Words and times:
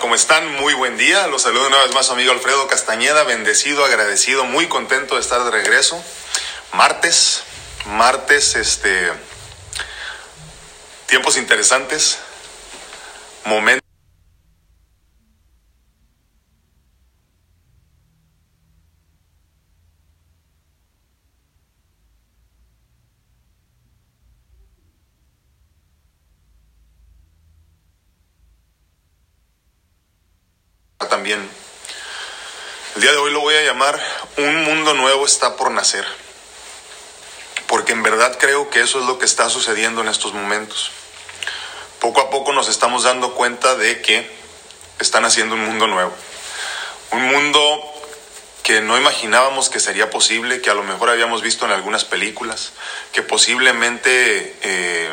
¿Cómo 0.00 0.14
están? 0.14 0.54
Muy 0.56 0.74
buen 0.74 0.96
día. 0.96 1.26
Los 1.26 1.42
saludo 1.42 1.66
una 1.66 1.82
vez 1.82 1.92
más 1.92 2.06
su 2.06 2.12
amigo 2.12 2.30
Alfredo 2.30 2.68
Castañeda, 2.68 3.24
bendecido, 3.24 3.84
agradecido, 3.84 4.44
muy 4.44 4.68
contento 4.68 5.16
de 5.16 5.20
estar 5.20 5.42
de 5.42 5.50
regreso. 5.50 6.02
Martes, 6.72 7.42
martes, 7.86 8.54
este, 8.54 9.10
tiempos 11.06 11.36
interesantes, 11.36 12.18
momentos. 13.44 13.88
también. 31.08 31.40
El 32.94 33.02
día 33.02 33.12
de 33.12 33.18
hoy 33.18 33.32
lo 33.32 33.40
voy 33.40 33.54
a 33.54 33.62
llamar 33.62 33.98
Un 34.36 34.64
nuevo 34.94 35.26
está 35.26 35.56
por 35.56 35.70
nacer. 35.70 36.06
Porque 37.66 37.92
en 37.92 38.02
verdad 38.02 38.36
creo 38.38 38.70
que 38.70 38.80
eso 38.80 39.00
es 39.00 39.06
lo 39.06 39.18
que 39.18 39.26
está 39.26 39.50
sucediendo 39.50 40.00
en 40.00 40.08
estos 40.08 40.32
momentos. 40.32 40.90
Poco 42.00 42.20
a 42.20 42.30
poco 42.30 42.52
nos 42.52 42.68
estamos 42.68 43.02
dando 43.02 43.34
cuenta 43.34 43.74
de 43.74 44.00
que 44.00 44.30
están 44.98 45.24
haciendo 45.24 45.54
un 45.54 45.64
mundo 45.64 45.86
nuevo. 45.86 46.12
Un 47.10 47.26
mundo 47.26 47.94
que 48.62 48.80
no 48.82 48.98
imaginábamos 48.98 49.70
que 49.70 49.80
sería 49.80 50.10
posible, 50.10 50.60
que 50.60 50.70
a 50.70 50.74
lo 50.74 50.82
mejor 50.82 51.08
habíamos 51.08 51.40
visto 51.40 51.64
en 51.64 51.72
algunas 51.72 52.04
películas, 52.04 52.72
que 53.12 53.22
posiblemente 53.22 54.56
eh, 54.60 55.10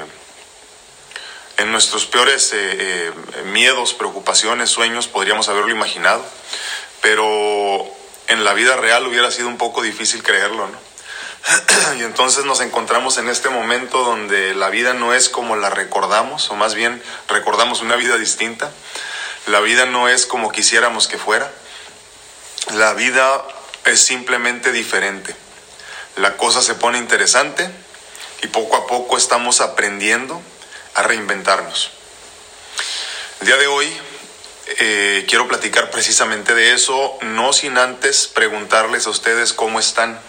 en 1.57 1.71
nuestros 1.71 2.05
peores 2.05 2.51
eh, 2.51 2.57
eh, 2.57 3.11
miedos, 3.45 3.93
preocupaciones, 3.93 4.69
sueños 4.69 5.07
podríamos 5.07 5.47
haberlo 5.47 5.71
imaginado, 5.71 6.25
pero 7.01 7.89
en 8.27 8.43
la 8.43 8.53
vida 8.53 8.75
real 8.77 9.05
hubiera 9.07 9.31
sido 9.31 9.47
un 9.47 9.57
poco 9.57 9.81
difícil 9.81 10.23
creerlo, 10.23 10.67
¿no? 10.67 10.95
y 11.99 12.03
entonces 12.03 12.45
nos 12.45 12.59
encontramos 12.61 13.17
en 13.17 13.29
este 13.29 13.49
momento 13.49 14.03
donde 14.03 14.55
la 14.55 14.69
vida 14.69 14.93
no 14.93 15.13
es 15.13 15.29
como 15.29 15.55
la 15.55 15.69
recordamos, 15.69 16.49
o 16.49 16.55
más 16.55 16.73
bien 16.73 17.01
recordamos 17.27 17.81
una 17.81 17.95
vida 17.95 18.17
distinta. 18.17 18.71
La 19.47 19.59
vida 19.59 19.85
no 19.85 20.09
es 20.09 20.25
como 20.25 20.51
quisiéramos 20.51 21.07
que 21.07 21.19
fuera. 21.19 21.51
La 22.73 22.93
vida 22.93 23.45
es 23.85 24.03
simplemente 24.03 24.71
diferente. 24.71 25.35
La 26.15 26.35
cosa 26.35 26.63
se 26.63 26.73
pone 26.73 26.97
interesante 26.97 27.69
y 28.41 28.47
poco 28.47 28.75
a 28.77 28.87
poco 28.87 29.17
estamos 29.17 29.61
aprendiendo 29.61 30.41
a 30.95 31.03
reinventarnos. 31.03 31.91
El 33.41 33.47
día 33.47 33.57
de 33.57 33.67
hoy 33.67 34.01
eh, 34.67 35.25
quiero 35.27 35.47
platicar 35.47 35.91
precisamente 35.91 36.55
de 36.55 36.73
eso, 36.73 37.17
no 37.21 37.53
sin 37.53 37.77
antes 37.77 38.27
preguntarles 38.27 39.05
a 39.05 39.11
ustedes 39.11 39.53
cómo 39.53 39.79
están, 39.79 40.19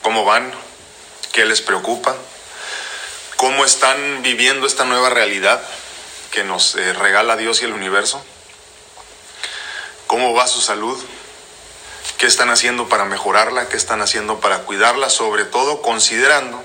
cómo 0.00 0.24
van, 0.24 0.50
qué 1.32 1.44
les 1.44 1.60
preocupa, 1.60 2.16
cómo 3.36 3.64
están 3.64 4.22
viviendo 4.22 4.66
esta 4.66 4.84
nueva 4.84 5.10
realidad 5.10 5.62
que 6.30 6.44
nos 6.44 6.74
eh, 6.76 6.94
regala 6.94 7.36
Dios 7.36 7.60
y 7.60 7.66
el 7.66 7.74
universo, 7.74 8.24
cómo 10.06 10.32
va 10.32 10.46
su 10.46 10.62
salud, 10.62 10.98
qué 12.16 12.26
están 12.26 12.48
haciendo 12.48 12.88
para 12.88 13.04
mejorarla, 13.04 13.68
qué 13.68 13.76
están 13.76 14.00
haciendo 14.00 14.40
para 14.40 14.60
cuidarla, 14.60 15.10
sobre 15.10 15.44
todo 15.44 15.82
considerando 15.82 16.64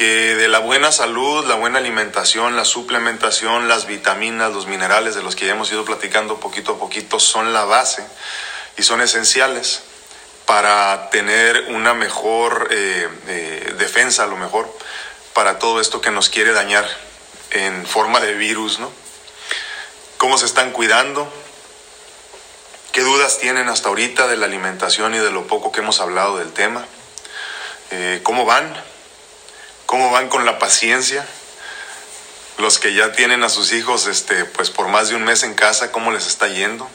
que 0.00 0.34
de 0.34 0.48
la 0.48 0.60
buena 0.60 0.92
salud, 0.92 1.44
la 1.44 1.56
buena 1.56 1.78
alimentación, 1.78 2.56
la 2.56 2.64
suplementación, 2.64 3.68
las 3.68 3.86
vitaminas, 3.86 4.50
los 4.50 4.66
minerales 4.66 5.14
de 5.14 5.22
los 5.22 5.36
que 5.36 5.44
ya 5.44 5.52
hemos 5.52 5.70
ido 5.70 5.84
platicando 5.84 6.40
poquito 6.40 6.72
a 6.72 6.78
poquito 6.78 7.20
son 7.20 7.52
la 7.52 7.66
base 7.66 8.02
y 8.78 8.82
son 8.82 9.02
esenciales 9.02 9.82
para 10.46 11.10
tener 11.10 11.66
una 11.68 11.92
mejor 11.92 12.68
eh, 12.70 13.10
eh, 13.28 13.74
defensa, 13.76 14.24
a 14.24 14.26
lo 14.26 14.38
mejor, 14.38 14.74
para 15.34 15.58
todo 15.58 15.82
esto 15.82 16.00
que 16.00 16.10
nos 16.10 16.30
quiere 16.30 16.52
dañar 16.52 16.88
en 17.50 17.84
forma 17.84 18.20
de 18.20 18.32
virus, 18.32 18.78
¿no? 18.78 18.90
¿Cómo 20.16 20.38
se 20.38 20.46
están 20.46 20.70
cuidando? 20.70 21.30
¿Qué 22.92 23.02
dudas 23.02 23.36
tienen 23.36 23.68
hasta 23.68 23.90
ahorita 23.90 24.28
de 24.28 24.38
la 24.38 24.46
alimentación 24.46 25.14
y 25.14 25.18
de 25.18 25.30
lo 25.30 25.46
poco 25.46 25.72
que 25.72 25.80
hemos 25.80 26.00
hablado 26.00 26.38
del 26.38 26.54
tema? 26.54 26.86
Eh, 27.90 28.20
¿Cómo 28.22 28.46
van? 28.46 28.88
Cómo 29.90 30.12
van 30.12 30.28
con 30.28 30.46
la 30.46 30.60
paciencia. 30.60 31.26
Los 32.58 32.78
que 32.78 32.94
ya 32.94 33.10
tienen 33.10 33.42
a 33.42 33.48
sus 33.48 33.72
hijos 33.72 34.06
este, 34.06 34.44
pues 34.44 34.70
por 34.70 34.86
más 34.86 35.08
de 35.08 35.16
un 35.16 35.24
mes 35.24 35.42
en 35.42 35.54
casa, 35.54 35.90
cómo 35.90 36.12
les 36.12 36.28
está 36.28 36.46
yendo. 36.46 36.88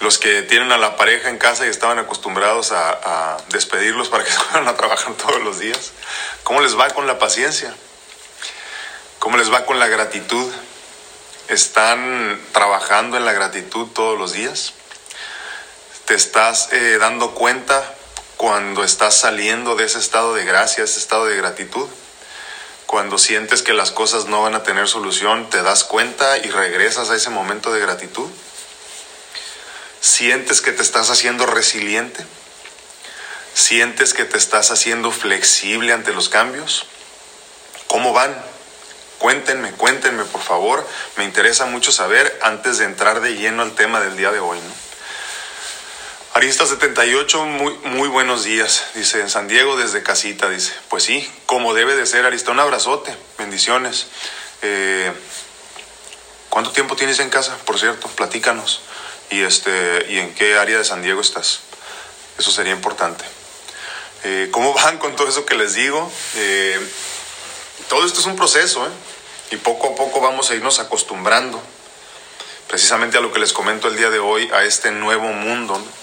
Los 0.00 0.18
que 0.18 0.42
tienen 0.42 0.70
a 0.70 0.76
la 0.76 0.96
pareja 0.96 1.30
en 1.30 1.38
casa 1.38 1.64
y 1.64 1.70
estaban 1.70 1.98
acostumbrados 1.98 2.72
a, 2.72 3.38
despedirlos 3.48 4.10
para 4.10 4.22
que 4.22 4.30
se 4.32 4.36
vayan 4.36 4.68
a 4.68 4.76
trabajar 4.76 5.14
todos 5.14 5.40
los 5.40 5.60
días. 5.60 5.92
¿Cómo 6.44 6.60
les 6.60 6.78
va 6.78 6.90
con 6.90 7.06
la 7.06 7.18
paciencia? 7.18 7.74
¿Cómo 9.18 9.38
les 9.38 9.50
va 9.50 9.64
con 9.64 9.78
la 9.78 9.86
gratitud? 9.86 10.52
¿Están 11.48 12.38
trabajando 12.52 13.16
en 13.16 13.24
la 13.24 13.32
gratitud 13.32 13.86
todos 13.94 14.18
los 14.18 14.34
días? 14.34 14.74
¿Te 16.04 16.12
estás 16.16 16.70
eh, 16.74 16.98
dando 17.00 17.30
cuenta 17.30 17.94
cuando 18.42 18.82
estás 18.82 19.16
saliendo 19.16 19.76
de 19.76 19.84
ese 19.84 20.00
estado 20.00 20.34
de 20.34 20.44
gracia, 20.44 20.82
ese 20.82 20.98
estado 20.98 21.26
de 21.26 21.36
gratitud. 21.36 21.88
Cuando 22.86 23.16
sientes 23.16 23.62
que 23.62 23.72
las 23.72 23.92
cosas 23.92 24.24
no 24.24 24.42
van 24.42 24.56
a 24.56 24.64
tener 24.64 24.88
solución, 24.88 25.48
te 25.48 25.62
das 25.62 25.84
cuenta 25.84 26.38
y 26.38 26.50
regresas 26.50 27.10
a 27.10 27.14
ese 27.14 27.30
momento 27.30 27.72
de 27.72 27.78
gratitud. 27.78 28.28
Sientes 30.00 30.60
que 30.60 30.72
te 30.72 30.82
estás 30.82 31.08
haciendo 31.08 31.46
resiliente. 31.46 32.26
Sientes 33.54 34.12
que 34.12 34.24
te 34.24 34.38
estás 34.38 34.72
haciendo 34.72 35.12
flexible 35.12 35.92
ante 35.92 36.12
los 36.12 36.28
cambios. 36.28 36.86
¿Cómo 37.86 38.12
van? 38.12 38.34
Cuéntenme, 39.20 39.70
cuéntenme 39.70 40.24
por 40.24 40.42
favor. 40.42 40.84
Me 41.16 41.22
interesa 41.22 41.66
mucho 41.66 41.92
saber 41.92 42.40
antes 42.42 42.78
de 42.78 42.86
entrar 42.86 43.20
de 43.20 43.36
lleno 43.36 43.62
al 43.62 43.76
tema 43.76 44.00
del 44.00 44.16
día 44.16 44.32
de 44.32 44.40
hoy. 44.40 44.58
¿no? 44.58 44.91
Arista 46.34 46.64
78, 46.64 47.44
muy, 47.44 47.74
muy 47.84 48.08
buenos 48.08 48.44
días, 48.44 48.86
dice 48.94 49.20
en 49.20 49.28
San 49.28 49.48
Diego 49.48 49.76
desde 49.76 50.02
casita, 50.02 50.48
dice, 50.48 50.72
pues 50.88 51.02
sí, 51.02 51.30
como 51.44 51.74
debe 51.74 51.94
de 51.94 52.06
ser, 52.06 52.24
Arista, 52.24 52.52
un 52.52 52.58
abrazote, 52.58 53.14
bendiciones. 53.36 54.06
Eh, 54.62 55.12
¿Cuánto 56.48 56.70
tiempo 56.70 56.96
tienes 56.96 57.18
en 57.18 57.28
casa, 57.28 57.58
por 57.66 57.78
cierto? 57.78 58.08
Platícanos. 58.08 58.80
Y, 59.28 59.42
este, 59.42 60.06
¿Y 60.08 60.20
en 60.20 60.34
qué 60.34 60.56
área 60.56 60.78
de 60.78 60.84
San 60.86 61.02
Diego 61.02 61.20
estás? 61.20 61.60
Eso 62.38 62.50
sería 62.50 62.72
importante. 62.72 63.24
Eh, 64.24 64.48
¿Cómo 64.52 64.72
van 64.74 64.96
con 64.96 65.14
todo 65.14 65.28
eso 65.28 65.44
que 65.44 65.54
les 65.54 65.74
digo? 65.74 66.10
Eh, 66.36 66.80
todo 67.90 68.06
esto 68.06 68.20
es 68.20 68.26
un 68.26 68.36
proceso, 68.36 68.88
Y 69.50 69.56
poco 69.56 69.88
a 69.88 69.94
poco 69.94 70.22
vamos 70.22 70.50
a 70.50 70.54
irnos 70.54 70.78
acostumbrando 70.78 71.62
precisamente 72.68 73.18
a 73.18 73.20
lo 73.20 73.30
que 73.34 73.38
les 73.38 73.52
comento 73.52 73.88
el 73.88 73.98
día 73.98 74.08
de 74.08 74.18
hoy, 74.18 74.48
a 74.50 74.64
este 74.64 74.92
nuevo 74.92 75.28
mundo. 75.28 75.76
¿no? 75.76 76.01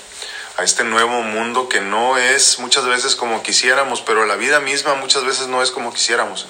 A 0.59 0.63
este 0.63 0.83
nuevo 0.83 1.21
mundo 1.21 1.69
que 1.69 1.79
no 1.79 2.17
es 2.17 2.59
muchas 2.59 2.85
veces 2.85 3.15
como 3.15 3.41
quisiéramos, 3.43 4.01
pero 4.01 4.25
la 4.25 4.35
vida 4.35 4.59
misma 4.59 4.93
muchas 4.95 5.23
veces 5.23 5.47
no 5.47 5.63
es 5.63 5.71
como 5.71 5.93
quisiéramos. 5.93 6.47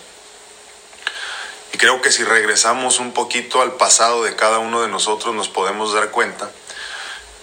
Y 1.74 1.78
creo 1.78 2.02
que 2.02 2.12
si 2.12 2.24
regresamos 2.24 2.98
un 2.98 3.14
poquito 3.14 3.62
al 3.62 3.74
pasado 3.74 4.24
de 4.24 4.36
cada 4.36 4.58
uno 4.58 4.82
de 4.82 4.88
nosotros 4.88 5.36
nos 5.36 5.48
podemos 5.48 5.94
dar 5.94 6.10
cuenta 6.10 6.50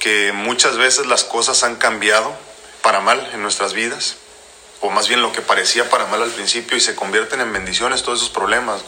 que 0.01 0.33
muchas 0.33 0.77
veces 0.77 1.07
las 1.07 1.23
cosas 1.23 1.63
han 1.63 1.77
cambiado 1.77 2.37
para 2.83 2.99
mal 2.99 3.31
en 3.33 3.43
nuestras 3.43 3.73
vidas, 3.73 4.17
o 4.81 4.91
más 4.91 5.07
bien 5.07 5.23
lo 5.23 5.31
que 5.31 5.43
parecía 5.43 5.89
para 5.89 6.07
mal 6.07 6.21
al 6.21 6.33
principio 6.33 6.77
y 6.77 6.81
se 6.81 6.97
convierten 6.97 7.41
en 7.41 7.53
bendiciones 7.53 8.03
todos 8.03 8.19
esos 8.19 8.31
problemas. 8.31 8.81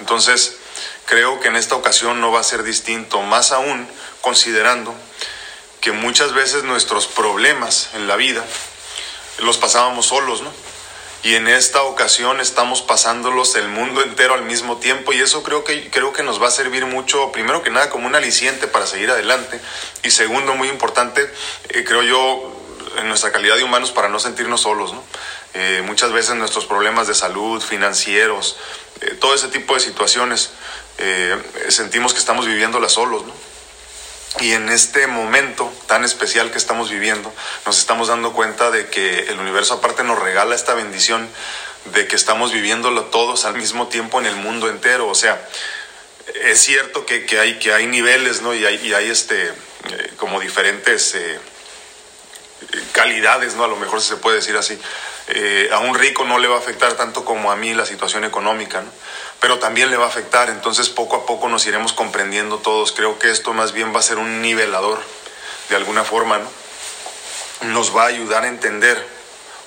Entonces, 0.00 0.56
creo 1.04 1.40
que 1.40 1.48
en 1.48 1.56
esta 1.56 1.74
ocasión 1.74 2.22
no 2.22 2.32
va 2.32 2.40
a 2.40 2.44
ser 2.44 2.62
distinto, 2.62 3.20
más 3.20 3.52
aún 3.52 3.86
considerando 4.22 4.94
que 5.82 5.92
muchas 5.92 6.32
veces 6.32 6.62
nuestros 6.62 7.08
problemas 7.08 7.90
en 7.94 8.06
la 8.06 8.16
vida 8.16 8.42
los 9.38 9.58
pasábamos 9.58 10.06
solos, 10.06 10.40
¿no? 10.40 10.50
Y 11.24 11.34
en 11.34 11.48
esta 11.48 11.82
ocasión 11.82 12.40
estamos 12.40 12.82
pasándolos 12.82 13.56
el 13.56 13.68
mundo 13.68 14.02
entero 14.02 14.34
al 14.34 14.42
mismo 14.42 14.78
tiempo 14.78 15.12
y 15.12 15.20
eso 15.20 15.42
creo 15.42 15.64
que, 15.64 15.90
creo 15.90 16.12
que 16.12 16.22
nos 16.22 16.40
va 16.40 16.48
a 16.48 16.50
servir 16.52 16.86
mucho, 16.86 17.30
primero 17.32 17.62
que 17.62 17.70
nada, 17.70 17.90
como 17.90 18.06
un 18.06 18.14
aliciente 18.14 18.68
para 18.68 18.86
seguir 18.86 19.10
adelante 19.10 19.60
y 20.04 20.10
segundo, 20.10 20.54
muy 20.54 20.68
importante, 20.68 21.28
eh, 21.68 21.84
creo 21.84 22.02
yo, 22.02 22.52
en 22.98 23.08
nuestra 23.08 23.32
calidad 23.32 23.56
de 23.56 23.64
humanos 23.64 23.90
para 23.90 24.08
no 24.08 24.20
sentirnos 24.20 24.62
solos, 24.62 24.92
¿no? 24.92 25.02
Eh, 25.54 25.82
muchas 25.84 26.12
veces 26.12 26.36
nuestros 26.36 26.66
problemas 26.66 27.08
de 27.08 27.14
salud, 27.14 27.60
financieros, 27.60 28.56
eh, 29.00 29.16
todo 29.20 29.34
ese 29.34 29.48
tipo 29.48 29.74
de 29.74 29.80
situaciones, 29.80 30.50
sentimos 31.68 32.12
que 32.12 32.20
estamos 32.20 32.46
viviéndolas 32.46 32.92
solos, 32.92 33.26
¿no? 33.26 33.32
Y 34.40 34.52
en 34.52 34.70
este 34.70 35.06
momento 35.06 35.70
tan 35.86 36.04
especial 36.04 36.50
que 36.50 36.58
estamos 36.58 36.90
viviendo, 36.90 37.32
nos 37.66 37.78
estamos 37.78 38.08
dando 38.08 38.32
cuenta 38.32 38.70
de 38.70 38.88
que 38.88 39.20
el 39.28 39.38
universo 39.38 39.74
aparte 39.74 40.04
nos 40.04 40.18
regala 40.18 40.54
esta 40.54 40.74
bendición 40.74 41.28
de 41.86 42.06
que 42.06 42.16
estamos 42.16 42.52
viviéndolo 42.52 43.04
todos 43.06 43.44
al 43.44 43.54
mismo 43.54 43.88
tiempo 43.88 44.20
en 44.20 44.26
el 44.26 44.36
mundo 44.36 44.68
entero. 44.70 45.08
O 45.08 45.14
sea, 45.14 45.46
es 46.42 46.60
cierto 46.60 47.04
que, 47.04 47.26
hay, 47.38 47.58
que 47.58 47.72
hay 47.72 47.86
niveles, 47.86 48.40
¿no? 48.42 48.54
Y 48.54 48.64
hay, 48.64 48.76
y 48.86 48.94
hay 48.94 49.10
este, 49.10 49.48
eh, 49.48 50.12
como 50.16 50.40
diferentes 50.40 51.14
eh, 51.14 51.38
calidades, 52.92 53.54
¿no? 53.54 53.64
A 53.64 53.68
lo 53.68 53.76
mejor 53.76 54.00
se 54.00 54.16
puede 54.16 54.36
decir 54.36 54.56
así. 54.56 54.78
Eh, 55.28 55.68
a 55.72 55.78
un 55.78 55.94
rico 55.94 56.24
no 56.24 56.38
le 56.38 56.48
va 56.48 56.56
a 56.56 56.58
afectar 56.58 56.94
tanto 56.94 57.24
como 57.24 57.52
a 57.52 57.56
mí 57.56 57.74
la 57.74 57.86
situación 57.86 58.24
económica, 58.24 58.80
¿no? 58.80 58.90
Pero 59.42 59.58
también 59.58 59.90
le 59.90 59.98
va 59.98 60.06
a 60.06 60.08
afectar, 60.08 60.48
entonces 60.48 60.88
poco 60.88 61.16
a 61.16 61.26
poco 61.26 61.48
nos 61.48 61.66
iremos 61.66 61.92
comprendiendo 61.92 62.58
todos. 62.58 62.92
Creo 62.92 63.18
que 63.18 63.30
esto 63.30 63.52
más 63.52 63.72
bien 63.72 63.94
va 63.94 63.98
a 63.98 64.02
ser 64.02 64.18
un 64.18 64.40
nivelador, 64.40 65.02
de 65.68 65.76
alguna 65.76 66.04
forma, 66.04 66.38
¿no? 66.38 66.48
Nos 67.72 67.94
va 67.94 68.04
a 68.04 68.06
ayudar 68.06 68.44
a 68.44 68.48
entender 68.48 69.04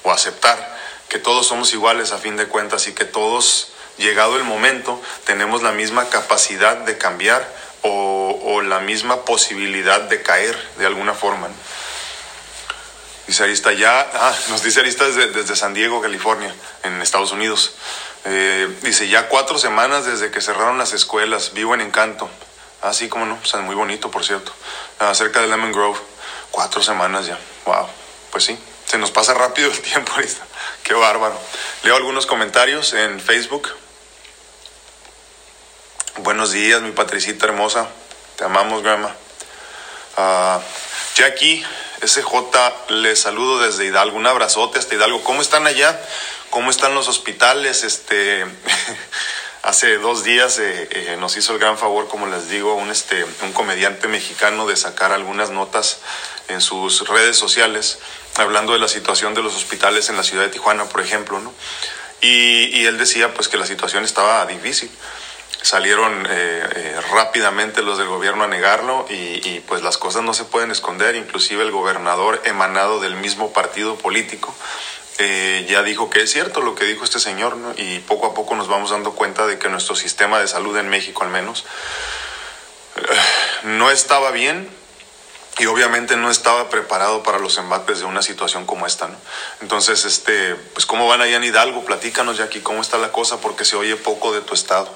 o 0.04 0.12
aceptar 0.12 0.76
que 1.10 1.20
todos 1.20 1.48
somos 1.48 1.74
iguales 1.74 2.14
a 2.14 2.18
fin 2.18 2.38
de 2.38 2.48
cuentas 2.48 2.88
y 2.88 2.94
que 2.94 3.06
todos, 3.06 3.70
llegado 3.98 4.38
el 4.38 4.46
momento, 4.46 5.02
tenemos 5.26 5.62
la 5.62 5.74
misma 5.74 6.08
capacidad 6.10 6.78
de 6.78 6.98
cambiar 6.98 7.46
o, 7.82 8.62
la 8.62 8.80
misma 8.80 9.26
posibilidad 9.26 10.02
de 10.02 10.22
caer 10.24 10.58
de 10.78 10.86
alguna 10.86 11.14
forma. 11.14 11.50
Dice 13.28 13.44
Arista, 13.44 13.74
ya, 13.74 14.10
ah, 14.14 14.36
nos 14.50 14.64
dice 14.64 14.80
Arista 14.80 15.06
desde, 15.06 15.56
San 15.56 15.74
Diego, 15.74 16.02
California, 16.02 16.54
en 16.84 17.02
Estados 17.02 17.32
Unidos. 17.32 17.74
Eh, 18.26 18.76
dice, 18.82 19.08
ya 19.08 19.28
cuatro 19.30 19.60
semanas 19.60 20.06
desde 20.06 20.32
que 20.32 20.42
cerraron 20.42 20.78
las 20.78 20.94
escuelas, 20.94 21.54
vivo 21.54 21.76
en 21.76 21.82
Encanto. 21.82 22.30
Ah, 22.82 22.94
sí, 22.94 23.08
cómo 23.08 23.26
no, 23.26 23.40
o 23.54 23.58
muy 23.62 23.76
bonito, 23.76 24.12
por 24.12 24.26
cierto. 24.26 24.52
Ah, 25.00 25.14
cerca 25.14 25.42
de 25.42 25.48
Lemon 25.48 25.72
Grove. 25.72 26.00
Cuatro 26.52 26.82
semanas 26.82 27.28
ya. 27.28 27.38
Wow, 27.66 27.88
pues 28.32 28.46
sí, 28.46 28.58
se 28.86 28.98
nos 28.98 29.12
pasa 29.12 29.34
rápido 29.34 29.70
el 29.70 29.80
tiempo, 29.82 30.14
Arista. 30.16 30.44
Qué 30.84 30.94
bárbaro. 30.94 31.38
Leo 31.84 31.96
algunos 31.96 32.26
comentarios 32.26 32.94
en 32.94 33.20
Facebook. 33.20 33.70
Buenos 36.18 36.52
días, 36.52 36.82
mi 36.82 36.92
patricita 36.92 37.46
hermosa. 37.46 37.88
Te 38.38 38.46
amamos, 38.46 38.82
grandma. 38.84 39.16
Uh, 40.18 40.62
Jackie 41.16 41.66
SJ, 42.06 42.24
les 42.90 43.22
saludo 43.22 43.60
desde 43.60 43.86
Hidalgo. 43.86 44.18
Un 44.18 44.28
abrazote 44.28 44.80
hasta 44.80 44.96
Hidalgo. 44.96 45.24
¿Cómo 45.24 45.42
están 45.42 45.68
allá? 45.68 46.00
¿Cómo 46.56 46.72
están 46.72 46.96
los 46.96 47.10
hospitales? 47.10 47.84
Este, 47.84 48.46
hace 49.62 49.98
dos 49.98 50.24
días 50.24 50.58
eh, 50.58 50.88
eh, 50.90 51.18
nos 51.20 51.36
hizo 51.36 51.52
el 51.52 51.60
gran 51.60 51.78
favor, 51.78 52.08
como 52.08 52.28
les 52.28 52.48
digo, 52.48 52.76
un, 52.76 52.92
este, 52.92 53.26
un 53.42 53.52
comediante 53.52 54.08
mexicano 54.08 54.66
de 54.66 54.78
sacar 54.78 55.12
algunas 55.12 55.50
notas 55.50 56.00
en 56.48 56.62
sus 56.62 57.10
redes 57.10 57.36
sociales 57.36 58.00
hablando 58.36 58.72
de 58.72 58.80
la 58.80 58.88
situación 58.88 59.34
de 59.34 59.44
los 59.44 59.54
hospitales 59.54 60.08
en 60.08 60.16
la 60.16 60.24
ciudad 60.24 60.44
de 60.44 60.50
Tijuana, 60.50 60.86
por 60.86 61.02
ejemplo, 61.02 61.42
¿no? 61.42 61.54
Y, 62.22 62.68
y 62.68 62.86
él 62.86 62.98
decía 62.98 63.34
pues 63.34 63.50
que 63.50 63.58
la 63.58 63.66
situación 63.66 64.06
estaba 64.06 64.46
difícil 64.46 64.90
salieron 65.66 66.28
eh, 66.30 66.64
eh, 66.76 67.02
rápidamente 67.12 67.82
los 67.82 67.98
del 67.98 68.08
gobierno 68.08 68.44
a 68.44 68.48
negarlo 68.48 69.08
y, 69.10 69.60
pues 69.62 69.82
las 69.82 69.98
cosas 69.98 70.22
no 70.22 70.36
se 70.36 70.46
pueden 70.46 70.70
esconder, 70.70 71.16
inclusive 71.16 71.64
el 71.64 71.72
gobernador 71.72 72.40
emanado 72.46 73.00
del 73.00 73.16
mismo 73.16 73.52
partido 73.52 73.96
político 73.96 74.54
eh, 75.18 75.66
ya 75.70 75.84
dijo 75.84 76.10
que 76.10 76.22
es 76.22 76.32
cierto 76.32 76.62
lo 76.62 76.76
que 76.76 76.86
dijo 76.86 77.04
este 77.04 77.20
señor 77.20 77.58
y 77.78 78.00
poco 78.00 78.28
a 78.28 78.34
poco 78.34 78.56
nos 78.56 78.68
vamos 78.68 78.90
dando 78.90 79.14
cuenta 79.14 79.48
de 79.48 79.58
que 79.58 79.70
nuestro 79.70 79.96
sistema 79.96 80.40
de 80.40 80.48
salud 80.48 80.76
en 80.78 80.90
México 80.90 81.24
al 81.24 81.30
menos 81.30 81.66
no 83.64 83.92
estaba 83.92 84.32
bien 84.32 84.70
y 85.58 85.68
obviamente 85.68 86.18
no 86.18 86.30
estaba 86.30 86.70
preparado 86.70 87.24
para 87.24 87.40
los 87.40 87.58
embates 87.58 88.00
de 88.00 88.06
una 88.06 88.22
situación 88.22 88.66
como 88.66 88.86
esta, 88.86 89.08
¿no? 89.08 89.16
Entonces, 89.62 90.04
este, 90.04 90.56
pues 90.56 90.86
cómo 90.86 91.08
van 91.08 91.22
allá 91.22 91.38
en 91.38 91.46
Hidalgo, 91.46 91.86
platícanos 91.86 92.38
ya 92.38 92.46
aquí 92.46 92.60
cómo 92.60 92.82
está 92.82 92.98
la 92.98 93.14
cosa 93.14 93.40
porque 93.40 93.64
se 93.64 93.78
oye 93.78 93.96
poco 93.96 94.34
de 94.34 94.42
tu 94.42 94.54
estado 94.54 94.90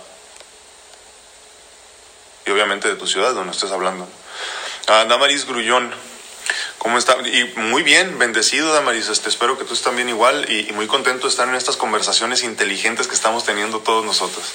y 2.46 2.52
obviamente 2.52 2.90
de 2.90 2.96
tu 2.96 3.08
ciudad 3.08 3.34
donde 3.34 3.54
estés 3.54 3.72
hablando. 3.72 4.08
Ah, 4.88 5.06
Damaris 5.08 5.46
Grullón, 5.46 5.94
¿cómo 6.78 6.98
está? 6.98 7.18
Y 7.28 7.54
muy 7.56 7.84
bien, 7.84 8.18
bendecido 8.20 8.74
Damaris, 8.74 9.10
este, 9.10 9.30
espero 9.30 9.58
que 9.58 9.66
tú 9.66 9.74
estés 9.74 9.86
también 9.86 10.10
igual 10.10 10.50
y, 10.52 10.72
muy 10.74 10.88
contento 10.88 11.24
de 11.24 11.32
estar 11.32 11.48
en 11.48 11.56
estas 11.56 11.78
conversaciones 11.78 12.44
inteligentes 12.44 13.08
que 13.08 13.16
estamos 13.16 13.44
teniendo 13.44 13.80
todos 13.80 14.06
nosotros. 14.06 14.46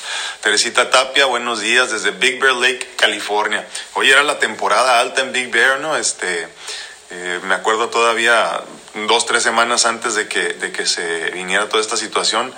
Teresita 0.41 0.91
Tapia, 0.91 1.27
buenos 1.27 1.61
días 1.61 1.91
desde 1.91 2.13
Big 2.13 2.41
Bear 2.41 2.55
Lake, 2.55 2.95
California. 2.97 3.67
Hoy 3.95 4.11
era 4.11 4.23
la 4.23 4.39
temporada 4.39 5.01
alta 5.01 5.23
en 5.23 5.33
Big 5.33 5.51
Bear, 5.51 5.81
¿no? 5.81 5.97
Este, 5.97 6.49
eh, 7.11 7.41
me 7.45 7.55
acuerdo 7.55 7.91
todavía 7.91 8.63
dos, 9.07 9.27
tres 9.27 9.43
semanas 9.43 9.87
antes 9.87 10.15
de 10.15 10.29
que, 10.29 10.55
de 10.55 10.73
que 10.73 10.87
se 10.87 11.31
viniera 11.33 11.69
toda 11.69 11.83
esta 11.83 11.97
situación, 11.97 12.55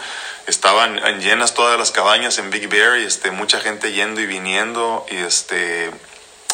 estaban 0.47 0.99
llenas 1.21 1.55
todas 1.55 1.79
las 1.79 1.91
cabañas 1.91 2.39
en 2.39 2.51
Big 2.51 2.69
Bear 2.69 2.99
y 2.99 3.05
este, 3.05 3.31
mucha 3.31 3.61
gente 3.61 3.93
yendo 3.93 4.21
y 4.21 4.27
viniendo 4.27 5.05
y 5.11 5.17
este, 5.17 5.91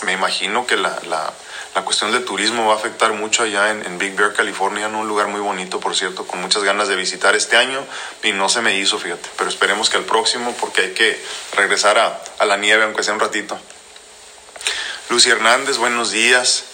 me 0.05 0.13
imagino 0.13 0.67
que 0.67 0.77
la, 0.77 0.99
la, 1.09 1.83
cuestión 1.85 2.13
del 2.13 2.25
turismo 2.25 2.69
va 2.69 2.75
a 2.75 2.77
afectar 2.77 3.13
mucho 3.13 3.43
allá 3.43 3.71
en, 3.71 3.99
Big 3.99 4.15
Bear, 4.15 4.33
California, 4.33 4.87
en 4.87 4.95
un 4.95 5.09
lugar 5.09 5.27
muy 5.27 5.41
bonito, 5.41 5.81
por 5.81 5.97
cierto, 5.97 6.27
con 6.27 6.41
muchas 6.41 6.63
ganas 6.63 6.89
de 6.89 6.97
visitar 6.97 7.35
este 7.35 7.57
año 7.57 7.85
y 8.23 8.33
no 8.33 8.49
se 8.49 8.61
me 8.61 8.77
hizo, 8.77 8.99
fíjate, 8.99 9.29
pero 9.37 9.51
esperemos 9.51 9.91
que 9.91 9.97
al 9.97 10.05
próximo 10.05 10.55
porque 10.61 10.83
hay 10.83 10.95
que 10.95 11.21
regresar 11.57 11.99
a, 11.99 12.23
a 12.39 12.47
la 12.47 12.57
nieve 12.57 12.85
aunque 12.85 13.03
sea 13.03 13.15
un 13.15 13.21
ratito. 13.21 13.59
Lucy 15.09 15.31
Hernández, 15.31 15.77
buenos 15.79 16.11
días. 16.11 16.65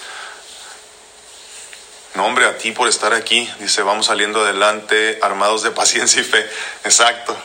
No, 2.15 2.27
a 2.27 2.59
ti 2.59 2.73
por 2.73 2.89
estar 2.89 3.15
aquí. 3.15 3.49
Dice, 3.61 3.83
vamos 3.83 4.07
saliendo 4.07 4.41
adelante, 4.41 5.21
armados 5.23 5.63
de 5.63 5.71
paciencia 5.71 6.21
y 6.21 6.25
fe. 6.25 6.45
Exacto, 6.85 7.37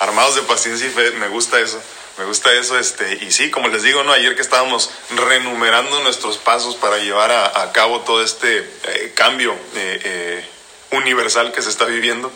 armados 0.00 0.34
de 0.34 0.42
paciencia 0.42 0.86
y 0.86 0.90
fe, 0.90 1.12
me 1.12 1.28
gusta 1.28 1.58
eso. 1.58 1.80
Me 2.18 2.24
gusta 2.24 2.52
eso, 2.52 2.76
este, 2.76 3.24
y 3.24 3.30
sí, 3.30 3.48
como 3.48 3.68
les 3.68 3.84
digo, 3.84 4.02
¿no? 4.02 4.12
Ayer 4.12 4.34
que 4.34 4.42
estábamos 4.42 4.90
renumerando 5.14 6.00
nuestros 6.02 6.36
pasos 6.36 6.74
para 6.74 6.98
llevar 6.98 7.30
a, 7.30 7.70
cabo 7.70 8.00
todo 8.00 8.24
este 8.24 8.58
eh, 8.58 9.12
cambio 9.14 9.52
eh, 9.76 10.00
eh, 10.02 10.44
universal 10.90 11.52
que 11.52 11.62
se 11.62 11.70
está 11.70 11.84
viviendo, 11.84 12.32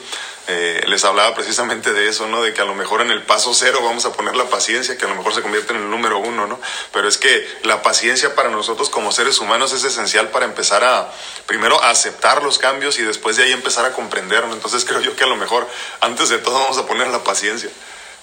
les 0.86 1.04
hablaba 1.04 1.34
precisamente 1.34 1.92
de 1.92 2.08
eso, 2.08 2.26
¿no? 2.26 2.42
De 2.42 2.52
que 2.52 2.60
a 2.60 2.64
lo 2.64 2.74
mejor 2.74 3.00
en 3.00 3.10
el 3.10 3.22
paso 3.22 3.54
cero 3.54 3.80
vamos 3.82 4.04
a 4.04 4.12
poner 4.12 4.36
la 4.36 4.44
paciencia, 4.44 4.98
que 4.98 5.06
a 5.06 5.08
lo 5.08 5.14
mejor 5.14 5.34
se 5.34 5.40
convierte 5.40 5.72
en 5.72 5.80
el 5.80 5.90
número 5.90 6.18
uno, 6.18 6.46
¿no? 6.46 6.60
Pero 6.92 7.08
es 7.08 7.16
que 7.16 7.48
la 7.62 7.80
paciencia 7.80 8.34
para 8.34 8.50
nosotros 8.50 8.90
como 8.90 9.10
seres 9.10 9.38
humanos 9.38 9.72
es 9.72 9.82
esencial 9.82 10.28
para 10.28 10.44
empezar 10.44 10.84
a, 10.84 11.10
primero, 11.46 11.82
aceptar 11.82 12.42
los 12.42 12.58
cambios 12.58 12.98
y 12.98 13.02
después 13.02 13.36
de 13.36 13.44
ahí 13.44 13.52
empezar 13.52 13.86
a 13.86 13.92
comprenderlo. 13.92 14.52
Entonces 14.52 14.84
creo 14.86 15.00
yo 15.00 15.16
que 15.16 15.24
a 15.24 15.28
lo 15.28 15.36
mejor 15.36 15.66
antes 16.00 16.28
de 16.28 16.38
todo 16.38 16.54
vamos 16.58 16.76
a 16.76 16.86
poner 16.86 17.08
la 17.08 17.24
paciencia, 17.24 17.70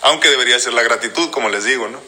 aunque 0.01 0.29
debería 0.29 0.59
ser 0.59 0.73
la 0.73 0.83
gratitud, 0.83 1.29
como 1.31 1.49
les 1.49 1.63
digo, 1.63 1.87
¿no? 1.87 1.99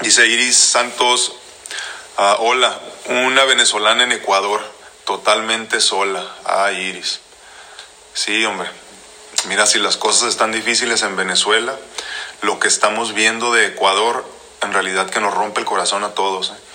Dice 0.00 0.26
Iris 0.26 0.56
Santos, 0.56 1.34
ah, 2.16 2.36
hola, 2.38 2.80
una 3.06 3.44
venezolana 3.44 4.04
en 4.04 4.12
Ecuador 4.12 4.62
totalmente 5.04 5.80
sola. 5.80 6.26
Ah, 6.44 6.72
Iris. 6.72 7.20
Sí, 8.14 8.44
hombre. 8.44 8.70
Mira, 9.46 9.66
si 9.66 9.78
las 9.78 9.96
cosas 9.96 10.28
están 10.28 10.52
difíciles 10.52 11.02
en 11.02 11.16
Venezuela, 11.16 11.78
lo 12.42 12.58
que 12.58 12.68
estamos 12.68 13.14
viendo 13.14 13.52
de 13.52 13.66
Ecuador 13.66 14.24
en 14.62 14.72
realidad 14.72 15.08
que 15.10 15.20
nos 15.20 15.34
rompe 15.34 15.60
el 15.60 15.66
corazón 15.66 16.04
a 16.04 16.14
todos. 16.14 16.50
¿eh? 16.50 16.69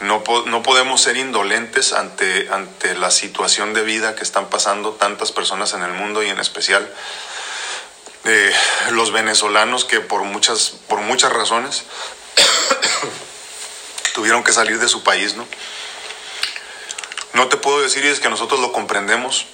No, 0.00 0.22
no, 0.46 0.62
podemos 0.62 1.02
ser 1.02 1.18
indolentes 1.18 1.92
ante, 1.92 2.48
ante 2.50 2.94
la 2.94 3.10
situación 3.10 3.74
de 3.74 3.82
vida 3.82 4.14
que 4.14 4.22
están 4.22 4.48
pasando 4.48 4.92
tantas 4.92 5.30
personas 5.30 5.74
en 5.74 5.82
el 5.82 5.92
mundo 5.92 6.22
y 6.22 6.28
en 6.30 6.38
especial 6.38 6.90
eh, 8.24 8.52
los 8.92 9.12
venezolanos 9.12 9.84
que 9.84 10.00
por 10.00 10.22
muchas, 10.22 10.72
por 10.88 11.00
muchas 11.00 11.32
razones 11.32 11.84
tuvieron 14.14 14.42
que 14.42 14.52
salir 14.52 14.78
de 14.78 14.88
su 14.88 15.02
país, 15.02 15.36
¿no? 15.36 15.46
No 17.32 17.48
te 17.48 17.56
puedo 17.56 17.80
decir 17.80 18.04
es 18.06 18.20
que 18.20 18.28
nosotros 18.28 18.60
lo 18.60 18.72
comprendemos, 18.72 19.46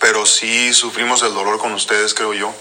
pero 0.00 0.24
sí 0.24 0.72
sufrimos 0.72 1.22
el 1.22 1.34
dolor 1.34 1.58
con 1.58 1.72
ustedes, 1.74 2.14
creo 2.14 2.32
yo. 2.32 2.52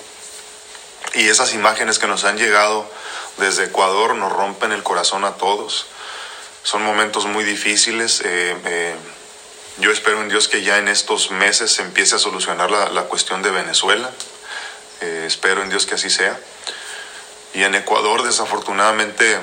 Y 1.13 1.29
esas 1.29 1.53
imágenes 1.53 1.97
que 1.97 2.07
nos 2.07 2.23
han 2.23 2.37
llegado 2.37 2.89
desde 3.37 3.65
Ecuador 3.65 4.15
nos 4.15 4.31
rompen 4.31 4.71
el 4.71 4.83
corazón 4.83 5.25
a 5.25 5.37
todos. 5.37 5.87
Son 6.63 6.83
momentos 6.83 7.25
muy 7.25 7.43
difíciles. 7.43 8.21
Eh, 8.23 8.55
eh, 8.65 8.95
yo 9.77 9.91
espero 9.91 10.21
en 10.21 10.29
Dios 10.29 10.47
que 10.47 10.61
ya 10.61 10.77
en 10.77 10.87
estos 10.87 11.31
meses 11.31 11.71
se 11.71 11.81
empiece 11.81 12.15
a 12.15 12.19
solucionar 12.19 12.69
la, 12.69 13.03
cuestión 13.03 13.41
de 13.41 13.51
Venezuela. 13.51 14.11
Eh, 15.01 15.23
espero 15.25 15.63
en 15.63 15.69
Dios 15.69 15.85
que 15.85 15.95
así 15.95 16.09
sea. 16.09 16.39
Y 17.53 17.63
en 17.63 17.73
Ecuador, 17.75 18.23
desafortunadamente, 18.23 19.39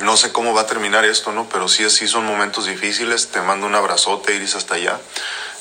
no 0.00 0.16
sé 0.16 0.32
cómo 0.32 0.52
va 0.52 0.62
a 0.62 0.66
terminar 0.66 1.04
esto, 1.04 1.32
¿no? 1.32 1.48
Pero 1.48 1.68
sí, 1.68 1.88
sí 1.88 2.08
son 2.08 2.26
momentos 2.26 2.66
difíciles. 2.66 3.28
Te 3.28 3.40
mando 3.40 3.66
un 3.66 3.74
abrazote, 3.74 4.34
Iris, 4.34 4.54
hasta 4.54 4.74
allá. 4.74 5.00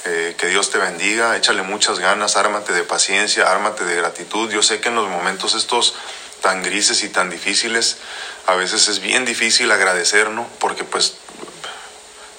Eh, 0.05 0.35
que 0.37 0.47
Dios 0.47 0.69
te 0.69 0.77
bendiga, 0.77 1.35
échale 1.35 1.61
muchas 1.61 1.99
ganas, 1.99 2.35
ármate 2.35 2.73
de 2.73 2.83
paciencia, 2.83 3.51
ármate 3.51 3.85
de 3.85 3.95
gratitud. 3.95 4.49
Yo 4.49 4.63
sé 4.63 4.79
que 4.79 4.89
en 4.89 4.95
los 4.95 5.07
momentos 5.09 5.55
estos 5.55 5.93
tan 6.41 6.63
grises 6.63 7.03
y 7.03 7.09
tan 7.09 7.29
difíciles, 7.29 7.97
a 8.49 8.55
veces 8.55 8.87
es 8.87 8.99
bien 8.99 9.25
difícil 9.25 9.71
agradecer, 9.71 10.31
¿no? 10.31 10.47
Porque 10.57 10.83
pues 10.83 11.13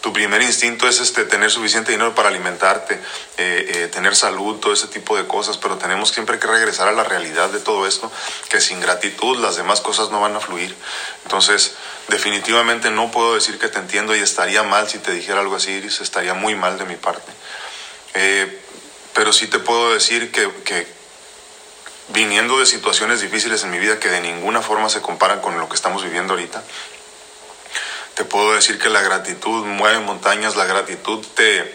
tu 0.01 0.13
primer 0.13 0.43
instinto 0.43 0.89
es 0.89 0.99
este, 0.99 1.25
tener 1.25 1.53
suficiente 1.53 1.93
dinero 1.93 2.17
para 2.17 2.31
alimentarte, 2.31 2.95
eh, 3.37 3.73
eh, 3.75 3.89
tener 3.93 4.17
salud, 4.17 4.59
todo 4.59 4.73
ese 4.73 4.89
tipo 4.89 5.17
de 5.17 5.29
cosas, 5.29 5.57
pero 5.57 5.77
tenemos 5.77 6.11
siempre 6.11 6.41
que 6.41 6.49
regresar 6.49 6.89
a 6.89 6.93
la 6.93 7.05
realidad 7.05 7.51
de 7.51 7.61
todo 7.61 7.87
esto, 7.87 8.11
que 8.49 8.61
sin 8.61 8.81
gratitud 8.81 9.39
las 9.39 9.55
demás 9.55 9.81
cosas 9.81 10.11
no 10.11 10.21
van 10.21 10.35
a 10.35 10.41
fluir. 10.41 10.75
Entonces, 11.23 11.75
definitivamente 12.09 12.91
no 12.91 13.13
puedo 13.13 13.35
decir 13.35 13.61
que 13.61 13.69
te 13.69 13.79
entiendo 13.79 14.17
y 14.17 14.19
estaría 14.19 14.65
mal 14.65 14.89
si 14.89 14.99
te 14.99 15.13
dijera 15.13 15.39
algo 15.39 15.55
así, 15.55 15.71
Iris, 15.71 16.01
estaría 16.01 16.35
muy 16.35 16.57
mal 16.57 16.77
de 16.77 16.87
mi 16.87 16.97
parte. 16.97 17.31
Eh, 18.15 18.59
pero 19.15 19.33
sí 19.33 19.47
te 19.47 19.61
puedo 19.61 19.95
decir 19.95 20.33
que, 20.33 20.51
que 20.65 21.00
viniendo 22.13 22.59
de 22.59 22.67
situaciones 22.67 23.21
difíciles 23.21 23.63
en 23.65 23.71
mi 23.71 23.79
vida 23.79 23.99
que 23.99 24.09
de 24.09 24.21
ninguna 24.21 24.63
forma 24.63 24.89
se 24.89 25.01
comparan 25.01 25.41
con 25.41 25.59
lo 25.59 25.69
que 25.69 25.75
estamos 25.75 26.03
viviendo 26.03 26.35
ahorita, 26.35 26.63
te 28.15 28.25
puedo 28.25 28.53
decir 28.53 28.79
que 28.79 28.89
la 28.89 29.01
gratitud 29.01 29.65
mueve 29.65 30.01
montañas, 30.01 30.57
la 30.57 30.67
gratitud 30.67 31.25
te, 31.35 31.75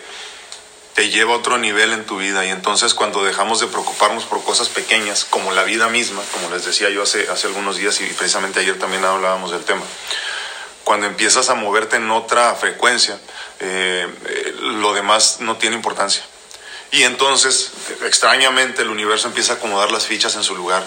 te 0.94 1.10
lleva 1.10 1.34
a 1.34 1.38
otro 1.38 1.58
nivel 1.58 1.92
en 1.94 2.06
tu 2.06 2.18
vida 2.18 2.46
y 2.46 2.50
entonces 2.50 2.94
cuando 2.94 3.24
dejamos 3.24 3.60
de 3.60 3.68
preocuparnos 3.68 4.26
por 4.26 4.44
cosas 4.44 4.70
pequeñas 4.70 5.26
como 5.26 5.52
la 5.52 5.64
vida 5.64 5.90
misma, 5.90 6.22
como 6.32 6.50
les 6.50 6.66
decía 6.66 6.90
yo 6.90 7.04
hace, 7.04 7.30
hace 7.30 7.48
algunos 7.48 7.78
días 7.78 8.00
y 8.02 8.06
precisamente 8.06 8.60
ayer 8.60 8.78
también 8.78 9.04
hablábamos 9.04 9.52
del 9.52 9.64
tema, 9.64 9.84
cuando 10.84 11.08
empiezas 11.08 11.50
a 11.50 11.56
moverte 11.56 11.96
en 11.96 12.12
otra 12.12 12.54
frecuencia, 12.56 13.20
eh, 13.60 14.08
eh, 14.28 14.56
lo 14.60 14.94
demás 14.94 15.38
no 15.40 15.58
tiene 15.58 15.76
importancia. 15.76 16.24
Y 16.96 17.04
entonces, 17.04 17.72
extrañamente, 18.06 18.82
el 18.82 18.90
universo 18.90 19.28
empieza 19.28 19.52
a 19.52 19.56
acomodar 19.58 19.92
las 19.92 20.06
fichas 20.06 20.38
en 20.38 20.44
su 20.44 20.56
lugar. 20.56 20.82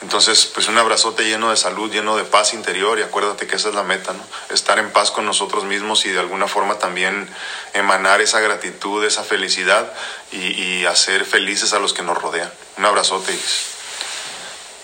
Entonces, 0.00 0.46
pues 0.46 0.68
un 0.68 0.78
abrazote 0.78 1.24
lleno 1.24 1.50
de 1.50 1.58
salud, 1.58 1.92
lleno 1.92 2.16
de 2.16 2.24
paz 2.24 2.54
interior 2.54 2.98
y 2.98 3.02
acuérdate 3.02 3.46
que 3.46 3.56
esa 3.56 3.68
es 3.68 3.74
la 3.74 3.82
meta, 3.82 4.14
¿no? 4.14 4.24
Estar 4.54 4.78
en 4.78 4.90
paz 4.90 5.10
con 5.10 5.26
nosotros 5.26 5.64
mismos 5.64 6.06
y 6.06 6.10
de 6.10 6.18
alguna 6.18 6.48
forma 6.48 6.78
también 6.78 7.28
emanar 7.74 8.22
esa 8.22 8.40
gratitud, 8.40 9.04
esa 9.04 9.22
felicidad 9.22 9.92
y, 10.32 10.86
hacer 10.86 11.26
felices 11.26 11.74
a 11.74 11.78
los 11.78 11.92
que 11.92 12.02
nos 12.02 12.16
rodean. 12.16 12.50
Un 12.78 12.86
abrazote. 12.86 13.38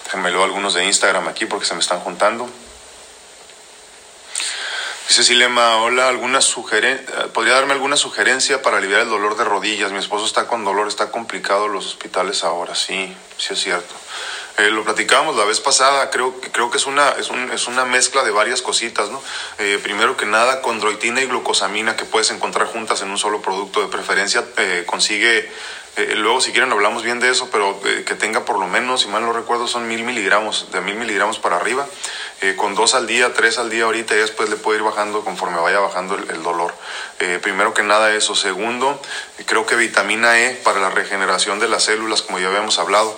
Déjenme 0.05 0.31
leo 0.31 0.45
algunos 0.45 0.75
de 0.75 0.85
Instagram 0.85 1.27
aquí 1.29 1.47
porque 1.47 1.65
se 1.65 1.73
me 1.73 1.81
están 1.81 2.01
juntando. 2.01 2.51
Dice 5.11 5.25
Silema, 5.25 5.79
hola, 5.79 6.09
¿alguna 6.09 6.41
sugerencia? 6.41 7.33
¿podría 7.33 7.55
darme 7.55 7.73
alguna 7.73 7.97
sugerencia 7.97 8.63
para 8.63 8.77
aliviar 8.77 9.01
el 9.01 9.09
dolor 9.09 9.37
de 9.37 9.43
rodillas? 9.43 9.91
Mi 9.91 9.99
esposo 9.99 10.25
está 10.25 10.47
con 10.47 10.65
dolor, 10.65 10.87
está 10.87 11.11
complicado 11.11 11.67
los 11.67 11.85
hospitales 11.85 12.45
ahora, 12.45 12.77
sí, 12.77 13.13
sí 13.37 13.55
es 13.55 13.59
cierto. 13.59 13.93
Eh, 14.59 14.71
lo 14.71 14.85
platicábamos 14.85 15.35
la 15.37 15.45
vez 15.45 15.59
pasada, 15.59 16.11
creo, 16.11 16.41
creo 16.53 16.71
que 16.71 16.77
es 16.77 16.87
una, 16.87 17.09
es, 17.19 17.29
un, 17.31 17.51
es 17.51 17.67
una 17.67 17.85
mezcla 17.85 18.23
de 18.23 18.31
varias 18.31 18.63
cositas, 18.63 19.11
¿no? 19.11 19.21
Eh, 19.59 19.81
primero 19.83 20.17
que 20.17 20.27
nada, 20.27 20.63
condroitina 20.63 21.21
y 21.21 21.27
glucosamina 21.27 21.97
que 21.97 22.05
puedes 22.05 22.31
encontrar 22.31 22.69
juntas 22.69 23.03
en 23.03 23.11
un 23.11 23.19
solo 23.19 23.43
producto, 23.43 23.81
de 23.81 23.89
preferencia 23.89 24.45
eh, 24.59 24.85
consigue, 24.87 25.51
luego 26.17 26.41
si 26.41 26.53
quieren 26.53 26.73
hablamos 26.73 27.03
bien 27.03 27.21
de 27.21 27.31
eso, 27.31 27.49
pero 27.51 27.81
que 27.81 28.15
tenga 28.15 28.45
por 28.45 28.59
lo 28.59 28.67
menos, 28.67 29.03
si 29.03 29.09
mal 29.09 29.23
no 29.23 29.33
recuerdo, 29.33 29.67
son 29.67 29.89
mil 29.89 30.03
miligramos, 30.05 30.71
de 30.73 30.81
mil 30.81 30.95
miligramos 30.95 31.39
para 31.39 31.57
arriba, 31.57 31.87
con 32.57 32.75
dos 32.75 32.95
al 32.95 33.07
día, 33.07 33.35
tres 33.35 33.59
al 33.59 33.71
día 33.71 33.85
ahorita 33.85 34.15
y 34.15 34.19
después 34.19 34.49
le 34.49 34.57
puede 34.57 34.79
ir 34.79 34.85
bajando 34.85 35.23
conforme 35.23 35.61
vaya 35.61 35.81
bajando 35.81 36.15
el, 36.15 36.43
dolor. 36.43 36.75
primero 37.43 37.75
que 37.75 37.83
nada 37.83 38.15
eso. 38.15 38.35
Segundo, 38.35 39.01
creo 39.47 39.67
que 39.67 39.77
vitamina 39.77 40.41
E 40.41 40.55
para 40.55 40.81
la 40.81 40.91
regeneración 40.91 41.59
de 41.59 41.69
las 41.69 41.85
células, 41.85 42.23
como 42.23 42.39
ya 42.39 42.49
habíamos 42.49 42.79
hablado 42.79 43.17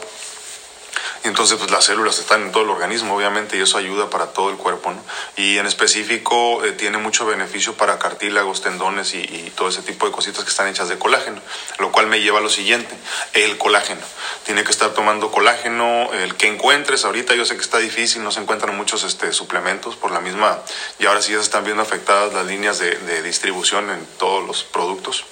entonces, 1.24 1.56
pues 1.56 1.70
las 1.70 1.84
células 1.84 2.18
están 2.18 2.42
en 2.42 2.52
todo 2.52 2.64
el 2.64 2.70
organismo, 2.70 3.16
obviamente, 3.16 3.56
y 3.56 3.60
eso 3.60 3.78
ayuda 3.78 4.10
para 4.10 4.26
todo 4.26 4.50
el 4.50 4.56
cuerpo, 4.56 4.90
¿no? 4.90 5.02
Y 5.36 5.58
en 5.58 5.66
específico 5.66 6.64
eh, 6.64 6.72
tiene 6.72 6.98
mucho 6.98 7.26
beneficio 7.26 7.74
para 7.74 7.98
cartílagos, 7.98 8.62
tendones 8.62 9.14
y, 9.14 9.52
todo 9.56 9.68
ese 9.68 9.82
tipo 9.82 10.06
de 10.06 10.12
cositas 10.12 10.44
que 10.44 10.50
están 10.50 10.68
hechas 10.68 10.88
de 10.88 10.98
colágeno, 10.98 11.40
lo 11.78 11.92
cual 11.92 12.06
me 12.06 12.20
lleva 12.20 12.38
a 12.38 12.42
lo 12.42 12.48
siguiente, 12.48 12.94
el 13.34 13.58
colágeno. 13.58 14.00
Tiene 14.44 14.64
que 14.64 14.70
estar 14.70 14.90
tomando 14.90 15.30
colágeno, 15.30 16.10
el 16.12 16.34
que 16.36 16.48
encuentres, 16.48 17.04
ahorita 17.04 17.34
yo 17.34 17.44
sé 17.44 17.56
que 17.56 17.62
está 17.62 17.78
difícil, 17.78 18.24
no 18.24 18.32
se 18.32 18.40
encuentran 18.40 18.76
muchos 18.76 19.04
este, 19.04 19.32
suplementos 19.32 19.96
por 19.96 20.10
la 20.10 20.20
misma, 20.20 20.58
y 20.98 21.06
ahora 21.06 21.22
sí 21.22 21.32
ya 21.32 21.38
se 21.38 21.44
están 21.44 21.64
viendo 21.64 21.82
afectadas 21.82 22.32
las 22.32 22.46
líneas 22.46 22.78
de 22.78 23.22
distribución 23.22 23.90
en 23.90 24.04
todos 24.18 24.44
los 24.46 24.64
productos. 24.64 25.24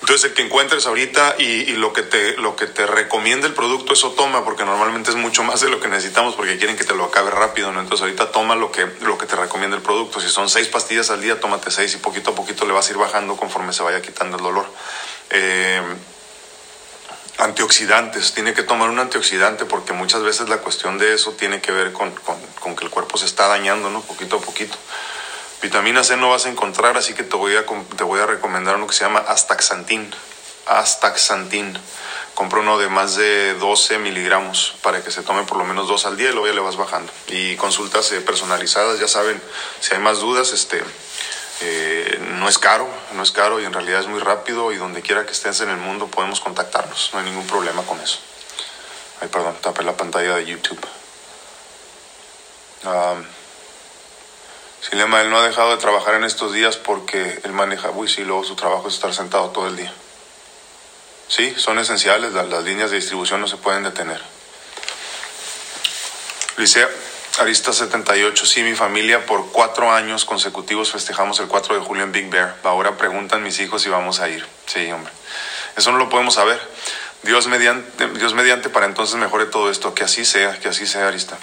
Entonces 0.00 0.30
el 0.30 0.34
que 0.34 0.42
encuentres 0.42 0.86
ahorita 0.86 1.34
y, 1.38 1.72
lo, 1.72 1.92
que 1.92 2.02
te, 2.02 2.36
lo 2.36 2.54
que 2.54 2.66
te 2.66 2.86
recomienda 2.86 3.46
el 3.46 3.54
producto, 3.54 3.92
eso 3.92 4.12
toma, 4.12 4.44
porque 4.44 4.64
normalmente 4.64 5.10
es 5.10 5.16
mucho 5.16 5.42
más 5.42 5.60
de 5.60 5.68
lo 5.68 5.80
que 5.80 5.88
necesitamos 5.88 6.36
porque 6.36 6.56
quieren 6.56 6.76
que 6.76 6.84
te 6.84 6.94
lo 6.94 7.04
acabe 7.04 7.30
rápido, 7.30 7.72
¿no? 7.72 7.80
Entonces 7.80 8.02
ahorita 8.02 8.30
toma 8.30 8.54
lo 8.54 8.70
que, 8.70 8.86
lo 9.00 9.18
que 9.18 9.26
te 9.26 9.34
recomienda 9.34 9.76
el 9.76 9.82
producto. 9.82 10.20
Si 10.20 10.28
son 10.28 10.48
seis 10.48 10.68
pastillas 10.68 11.10
al 11.10 11.20
día, 11.20 11.40
tómate 11.40 11.70
seis 11.70 11.94
y 11.94 11.98
poquito 11.98 12.30
a 12.30 12.34
poquito 12.34 12.64
le 12.64 12.72
vas 12.72 12.88
a 12.88 12.92
ir 12.92 12.96
bajando 12.96 13.36
conforme 13.36 13.72
se 13.72 13.82
vaya 13.82 14.00
quitando 14.00 14.36
el 14.36 14.42
dolor. 14.42 14.66
Eh, 15.30 15.82
antioxidantes, 17.38 18.34
tiene 18.34 18.54
que 18.54 18.62
tomar 18.62 18.90
un 18.90 18.98
antioxidante 18.98 19.64
porque 19.64 19.92
muchas 19.92 20.22
veces 20.22 20.48
la 20.48 20.58
cuestión 20.58 20.98
de 20.98 21.14
eso 21.14 21.32
tiene 21.32 21.60
que 21.60 21.72
ver 21.72 21.92
con, 21.92 22.12
con, 22.12 22.36
con 22.60 22.76
que 22.76 22.84
el 22.84 22.90
cuerpo 22.90 23.18
se 23.18 23.26
está 23.26 23.48
dañando, 23.48 23.90
¿no? 23.90 24.00
Poquito 24.02 24.36
a 24.36 24.40
poquito. 24.40 24.76
Vitamina 25.62 26.04
C 26.04 26.16
no 26.16 26.30
vas 26.30 26.46
a 26.46 26.50
encontrar, 26.50 26.96
así 26.96 27.14
que 27.14 27.24
te 27.24 27.36
voy 27.36 27.56
a, 27.56 27.64
te 27.64 28.04
voy 28.04 28.20
a 28.20 28.26
recomendar 28.26 28.76
uno 28.76 28.86
que 28.86 28.94
se 28.94 29.04
llama 29.04 29.20
Astaxantin. 29.20 30.14
Astaxantin. 30.66 31.78
Compra 32.34 32.60
uno 32.60 32.78
de 32.78 32.88
más 32.88 33.16
de 33.16 33.54
12 33.54 33.98
miligramos 33.98 34.76
para 34.82 35.02
que 35.02 35.10
se 35.10 35.22
tome 35.22 35.42
por 35.42 35.58
lo 35.58 35.64
menos 35.64 35.88
dos 35.88 36.06
al 36.06 36.16
día 36.16 36.28
y 36.28 36.32
luego 36.32 36.46
ya 36.46 36.52
le 36.52 36.60
vas 36.60 36.76
bajando. 36.76 37.12
Y 37.26 37.56
consultas 37.56 38.12
eh, 38.12 38.20
personalizadas, 38.20 39.00
ya 39.00 39.08
saben, 39.08 39.42
si 39.80 39.94
hay 39.94 40.00
más 40.00 40.20
dudas, 40.20 40.52
este, 40.52 40.80
eh, 41.60 42.20
no 42.38 42.48
es 42.48 42.58
caro, 42.58 42.88
no 43.14 43.22
es 43.24 43.32
caro 43.32 43.60
y 43.60 43.64
en 43.64 43.72
realidad 43.72 44.00
es 44.00 44.06
muy 44.06 44.20
rápido 44.20 44.70
y 44.70 44.76
donde 44.76 45.02
quiera 45.02 45.26
que 45.26 45.32
estés 45.32 45.60
en 45.60 45.70
el 45.70 45.78
mundo 45.78 46.06
podemos 46.06 46.38
contactarnos, 46.38 47.10
no 47.12 47.18
hay 47.18 47.24
ningún 47.24 47.46
problema 47.48 47.82
con 47.82 47.98
eso. 48.00 48.20
Ay, 49.20 49.26
perdón, 49.26 49.56
tapé 49.60 49.82
la 49.82 49.96
pantalla 49.96 50.36
de 50.36 50.46
YouTube. 50.46 50.86
Um, 52.84 53.24
Silema, 54.80 55.20
él 55.20 55.30
no 55.30 55.38
ha 55.38 55.46
dejado 55.46 55.70
de 55.70 55.78
trabajar 55.78 56.14
en 56.14 56.24
estos 56.24 56.52
días 56.52 56.76
porque 56.76 57.40
él 57.42 57.52
maneja, 57.52 57.90
uy, 57.90 58.08
sí, 58.08 58.22
luego 58.24 58.44
su 58.44 58.54
trabajo 58.54 58.88
es 58.88 58.94
estar 58.94 59.12
sentado 59.12 59.50
todo 59.50 59.66
el 59.66 59.76
día. 59.76 59.92
Sí, 61.28 61.54
son 61.56 61.78
esenciales, 61.78 62.32
las, 62.32 62.64
líneas 62.64 62.90
de 62.90 62.96
distribución 62.96 63.40
no 63.40 63.48
se 63.48 63.56
pueden 63.56 63.82
detener. 63.82 64.20
Licea 66.56 66.88
Arista 67.38 67.72
78, 67.72 68.46
sí, 68.46 68.62
mi 68.62 68.74
familia 68.74 69.26
por 69.26 69.52
cuatro 69.52 69.92
años 69.92 70.24
consecutivos 70.24 70.90
festejamos 70.90 71.38
el 71.38 71.46
4 71.46 71.74
de 71.74 71.80
julio 71.80 72.02
en 72.02 72.12
Big 72.12 72.30
Bear. 72.30 72.56
Ahora 72.64 72.96
preguntan 72.96 73.42
mis 73.42 73.60
hijos 73.60 73.82
si 73.82 73.88
vamos 73.88 74.20
a 74.20 74.28
ir. 74.28 74.44
Sí, 74.66 74.90
hombre. 74.90 75.12
Eso 75.76 75.92
no 75.92 75.98
lo 75.98 76.08
podemos 76.08 76.34
saber. 76.34 76.60
Dios 77.22 77.46
mediante, 77.46 78.08
Dios 78.08 78.34
mediante 78.34 78.70
para 78.70 78.86
entonces 78.86 79.16
mejore 79.16 79.46
todo 79.46 79.70
esto. 79.70 79.94
Que 79.94 80.02
así 80.02 80.24
sea, 80.24 80.58
que 80.58 80.68
así 80.68 80.86
sea, 80.86 81.06
Arista. 81.06 81.38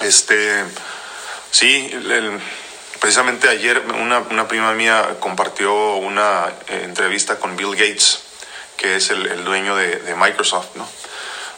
Este. 0.00 0.64
Sí, 1.52 1.90
precisamente 2.98 3.46
ayer 3.46 3.78
una, 4.00 4.48
prima 4.48 4.72
mía 4.72 5.16
compartió 5.20 5.96
una 5.96 6.50
eh, 6.66 6.80
entrevista 6.84 7.38
con 7.38 7.56
Bill 7.58 7.76
Gates, 7.76 8.20
que 8.78 8.96
es 8.96 9.10
el, 9.10 9.44
dueño 9.44 9.76
de, 9.76 10.14
Microsoft, 10.16 10.76
¿no? 10.76 10.88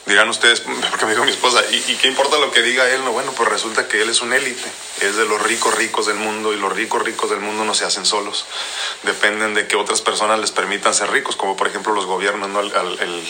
Dirán 0.04 0.28
ustedes, 0.28 0.60
porque 0.90 1.06
me 1.06 1.12
dijo 1.12 1.24
mi 1.24 1.30
esposa, 1.30 1.62
¿y, 1.70 1.94
qué 1.94 2.08
importa 2.08 2.38
lo 2.38 2.50
que 2.50 2.62
diga 2.62 2.90
él? 2.90 3.04
No, 3.04 3.12
bueno, 3.12 3.30
pues 3.36 3.48
resulta 3.48 3.86
que 3.86 4.02
él 4.02 4.10
es 4.10 4.20
un 4.20 4.32
élite, 4.32 4.68
es 5.00 5.14
de 5.14 5.26
los 5.26 5.40
ricos 5.40 5.72
ricos 5.76 6.06
del 6.06 6.16
mundo 6.16 6.52
y 6.52 6.56
los 6.56 6.72
ricos 6.72 7.04
ricos 7.04 7.30
del 7.30 7.38
mundo 7.38 7.64
no 7.64 7.72
se 7.72 7.84
hacen 7.84 8.04
solos, 8.04 8.46
dependen 9.04 9.54
de 9.54 9.68
que 9.68 9.76
otras 9.76 10.02
personas 10.02 10.40
les 10.40 10.50
permitan 10.50 10.92
ser 10.92 11.12
ricos, 11.12 11.36
como 11.36 11.56
por 11.56 11.68
ejemplo 11.68 11.94
los 11.94 12.06
gobiernos, 12.06 12.50
¿no? 12.50 12.58
El, 12.58 12.72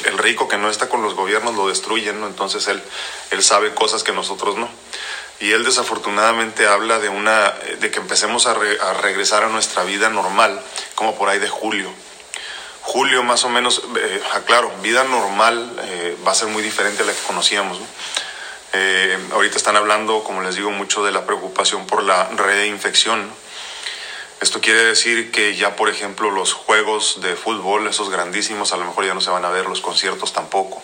el 0.06 0.16
rico 0.16 0.49
que 0.49 0.56
no 0.56 0.71
está 0.71 0.88
con 0.88 1.02
los 1.02 1.12
gobiernos 1.12 1.54
lo 1.56 1.68
destruyen, 1.68 2.21
¿no? 2.21 2.26
Entonces 2.26 2.66
él, 2.68 2.83
él 3.33 3.44
sabe 3.44 3.75
cosas 3.75 4.02
que 4.02 4.12
nosotros 4.12 4.56
no 4.56 4.71
y 5.44 5.52
él 5.52 5.62
desafortunadamente 5.62 6.66
habla 6.66 6.98
de 6.98 7.10
una 7.10 7.50
de 7.78 7.90
que 7.90 7.98
empecemos 7.98 8.46
a, 8.46 8.54
regresar 9.02 9.44
a 9.44 9.48
nuestra 9.50 9.84
vida 9.84 10.08
normal 10.08 10.58
como 10.94 11.16
por 11.16 11.28
ahí 11.28 11.38
de 11.38 11.50
julio. 11.50 11.90
Julio 12.80 13.22
más 13.22 13.44
o 13.44 13.50
menos 13.50 13.82
eh, 13.94 14.22
aclaro 14.32 14.72
vida 14.82 15.04
normal 15.04 15.70
eh, 15.82 16.16
va 16.26 16.32
a 16.32 16.34
ser 16.34 16.48
muy 16.48 16.62
diferente 16.62 17.02
a 17.02 17.06
la 17.06 17.12
que 17.12 17.20
conocíamos 17.26 17.78
eh, 18.72 19.18
ahorita 19.32 19.58
están 19.58 19.76
hablando 19.76 20.24
como 20.24 20.40
les 20.40 20.56
digo 20.56 20.70
mucho 20.70 21.04
de 21.04 21.12
la 21.12 21.26
preocupación 21.26 21.86
por 21.86 22.02
la 22.02 22.24
reinfección 22.36 23.30
esto 24.40 24.60
quiere 24.60 24.84
decir 24.84 25.30
que 25.30 25.56
ya, 25.56 25.74
por 25.74 25.88
ejemplo, 25.88 26.30
los 26.30 26.52
juegos 26.52 27.22
de 27.22 27.34
fútbol, 27.34 27.86
esos 27.86 28.10
grandísimos, 28.10 28.74
a 28.74 28.76
lo 28.76 28.84
mejor 28.84 29.06
ya 29.06 29.14
no 29.14 29.22
se 29.22 29.30
van 29.30 29.44
a 29.46 29.48
ver, 29.48 29.64
los 29.64 29.80
conciertos 29.80 30.34
tampoco. 30.34 30.82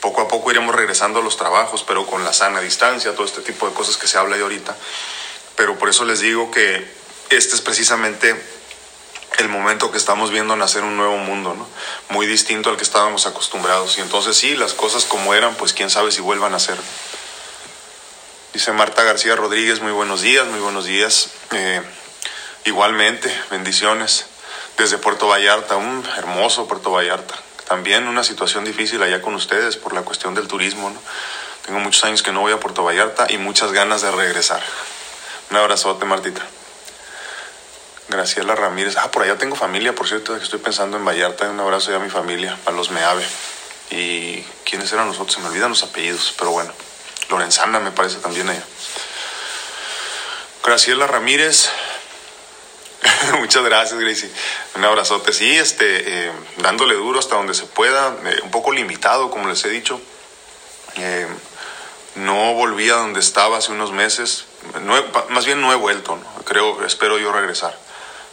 Poco 0.00 0.22
a 0.22 0.28
poco 0.28 0.50
iremos 0.50 0.74
regresando 0.74 1.20
a 1.20 1.22
los 1.22 1.36
trabajos, 1.36 1.84
pero 1.86 2.06
con 2.06 2.24
la 2.24 2.32
sana 2.32 2.60
distancia, 2.60 3.14
todo 3.14 3.26
este 3.26 3.42
tipo 3.42 3.68
de 3.68 3.74
cosas 3.74 3.96
que 3.96 4.08
se 4.08 4.18
habla 4.18 4.36
ahí 4.36 4.42
ahorita. 4.42 4.76
Pero 5.56 5.78
por 5.78 5.88
eso 5.88 6.04
les 6.04 6.20
digo 6.20 6.50
que 6.50 6.86
este 7.28 7.54
es 7.54 7.60
precisamente 7.60 8.34
el 9.38 9.48
momento 9.48 9.90
que 9.90 9.98
estamos 9.98 10.30
viendo 10.30 10.56
nacer 10.56 10.82
un 10.82 10.96
nuevo 10.96 11.18
mundo, 11.18 11.54
¿no? 11.54 11.66
Muy 12.08 12.26
distinto 12.26 12.70
al 12.70 12.76
que 12.76 12.82
estábamos 12.82 13.26
acostumbrados. 13.26 13.98
Y 13.98 14.00
entonces 14.00 14.36
sí, 14.36 14.56
las 14.56 14.72
cosas 14.72 15.04
como 15.04 15.34
eran, 15.34 15.54
pues 15.54 15.72
quién 15.72 15.90
sabe 15.90 16.12
si 16.12 16.20
vuelvan 16.20 16.54
a 16.54 16.58
ser. 16.58 16.78
Dice 18.52 18.72
Marta 18.72 19.04
García 19.04 19.36
Rodríguez, 19.36 19.80
muy 19.80 19.92
buenos 19.92 20.22
días, 20.22 20.46
muy 20.46 20.60
buenos 20.60 20.84
días. 20.86 21.30
Eh, 21.52 21.82
Igualmente, 22.64 23.34
bendiciones. 23.50 24.26
Desde 24.76 24.98
Puerto 24.98 25.28
Vallarta, 25.28 25.76
un 25.76 26.06
hermoso 26.16 26.68
Puerto 26.68 26.90
Vallarta. 26.90 27.34
También 27.70 28.08
una 28.08 28.24
situación 28.24 28.64
difícil 28.64 29.00
allá 29.00 29.22
con 29.22 29.36
ustedes 29.36 29.76
por 29.76 29.92
la 29.94 30.02
cuestión 30.02 30.34
del 30.34 30.48
turismo. 30.48 30.90
¿no? 30.90 31.00
Tengo 31.64 31.78
muchos 31.78 32.02
años 32.02 32.20
que 32.20 32.32
no 32.32 32.40
voy 32.40 32.52
a 32.52 32.58
Puerto 32.58 32.82
Vallarta 32.82 33.28
y 33.30 33.38
muchas 33.38 33.70
ganas 33.70 34.02
de 34.02 34.10
regresar. 34.10 34.60
Un 35.52 35.56
abrazote, 35.56 36.04
Martita. 36.04 36.42
Graciela 38.08 38.56
Ramírez. 38.56 38.96
Ah, 38.96 39.12
por 39.12 39.22
allá 39.22 39.38
tengo 39.38 39.54
familia, 39.54 39.94
por 39.94 40.08
cierto, 40.08 40.36
que 40.36 40.42
estoy 40.42 40.58
pensando 40.58 40.96
en 40.96 41.04
Vallarta. 41.04 41.48
Un 41.48 41.60
abrazo 41.60 41.92
ya 41.92 41.98
a 41.98 42.00
mi 42.00 42.10
familia, 42.10 42.58
a 42.66 42.72
los 42.72 42.90
Meave. 42.90 43.24
¿Y 43.92 44.42
quiénes 44.64 44.92
eran 44.92 45.06
nosotros? 45.06 45.34
Se 45.34 45.40
me 45.40 45.46
olvidan 45.46 45.70
los 45.70 45.84
apellidos, 45.84 46.34
pero 46.36 46.50
bueno. 46.50 46.72
Lorenzana 47.28 47.78
me 47.78 47.92
parece 47.92 48.16
también 48.16 48.48
allá. 48.48 48.64
Graciela 50.64 51.06
Ramírez. 51.06 51.70
Muchas 53.38 53.64
gracias, 53.64 53.98
Gracie. 53.98 54.30
Un 54.74 54.84
abrazote. 54.84 55.32
Sí, 55.32 55.50
este, 55.56 56.26
eh, 56.26 56.32
dándole 56.58 56.94
duro 56.94 57.18
hasta 57.18 57.36
donde 57.36 57.54
se 57.54 57.64
pueda, 57.64 58.16
eh, 58.24 58.40
un 58.42 58.50
poco 58.50 58.72
limitado, 58.72 59.30
como 59.30 59.48
les 59.48 59.64
he 59.64 59.68
dicho. 59.70 60.00
Eh, 60.96 61.26
no 62.16 62.54
volví 62.54 62.90
a 62.90 62.96
donde 62.96 63.20
estaba 63.20 63.58
hace 63.58 63.72
unos 63.72 63.92
meses. 63.92 64.46
más 65.28 65.46
bien 65.46 65.60
no 65.60 65.72
he 65.72 65.76
vuelto, 65.76 66.18
creo, 66.44 66.84
espero 66.84 67.18
yo 67.18 67.32
regresar. 67.32 67.78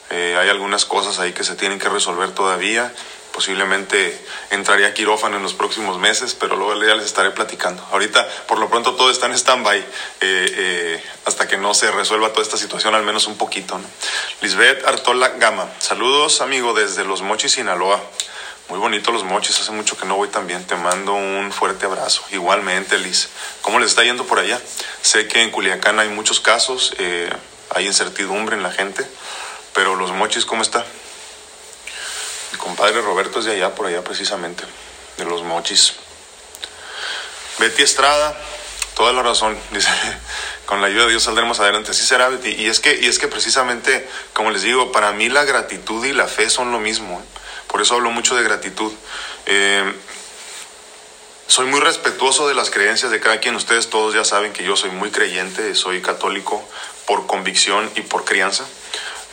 hay 0.10 0.50
algunas 0.50 0.86
cosas 0.86 1.20
ahí 1.20 1.32
que 1.32 1.44
se 1.44 1.56
tienen 1.56 1.80
que 1.80 1.88
resolver 1.88 2.32
todavía 2.32 2.92
posiblemente 3.38 4.20
entraría 4.50 4.88
a 4.88 4.94
quirófano 4.96 5.38
en 5.38 5.44
los 5.44 5.54
próximos 5.54 6.00
meses, 6.00 6.34
pero 6.34 6.56
luego 6.56 6.84
ya 6.84 6.96
les 6.96 7.06
estaré 7.06 7.30
platicando. 7.30 7.86
Ahorita, 7.92 8.28
por 8.48 8.58
lo 8.58 8.68
pronto, 8.68 8.96
todo 8.96 9.12
está 9.12 9.28
en 9.28 9.34
stand-by 9.34 9.78
eh, 9.78 9.86
eh, 10.22 11.04
hasta 11.24 11.48
que 11.48 11.56
no 11.56 11.76
se 11.76 11.92
resuelva 11.92 12.32
toda 12.32 12.42
esta 12.42 12.58
situación, 12.58 12.96
al 12.96 13.04
menos 13.04 13.28
un 13.28 13.38
poquito. 13.38 13.78
¿no? 13.78 13.86
Lisbeth 14.42 14.84
Artola 14.88 15.30
Gama, 15.38 15.70
saludos, 15.78 16.42
amigo, 16.42 16.74
desde 16.74 17.06
Los 17.06 17.22
Mochis, 17.22 17.52
Sinaloa. 17.52 18.02
Muy 18.70 18.80
bonito 18.80 19.12
los 19.12 19.24
mochis, 19.24 19.62
hace 19.62 19.72
mucho 19.72 19.96
que 19.96 20.08
no 20.08 20.16
voy 20.16 20.30
también. 20.30 20.66
Te 20.66 20.76
mando 20.76 21.14
un 21.14 21.52
fuerte 21.54 21.86
abrazo. 21.86 22.24
Igualmente, 22.32 22.98
Liz. 22.98 23.30
¿Cómo 23.62 23.80
les 23.80 23.92
está 23.92 24.04
yendo 24.04 24.26
por 24.26 24.40
allá? 24.40 24.60
Sé 25.04 25.28
que 25.28 25.44
en 25.44 25.52
Culiacán 25.52 26.00
hay 26.00 26.10
muchos 26.10 26.40
casos, 26.40 26.94
eh, 26.98 27.30
hay 27.70 27.86
incertidumbre 27.86 28.58
en 28.58 28.64
la 28.64 28.72
gente, 28.72 29.08
pero 29.74 29.96
los 29.96 30.12
mochis, 30.12 30.44
¿cómo 30.44 30.64
está? 30.64 30.84
Mi 32.52 32.58
compadre 32.58 33.02
Roberto 33.02 33.40
es 33.40 33.46
de 33.46 33.54
allá, 33.54 33.76
por 33.76 33.88
allá 33.88 34.04
precisamente, 34.04 34.64
de 35.18 35.26
los 35.26 35.44
mochis. 35.44 35.94
Betty 37.60 37.84
Estrada, 37.84 38.38
toda 38.96 39.14
la 39.14 39.24
razón, 39.24 39.58
dice, 39.72 39.90
con 40.66 40.82
la 40.82 40.88
ayuda 40.88 41.04
de 41.06 41.12
Dios 41.12 41.24
saldremos 41.24 41.60
adelante. 41.60 41.92
Así 41.92 42.06
será, 42.06 42.30
Betty. 42.30 42.50
Y 42.50 42.68
es 42.68 42.80
que, 42.80 43.00
y 43.00 43.08
es 43.08 43.20
que 43.20 43.28
precisamente, 43.28 44.08
como 44.34 44.52
les 44.52 44.62
digo, 44.62 44.92
para 44.92 45.12
mí 45.12 45.30
la 45.30 45.44
gratitud 45.44 46.06
y 46.06 46.14
la 46.14 46.28
fe 46.28 46.50
son 46.50 46.72
lo 46.72 46.80
mismo. 46.80 47.20
¿eh? 47.20 47.40
Por 47.68 47.82
eso 47.82 47.96
hablo 47.96 48.12
mucho 48.12 48.36
de 48.36 48.44
gratitud. 48.44 48.92
Eh, 49.46 49.94
soy 51.48 51.66
muy 51.68 51.80
respetuoso 51.80 52.48
de 52.48 52.54
las 52.54 52.70
creencias 52.70 53.12
de 53.12 53.20
cada 53.20 53.40
quien. 53.40 53.56
Ustedes 53.56 53.90
todos 53.90 54.14
ya 54.14 54.26
saben 54.26 54.52
que 54.52 54.64
yo 54.64 54.76
soy 54.76 54.92
muy 54.92 55.12
creyente, 55.12 55.76
soy 55.76 56.02
católico 56.02 56.64
por 57.06 57.26
convicción 57.26 57.90
y 57.96 58.02
por 58.02 58.26
crianza. 58.26 58.66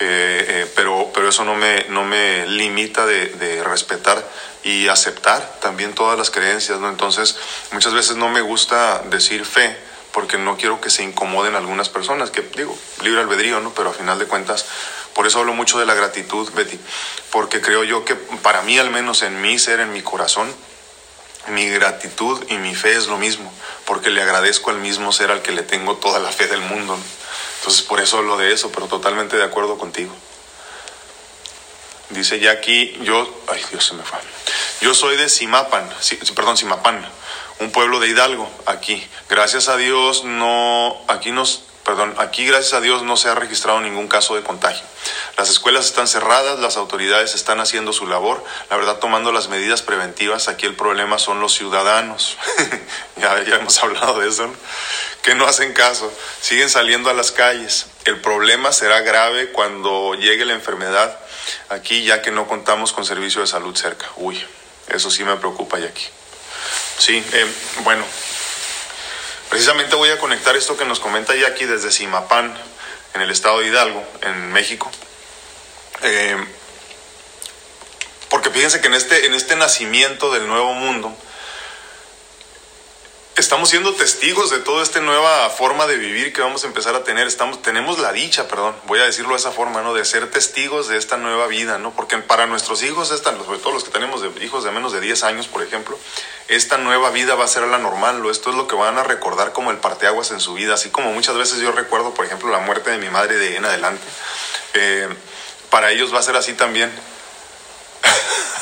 Eh, 0.00 0.44
eh, 0.48 0.72
pero, 0.74 1.10
pero 1.14 1.28
eso 1.28 1.44
no 1.44 1.54
me, 1.54 1.84
no 1.88 2.04
me 2.04 2.46
limita 2.46 3.06
de, 3.06 3.62
respetar 3.64 4.22
y 4.64 4.88
aceptar 4.88 5.60
también 5.60 5.94
todas 5.94 6.18
las 6.18 6.30
creencias, 6.30 6.80
¿no? 6.80 6.88
Entonces, 6.88 7.36
muchas 7.70 7.94
veces 7.94 8.16
no 8.16 8.28
me 8.28 8.40
gusta 8.40 9.02
decir 9.10 9.44
fe 9.44 9.76
porque 10.12 10.38
no 10.38 10.56
quiero 10.56 10.80
que 10.80 10.90
se 10.90 11.02
incomoden 11.02 11.54
algunas 11.54 11.88
personas, 11.88 12.30
que 12.30 12.42
digo, 12.42 12.76
libre 13.02 13.20
albedrío, 13.20 13.60
¿no? 13.60 13.72
Pero 13.74 13.90
a 13.90 13.92
final 13.92 14.18
de 14.18 14.26
cuentas, 14.26 14.64
por 15.12 15.26
eso 15.26 15.40
hablo 15.40 15.54
mucho 15.54 15.78
de 15.78 15.86
la 15.86 15.94
gratitud, 15.94 16.50
Betty, 16.52 16.78
porque 17.30 17.60
creo 17.60 17.84
yo 17.84 18.04
que 18.04 18.14
para 18.14 18.62
mí, 18.62 18.78
al 18.78 18.90
menos 18.90 19.22
en 19.22 19.40
mi 19.40 19.58
ser, 19.58 19.80
en 19.80 19.92
mi 19.92 20.02
corazón, 20.02 20.52
mi 21.48 21.68
gratitud 21.68 22.42
y 22.48 22.56
mi 22.56 22.74
fe 22.74 22.96
es 22.96 23.06
lo 23.06 23.18
mismo, 23.18 23.52
porque 23.84 24.10
le 24.10 24.22
agradezco 24.22 24.70
al 24.70 24.78
mismo 24.78 25.12
ser 25.12 25.30
al 25.30 25.42
que 25.42 25.52
le 25.52 25.62
tengo 25.62 25.96
toda 25.96 26.18
la 26.18 26.32
fe 26.32 26.46
del 26.46 26.60
mundo. 26.60 26.98
Entonces 27.64 27.82
por 27.86 27.98
eso 27.98 28.18
hablo 28.18 28.36
de 28.36 28.52
eso, 28.52 28.70
pero 28.70 28.88
totalmente 28.88 29.38
de 29.38 29.42
acuerdo 29.42 29.78
contigo. 29.78 30.14
Dice 32.10 32.38
Jackie, 32.38 32.98
yo, 33.00 33.26
ay 33.50 33.58
Dios 33.70 33.86
se 33.86 33.94
me 33.94 34.02
fue. 34.02 34.18
Yo 34.82 34.92
soy 34.92 35.16
de 35.16 35.30
Simapan, 35.30 35.88
perdón, 36.36 36.58
Simapán, 36.58 37.08
un 37.60 37.72
pueblo 37.72 38.00
de 38.00 38.08
Hidalgo, 38.08 38.50
aquí. 38.66 39.02
Gracias 39.30 39.68
a 39.68 39.78
Dios 39.78 40.24
no, 40.24 40.94
aquí 41.08 41.32
nos, 41.32 41.62
perdón, 41.84 42.14
aquí 42.18 42.46
gracias 42.46 42.72
a 42.72 42.80
Dios 42.80 43.02
no 43.02 43.16
se 43.16 43.28
ha 43.28 43.34
registrado 43.34 43.80
ningún 43.80 44.08
caso 44.08 44.34
de 44.34 44.42
contagio. 44.42 44.84
Las 45.36 45.50
escuelas 45.50 45.84
están 45.84 46.08
cerradas, 46.08 46.58
las 46.58 46.76
autoridades 46.76 47.34
están 47.34 47.60
haciendo 47.60 47.92
su 47.92 48.06
labor, 48.06 48.42
la 48.70 48.76
verdad 48.76 48.98
tomando 48.98 49.32
las 49.32 49.48
medidas 49.48 49.82
preventivas, 49.82 50.48
aquí 50.48 50.66
el 50.66 50.74
problema 50.74 51.18
son 51.18 51.40
los 51.40 51.54
ciudadanos. 51.54 52.38
ya, 53.16 53.38
hemos 53.38 53.82
hablado 53.82 54.20
de 54.20 54.28
eso, 54.28 54.46
¿no? 54.46 54.54
que 55.22 55.34
no 55.34 55.46
hacen 55.46 55.72
caso, 55.72 56.12
siguen 56.40 56.70
saliendo 56.70 57.10
a 57.10 57.14
las 57.14 57.32
calles. 57.32 57.86
El 58.04 58.20
problema 58.20 58.72
será 58.72 59.00
grave 59.00 59.52
cuando 59.52 60.14
llegue 60.14 60.44
la 60.44 60.52
enfermedad 60.52 61.18
aquí, 61.68 62.04
ya 62.04 62.22
que 62.22 62.30
no 62.30 62.46
contamos 62.46 62.92
con 62.92 63.04
servicio 63.04 63.40
de 63.40 63.46
salud 63.46 63.74
cerca. 63.74 64.06
Uy, 64.16 64.42
eso 64.88 65.10
sí 65.10 65.24
me 65.24 65.36
preocupa, 65.36 65.78
aquí. 65.78 66.06
Sí, 66.98 67.24
eh, 67.32 67.46
bueno, 67.82 68.04
precisamente 69.54 69.94
voy 69.94 70.10
a 70.10 70.18
conectar 70.18 70.56
esto 70.56 70.76
que 70.76 70.84
nos 70.84 70.98
comenta 70.98 71.32
aquí 71.46 71.64
desde 71.64 71.92
Simapán, 71.92 72.52
en 73.14 73.20
el 73.20 73.30
estado 73.30 73.60
de 73.60 73.68
Hidalgo, 73.68 74.04
en 74.22 74.50
México. 74.50 74.90
Eh, 76.02 76.36
porque 78.30 78.50
fíjense 78.50 78.80
que 78.80 78.88
en 78.88 78.94
este, 78.94 79.26
en 79.26 79.34
este 79.34 79.54
nacimiento 79.54 80.32
del 80.32 80.48
nuevo 80.48 80.74
mundo, 80.74 81.16
estamos 83.36 83.68
siendo 83.68 83.92
testigos 83.94 84.50
de 84.50 84.60
toda 84.60 84.82
esta 84.82 85.00
nueva 85.00 85.50
forma 85.50 85.86
de 85.86 85.96
vivir 85.96 86.32
que 86.32 86.40
vamos 86.40 86.62
a 86.64 86.68
empezar 86.68 86.94
a 86.94 87.02
tener. 87.02 87.26
Estamos, 87.26 87.60
tenemos 87.62 87.98
la 87.98 88.12
dicha, 88.12 88.46
perdón, 88.46 88.76
voy 88.86 89.00
a 89.00 89.04
decirlo 89.04 89.30
de 89.30 89.38
esa 89.38 89.50
forma, 89.50 89.82
¿no? 89.82 89.92
De 89.92 90.04
ser 90.04 90.30
testigos 90.30 90.88
de 90.88 90.96
esta 90.96 91.16
nueva 91.16 91.48
vida, 91.48 91.78
¿no? 91.78 91.92
Porque 91.92 92.16
para 92.18 92.46
nuestros 92.46 92.82
hijos, 92.82 93.10
esta, 93.10 93.36
sobre 93.36 93.58
todo 93.58 93.72
los 93.72 93.84
que 93.84 93.90
tenemos 93.90 94.22
de, 94.22 94.44
hijos 94.44 94.62
de 94.62 94.70
menos 94.70 94.92
de 94.92 95.00
10 95.00 95.24
años, 95.24 95.48
por 95.48 95.62
ejemplo, 95.62 95.98
esta 96.48 96.78
nueva 96.78 97.10
vida 97.10 97.34
va 97.34 97.44
a 97.44 97.48
ser 97.48 97.64
la 97.64 97.78
normal, 97.78 98.24
Esto 98.30 98.50
es 98.50 98.56
lo 98.56 98.68
que 98.68 98.76
van 98.76 98.98
a 98.98 99.02
recordar 99.02 99.52
como 99.52 99.70
el 99.70 99.78
parteaguas 99.78 100.30
en 100.30 100.40
su 100.40 100.54
vida, 100.54 100.74
así 100.74 100.90
como 100.90 101.12
muchas 101.12 101.36
veces 101.36 101.58
yo 101.58 101.72
recuerdo, 101.72 102.14
por 102.14 102.24
ejemplo, 102.26 102.50
la 102.50 102.60
muerte 102.60 102.90
de 102.90 102.98
mi 102.98 103.08
madre 103.08 103.36
de 103.36 103.56
en 103.56 103.64
adelante. 103.64 104.04
Eh, 104.74 105.08
para 105.70 105.90
ellos 105.90 106.14
va 106.14 106.20
a 106.20 106.22
ser 106.22 106.36
así 106.36 106.52
también. 106.54 106.92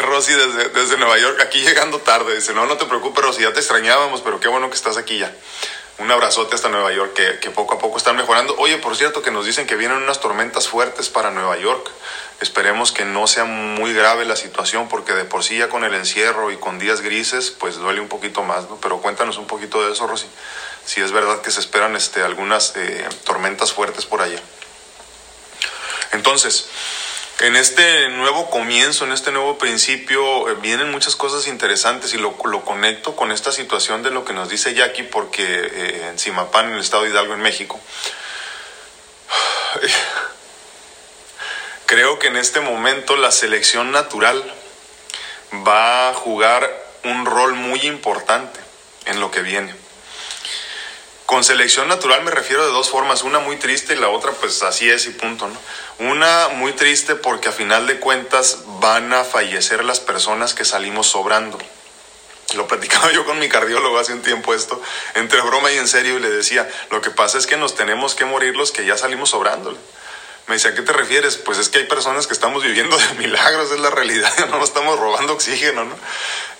Rosy 0.00 0.32
desde, 0.32 0.68
desde 0.70 0.96
Nueva 0.96 1.18
York, 1.18 1.40
aquí 1.40 1.60
llegando 1.60 1.98
tarde. 2.00 2.34
Dice, 2.34 2.54
no, 2.54 2.66
no 2.66 2.76
te 2.76 2.86
preocupes, 2.86 3.24
Rosy, 3.24 3.42
ya 3.42 3.52
te 3.52 3.60
extrañábamos, 3.60 4.20
pero 4.22 4.40
qué 4.40 4.48
bueno 4.48 4.68
que 4.68 4.76
estás 4.76 4.96
aquí 4.96 5.18
ya. 5.18 5.34
Un 5.98 6.10
abrazote 6.10 6.54
hasta 6.54 6.68
Nueva 6.68 6.92
York, 6.92 7.14
que, 7.14 7.38
que, 7.38 7.50
poco 7.50 7.74
a 7.74 7.78
poco 7.78 7.96
están 7.96 8.16
mejorando. 8.16 8.54
Oye, 8.58 8.76
por 8.76 8.96
cierto, 8.96 9.22
que 9.22 9.30
nos 9.30 9.46
dicen 9.46 9.66
que 9.66 9.76
vienen 9.76 9.96
unas 9.96 10.20
tormentas 10.20 10.68
fuertes 10.68 11.08
para 11.08 11.30
Nueva 11.30 11.56
York. 11.56 11.90
Esperemos 12.40 12.92
que 12.92 13.06
no 13.06 13.26
sea 13.26 13.44
muy 13.44 13.94
grave 13.94 14.26
la 14.26 14.36
situación, 14.36 14.88
porque 14.88 15.14
de 15.14 15.24
por 15.24 15.42
sí 15.42 15.56
ya 15.56 15.70
con 15.70 15.84
el 15.84 15.94
encierro 15.94 16.50
y 16.50 16.58
con 16.58 16.78
días 16.78 17.00
grises, 17.00 17.50
pues 17.50 17.76
duele 17.76 18.02
un 18.02 18.08
poquito 18.08 18.42
más, 18.42 18.68
¿no? 18.68 18.78
Pero 18.82 19.00
cuéntanos 19.00 19.38
un 19.38 19.46
poquito 19.46 19.86
de 19.86 19.94
eso, 19.94 20.06
Rosy. 20.06 20.26
Si 20.84 21.00
es 21.00 21.12
verdad 21.12 21.40
que 21.40 21.50
se 21.50 21.60
esperan 21.60 21.96
este, 21.96 22.22
algunas 22.22 22.76
eh, 22.76 23.08
tormentas 23.24 23.72
fuertes 23.72 24.04
por 24.04 24.20
allá. 24.20 24.40
Entonces, 26.12 26.68
en 27.40 27.54
este 27.54 28.08
nuevo 28.08 28.48
comienzo, 28.48 29.04
en 29.04 29.12
este 29.12 29.30
nuevo 29.30 29.58
principio, 29.58 30.48
eh, 30.48 30.54
vienen 30.54 30.90
muchas 30.90 31.16
cosas 31.16 31.46
interesantes 31.48 32.14
y 32.14 32.18
lo, 32.18 32.34
conecto 32.36 33.14
con 33.14 33.30
esta 33.30 33.52
situación 33.52 34.02
de 34.02 34.10
lo 34.10 34.24
que 34.24 34.32
nos 34.32 34.48
dice 34.48 34.72
Jackie, 34.72 35.02
porque 35.02 35.44
eh, 35.44 36.08
en 36.08 36.18
Simapán, 36.18 36.66
en 36.66 36.74
el 36.74 36.80
estado 36.80 37.02
de 37.02 37.10
Hidalgo, 37.10 37.34
en 37.34 37.40
México, 37.40 37.78
creo 41.86 42.18
que 42.18 42.28
en 42.28 42.36
este 42.36 42.60
momento 42.60 43.16
la 43.16 43.30
selección 43.30 43.90
natural 43.90 44.42
va 45.66 46.08
a 46.08 46.14
jugar 46.14 46.70
un 47.04 47.26
rol 47.26 47.54
muy 47.54 47.80
importante 47.80 48.58
en 49.04 49.20
lo 49.20 49.30
que 49.30 49.42
viene. 49.42 49.85
Con 51.26 51.42
selección 51.42 51.88
natural 51.88 52.22
me 52.22 52.30
refiero 52.30 52.64
de 52.64 52.72
dos 52.72 52.88
formas, 52.88 53.24
una 53.24 53.40
muy 53.40 53.56
triste 53.56 53.94
y 53.94 53.98
la 53.98 54.08
otra 54.08 54.30
pues 54.30 54.62
así 54.62 54.88
es 54.88 55.06
y 55.06 55.10
punto, 55.10 55.48
¿no? 55.48 56.08
Una 56.08 56.48
muy 56.48 56.72
triste 56.72 57.16
porque 57.16 57.48
a 57.48 57.52
final 57.52 57.88
de 57.88 57.98
cuentas 57.98 58.58
van 58.80 59.12
a 59.12 59.24
fallecer 59.24 59.84
las 59.84 59.98
personas 59.98 60.54
que 60.54 60.64
salimos 60.64 61.08
sobrando. 61.08 61.58
Lo 62.54 62.68
platicaba 62.68 63.10
yo 63.12 63.24
con 63.24 63.40
mi 63.40 63.48
cardiólogo 63.48 63.98
hace 63.98 64.12
un 64.12 64.22
tiempo 64.22 64.54
esto, 64.54 64.80
entre 65.14 65.40
broma 65.40 65.72
y 65.72 65.78
en 65.78 65.88
serio, 65.88 66.16
y 66.16 66.20
le 66.20 66.30
decía, 66.30 66.68
lo 66.90 67.00
que 67.00 67.10
pasa 67.10 67.38
es 67.38 67.48
que 67.48 67.56
nos 67.56 67.74
tenemos 67.74 68.14
que 68.14 68.24
morir 68.24 68.54
los 68.54 68.70
que 68.70 68.86
ya 68.86 68.96
salimos 68.96 69.30
sobrando. 69.30 69.76
Me 70.48 70.54
decía, 70.54 70.70
¿a 70.70 70.74
qué 70.74 70.82
te 70.82 70.92
refieres? 70.92 71.36
Pues 71.38 71.58
es 71.58 71.68
que 71.68 71.78
hay 71.78 71.86
personas 71.86 72.26
que 72.26 72.32
estamos 72.32 72.62
viviendo 72.62 72.96
de 72.96 73.14
milagros, 73.14 73.70
es 73.72 73.80
la 73.80 73.90
realidad, 73.90 74.32
no 74.50 74.58
nos 74.58 74.68
estamos 74.68 74.98
robando 74.98 75.32
oxígeno, 75.32 75.84
¿no? 75.84 75.96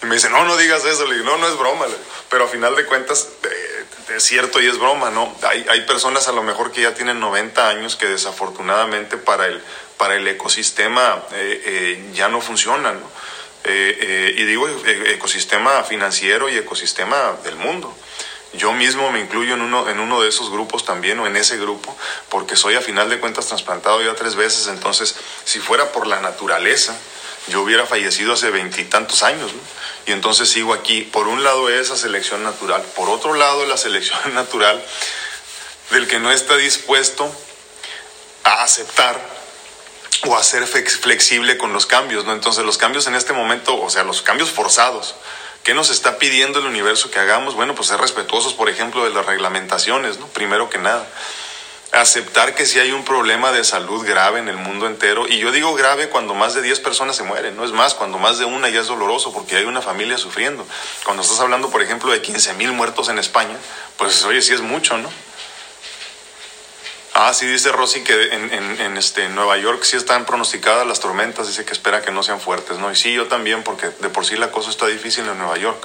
Y 0.02 0.06
me 0.06 0.16
dice, 0.16 0.28
no, 0.28 0.44
no 0.44 0.56
digas 0.56 0.84
eso, 0.84 1.06
le 1.06 1.14
digo, 1.14 1.26
no, 1.26 1.38
no 1.38 1.48
es 1.48 1.56
broma, 1.56 1.86
pero 2.28 2.44
a 2.44 2.48
final 2.48 2.74
de 2.76 2.84
cuentas... 2.84 3.28
Eh, 3.44 3.84
es 4.14 4.22
cierto 4.22 4.62
y 4.62 4.66
es 4.66 4.78
broma, 4.78 5.10
¿no? 5.10 5.34
Hay, 5.42 5.66
hay 5.68 5.80
personas 5.80 6.28
a 6.28 6.32
lo 6.32 6.42
mejor 6.44 6.70
que 6.70 6.80
ya 6.80 6.94
tienen 6.94 7.18
90 7.18 7.68
años 7.68 7.96
que 7.96 8.06
desafortunadamente 8.06 9.16
para 9.16 9.48
el, 9.48 9.60
para 9.96 10.14
el 10.14 10.26
ecosistema 10.28 11.24
eh, 11.32 11.62
eh, 11.66 12.10
ya 12.14 12.28
no 12.28 12.40
funcionan, 12.40 13.00
¿no? 13.00 13.10
Y 13.68 14.44
digo 14.44 14.68
ecosistema 15.08 15.82
financiero 15.82 16.48
y 16.48 16.56
ecosistema 16.56 17.36
del 17.42 17.56
mundo. 17.56 17.92
Yo 18.56 18.72
mismo 18.72 19.10
me 19.10 19.20
incluyo 19.20 19.54
en 19.54 19.62
uno, 19.62 19.88
en 19.88 20.00
uno 20.00 20.20
de 20.20 20.28
esos 20.28 20.50
grupos 20.50 20.84
también, 20.84 21.18
o 21.20 21.26
en 21.26 21.36
ese 21.36 21.56
grupo, 21.58 21.96
porque 22.28 22.56
soy 22.56 22.74
a 22.74 22.80
final 22.80 23.08
de 23.08 23.18
cuentas 23.18 23.46
trasplantado 23.46 24.02
ya 24.02 24.14
tres 24.14 24.34
veces, 24.34 24.68
entonces 24.68 25.14
si 25.44 25.60
fuera 25.60 25.92
por 25.92 26.06
la 26.06 26.20
naturaleza, 26.20 26.96
yo 27.48 27.62
hubiera 27.62 27.86
fallecido 27.86 28.32
hace 28.32 28.50
veintitantos 28.50 29.22
años, 29.22 29.52
¿no? 29.52 29.60
Y 30.06 30.12
entonces 30.12 30.48
sigo 30.48 30.72
aquí. 30.72 31.02
Por 31.02 31.28
un 31.28 31.44
lado 31.44 31.68
esa 31.68 31.96
selección 31.96 32.42
natural, 32.42 32.82
por 32.94 33.08
otro 33.08 33.34
lado 33.34 33.66
la 33.66 33.76
selección 33.76 34.18
natural 34.34 34.82
del 35.90 36.08
que 36.08 36.18
no 36.18 36.32
está 36.32 36.56
dispuesto 36.56 37.30
a 38.44 38.62
aceptar 38.62 39.20
o 40.24 40.36
a 40.36 40.42
ser 40.42 40.66
flexible 40.66 41.56
con 41.56 41.72
los 41.72 41.86
cambios, 41.86 42.24
¿no? 42.24 42.32
Entonces 42.32 42.64
los 42.64 42.78
cambios 42.78 43.06
en 43.06 43.14
este 43.14 43.32
momento, 43.32 43.80
o 43.80 43.90
sea, 43.90 44.02
los 44.02 44.22
cambios 44.22 44.50
forzados, 44.50 45.14
¿qué 45.66 45.74
nos 45.74 45.90
está 45.90 46.16
pidiendo 46.16 46.60
el 46.60 46.66
universo 46.66 47.10
que 47.10 47.18
hagamos? 47.18 47.56
Bueno, 47.56 47.74
pues 47.74 47.88
ser 47.88 47.98
respetuosos, 48.00 48.54
por 48.54 48.68
ejemplo, 48.68 49.02
de 49.02 49.10
las 49.10 49.26
reglamentaciones, 49.26 50.20
¿no? 50.20 50.28
Primero 50.28 50.70
que 50.70 50.78
nada 50.78 51.04
aceptar 51.90 52.54
que 52.54 52.66
si 52.66 52.78
hay 52.78 52.92
un 52.92 53.04
problema 53.04 53.50
de 53.50 53.64
salud 53.64 54.06
grave 54.06 54.38
en 54.38 54.48
el 54.48 54.56
mundo 54.56 54.86
entero, 54.86 55.26
y 55.26 55.38
yo 55.38 55.50
digo 55.50 55.74
grave 55.74 56.08
cuando 56.08 56.34
más 56.34 56.54
de 56.54 56.62
10 56.62 56.78
personas 56.80 57.16
se 57.16 57.24
mueren, 57.24 57.56
no 57.56 57.64
es 57.64 57.72
más, 57.72 57.94
cuando 57.94 58.18
más 58.18 58.38
de 58.38 58.44
una 58.44 58.68
ya 58.68 58.80
es 58.80 58.86
doloroso 58.86 59.32
porque 59.32 59.56
hay 59.56 59.64
una 59.64 59.82
familia 59.82 60.18
sufriendo. 60.18 60.64
Cuando 61.04 61.22
estás 61.22 61.40
hablando, 61.40 61.68
por 61.70 61.82
ejemplo, 61.82 62.12
de 62.12 62.22
15 62.22 62.54
mil 62.54 62.70
muertos 62.72 63.08
en 63.08 63.18
España, 63.18 63.56
pues 63.96 64.24
oye, 64.24 64.42
sí 64.42 64.52
es 64.52 64.60
mucho, 64.60 64.98
¿no? 64.98 65.08
Ah, 67.18 67.32
sí 67.32 67.46
dice 67.46 67.72
Rosy 67.72 68.02
que 68.02 68.34
en, 68.34 68.52
en, 68.52 68.96
este, 68.98 69.30
Nueva 69.30 69.56
York 69.56 69.82
sí 69.84 69.96
están 69.96 70.26
pronosticadas 70.26 70.86
las 70.86 71.00
tormentas, 71.00 71.46
dice 71.46 71.64
que 71.64 71.72
espera 71.72 72.02
que 72.02 72.10
no 72.10 72.22
sean 72.22 72.42
fuertes, 72.42 72.78
¿no? 72.78 72.92
Y 72.92 72.96
sí, 72.96 73.10
yo 73.14 73.26
también, 73.26 73.62
porque 73.62 73.88
de 73.88 74.10
por 74.10 74.26
sí 74.26 74.36
la 74.36 74.50
cosa 74.50 74.68
está 74.68 74.86
difícil 74.86 75.26
en 75.26 75.38
Nueva 75.38 75.56
York. 75.56 75.82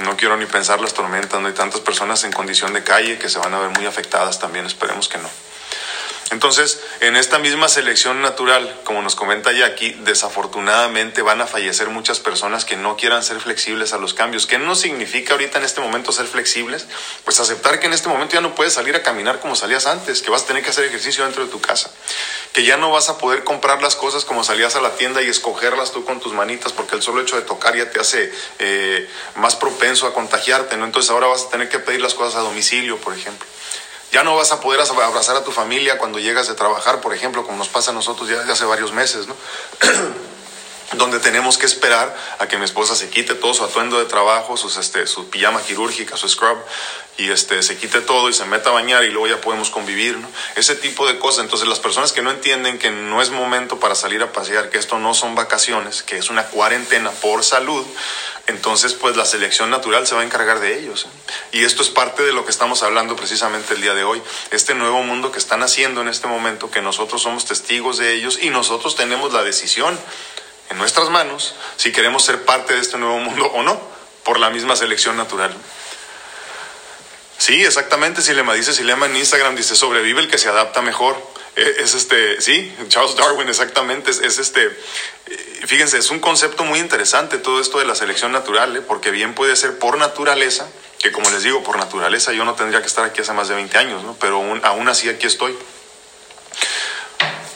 No 0.00 0.16
quiero 0.16 0.36
ni 0.36 0.46
pensar 0.46 0.80
las 0.80 0.94
tormentas, 0.94 1.40
no 1.40 1.46
hay 1.46 1.54
tantas 1.54 1.80
personas 1.80 2.24
en 2.24 2.32
condición 2.32 2.72
de 2.72 2.82
calle 2.82 3.20
que 3.20 3.28
se 3.28 3.38
van 3.38 3.54
a 3.54 3.60
ver 3.60 3.70
muy 3.70 3.86
afectadas 3.86 4.40
también, 4.40 4.66
esperemos 4.66 5.08
que 5.08 5.18
no. 5.18 5.30
Entonces, 6.30 6.80
en 7.00 7.16
esta 7.16 7.38
misma 7.38 7.68
selección 7.68 8.20
natural, 8.20 8.80
como 8.84 9.00
nos 9.00 9.14
comenta 9.14 9.50
aquí, 9.64 9.96
desafortunadamente 10.04 11.22
van 11.22 11.40
a 11.40 11.46
fallecer 11.46 11.88
muchas 11.88 12.20
personas 12.20 12.64
que 12.64 12.76
no 12.76 12.96
quieran 12.96 13.22
ser 13.22 13.40
flexibles 13.40 13.92
a 13.92 13.98
los 13.98 14.12
cambios. 14.12 14.46
¿Qué 14.46 14.58
no 14.58 14.74
significa 14.74 15.32
ahorita 15.32 15.58
en 15.58 15.64
este 15.64 15.80
momento 15.80 16.12
ser 16.12 16.26
flexibles? 16.26 16.86
Pues 17.24 17.40
aceptar 17.40 17.80
que 17.80 17.86
en 17.86 17.94
este 17.94 18.08
momento 18.08 18.34
ya 18.34 18.40
no 18.40 18.54
puedes 18.54 18.74
salir 18.74 18.94
a 18.94 19.02
caminar 19.02 19.40
como 19.40 19.56
salías 19.56 19.86
antes, 19.86 20.20
que 20.20 20.30
vas 20.30 20.42
a 20.42 20.46
tener 20.46 20.62
que 20.62 20.70
hacer 20.70 20.84
ejercicio 20.84 21.24
dentro 21.24 21.44
de 21.44 21.50
tu 21.50 21.60
casa, 21.60 21.90
que 22.52 22.64
ya 22.64 22.76
no 22.76 22.90
vas 22.90 23.08
a 23.08 23.16
poder 23.18 23.42
comprar 23.42 23.80
las 23.80 23.96
cosas 23.96 24.24
como 24.24 24.44
salías 24.44 24.76
a 24.76 24.80
la 24.80 24.90
tienda 24.96 25.22
y 25.22 25.28
escogerlas 25.28 25.92
tú 25.92 26.04
con 26.04 26.20
tus 26.20 26.34
manitas, 26.34 26.72
porque 26.72 26.96
el 26.96 27.02
solo 27.02 27.22
hecho 27.22 27.36
de 27.36 27.42
tocar 27.42 27.76
ya 27.76 27.90
te 27.90 28.00
hace 28.00 28.30
eh, 28.58 29.08
más 29.36 29.56
propenso 29.56 30.06
a 30.06 30.12
contagiarte, 30.12 30.76
¿no? 30.76 30.84
Entonces 30.84 31.10
ahora 31.10 31.28
vas 31.28 31.44
a 31.44 31.50
tener 31.50 31.68
que 31.68 31.78
pedir 31.78 32.02
las 32.02 32.14
cosas 32.14 32.36
a 32.36 32.40
domicilio, 32.40 32.98
por 32.98 33.14
ejemplo. 33.14 33.46
Ya 34.12 34.24
no 34.24 34.36
vas 34.36 34.52
a 34.52 34.60
poder 34.60 34.80
abrazar 34.80 35.36
a 35.36 35.44
tu 35.44 35.52
familia 35.52 35.98
cuando 35.98 36.18
llegas 36.18 36.48
de 36.48 36.54
trabajar, 36.54 37.00
por 37.00 37.14
ejemplo, 37.14 37.44
como 37.44 37.58
nos 37.58 37.68
pasa 37.68 37.90
a 37.90 37.94
nosotros 37.94 38.28
ya, 38.28 38.40
hace 38.50 38.64
varios 38.64 38.92
meses, 38.92 39.26
¿no? 39.26 39.36
donde 40.96 41.20
tenemos 41.20 41.58
que 41.58 41.66
esperar 41.66 42.16
a 42.38 42.48
que 42.48 42.56
mi 42.56 42.64
esposa 42.64 42.96
se 42.96 43.10
quite 43.10 43.34
todo 43.34 43.52
su 43.52 43.64
atuendo 43.64 43.98
de 43.98 44.06
trabajo, 44.06 44.56
sus, 44.56 44.76
este, 44.78 45.06
su 45.06 45.28
pijama 45.28 45.62
quirúrgica, 45.62 46.16
su 46.16 46.28
scrub, 46.28 46.58
y 47.18 47.30
este, 47.30 47.62
se 47.62 47.76
quite 47.76 48.00
todo 48.00 48.28
y 48.28 48.32
se 48.32 48.44
meta 48.44 48.70
a 48.70 48.72
bañar 48.72 49.04
y 49.04 49.10
luego 49.10 49.26
ya 49.26 49.40
podemos 49.40 49.70
convivir, 49.70 50.16
¿no? 50.16 50.28
Ese 50.54 50.76
tipo 50.76 51.06
de 51.06 51.18
cosas. 51.18 51.44
Entonces 51.44 51.66
las 51.68 51.80
personas 51.80 52.12
que 52.12 52.22
no 52.22 52.30
entienden 52.30 52.78
que 52.78 52.90
no 52.90 53.20
es 53.20 53.30
momento 53.30 53.80
para 53.80 53.96
salir 53.96 54.22
a 54.22 54.32
pasear, 54.32 54.70
que 54.70 54.78
esto 54.78 54.98
no 54.98 55.14
son 55.14 55.34
vacaciones, 55.34 56.04
que 56.04 56.16
es 56.16 56.30
una 56.30 56.44
cuarentena 56.44 57.10
por 57.10 57.42
salud, 57.44 57.84
entonces 58.46 58.94
pues 58.94 59.16
la 59.16 59.26
selección 59.26 59.68
natural 59.68 60.06
se 60.06 60.14
va 60.14 60.22
a 60.22 60.24
encargar 60.24 60.60
de 60.60 60.78
ellos. 60.78 61.06
¿eh? 61.06 61.58
Y 61.58 61.64
esto 61.64 61.82
es 61.82 61.90
parte 61.90 62.22
de 62.22 62.32
lo 62.32 62.44
que 62.44 62.52
estamos 62.52 62.82
hablando 62.84 63.16
precisamente 63.16 63.74
el 63.74 63.82
día 63.82 63.94
de 63.94 64.04
hoy. 64.04 64.22
Este 64.52 64.74
nuevo 64.74 65.02
mundo 65.02 65.32
que 65.32 65.38
están 65.38 65.62
haciendo 65.62 66.00
en 66.00 66.08
este 66.08 66.28
momento, 66.28 66.70
que 66.70 66.80
nosotros 66.80 67.20
somos 67.20 67.44
testigos 67.44 67.98
de 67.98 68.14
ellos 68.14 68.38
y 68.40 68.50
nosotros 68.50 68.94
tenemos 68.94 69.32
la 69.32 69.42
decisión 69.42 69.98
en 70.70 70.78
nuestras 70.78 71.10
manos 71.10 71.54
si 71.76 71.92
queremos 71.92 72.24
ser 72.24 72.44
parte 72.44 72.74
de 72.74 72.80
este 72.80 72.98
nuevo 72.98 73.18
mundo 73.18 73.46
o 73.46 73.62
no, 73.62 73.80
por 74.24 74.38
la 74.38 74.50
misma 74.50 74.76
selección 74.76 75.16
natural. 75.16 75.54
Sí, 77.38 77.64
exactamente, 77.64 78.20
Silema 78.20 78.52
dice 78.52 78.74
Silema 78.74 79.06
en 79.06 79.16
Instagram, 79.16 79.54
dice 79.54 79.76
sobrevive 79.76 80.20
el 80.20 80.28
que 80.28 80.38
se 80.38 80.48
adapta 80.48 80.82
mejor. 80.82 81.16
E, 81.54 81.76
es 81.78 81.94
este, 81.94 82.40
sí, 82.40 82.74
Charles 82.88 83.16
Darwin, 83.16 83.48
exactamente, 83.48 84.10
es, 84.10 84.20
este, 84.20 84.66
eh, 84.66 85.62
fíjense, 85.66 85.98
es 85.98 86.10
un 86.10 86.18
concepto 86.18 86.64
muy 86.64 86.80
interesante 86.80 87.38
todo 87.38 87.60
esto 87.60 87.78
de 87.78 87.84
la 87.84 87.94
selección 87.94 88.32
natural, 88.32 88.76
¿eh? 88.76 88.80
porque 88.80 89.12
bien 89.12 89.34
puede 89.34 89.54
ser 89.56 89.78
por 89.78 89.96
naturaleza, 89.98 90.68
que 90.98 91.12
como 91.12 91.30
les 91.30 91.44
digo, 91.44 91.62
por 91.62 91.78
naturaleza 91.78 92.32
yo 92.32 92.44
no 92.44 92.54
tendría 92.54 92.80
que 92.80 92.88
estar 92.88 93.04
aquí 93.04 93.20
hace 93.20 93.32
más 93.32 93.48
de 93.48 93.54
20 93.54 93.78
años, 93.78 94.02
¿no? 94.02 94.16
pero 94.20 94.42
aún 94.64 94.88
así 94.88 95.08
aquí 95.08 95.26
estoy. 95.26 95.56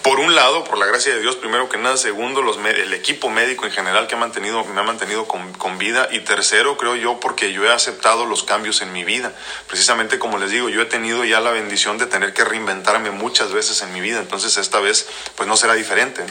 Por 0.02 0.18
un 0.18 0.34
lado, 0.34 0.64
por 0.64 0.78
la 0.78 0.86
gracia 0.86 1.14
de 1.14 1.20
Dios, 1.20 1.36
primero 1.36 1.68
que 1.68 1.78
nada. 1.78 1.96
Segundo, 1.96 2.42
los, 2.42 2.56
el 2.56 2.92
equipo 2.92 3.30
médico 3.30 3.66
en 3.66 3.70
general 3.70 4.08
que 4.08 4.16
ha 4.16 4.18
mantenido, 4.18 4.64
me 4.64 4.80
ha 4.80 4.82
mantenido 4.82 5.28
con, 5.28 5.52
con, 5.52 5.78
vida. 5.78 6.08
Y 6.10 6.20
tercero, 6.20 6.76
creo 6.76 6.96
yo, 6.96 7.20
porque 7.20 7.52
yo 7.52 7.64
he 7.64 7.70
aceptado 7.70 8.26
los 8.26 8.42
cambios 8.42 8.82
en 8.82 8.92
mi 8.92 9.04
vida. 9.04 9.32
Precisamente 9.68 10.18
como 10.18 10.38
les 10.38 10.50
digo, 10.50 10.68
yo 10.68 10.82
he 10.82 10.86
tenido 10.86 11.24
ya 11.24 11.40
la 11.40 11.52
bendición 11.52 11.98
de 11.98 12.06
tener 12.06 12.34
que 12.34 12.42
reinventarme 12.42 13.12
muchas 13.12 13.52
veces 13.52 13.80
en 13.82 13.92
mi 13.92 14.00
vida. 14.00 14.18
Entonces 14.18 14.56
esta 14.56 14.80
vez, 14.80 15.06
pues 15.36 15.48
no 15.48 15.56
será 15.56 15.74
diferente. 15.74 16.24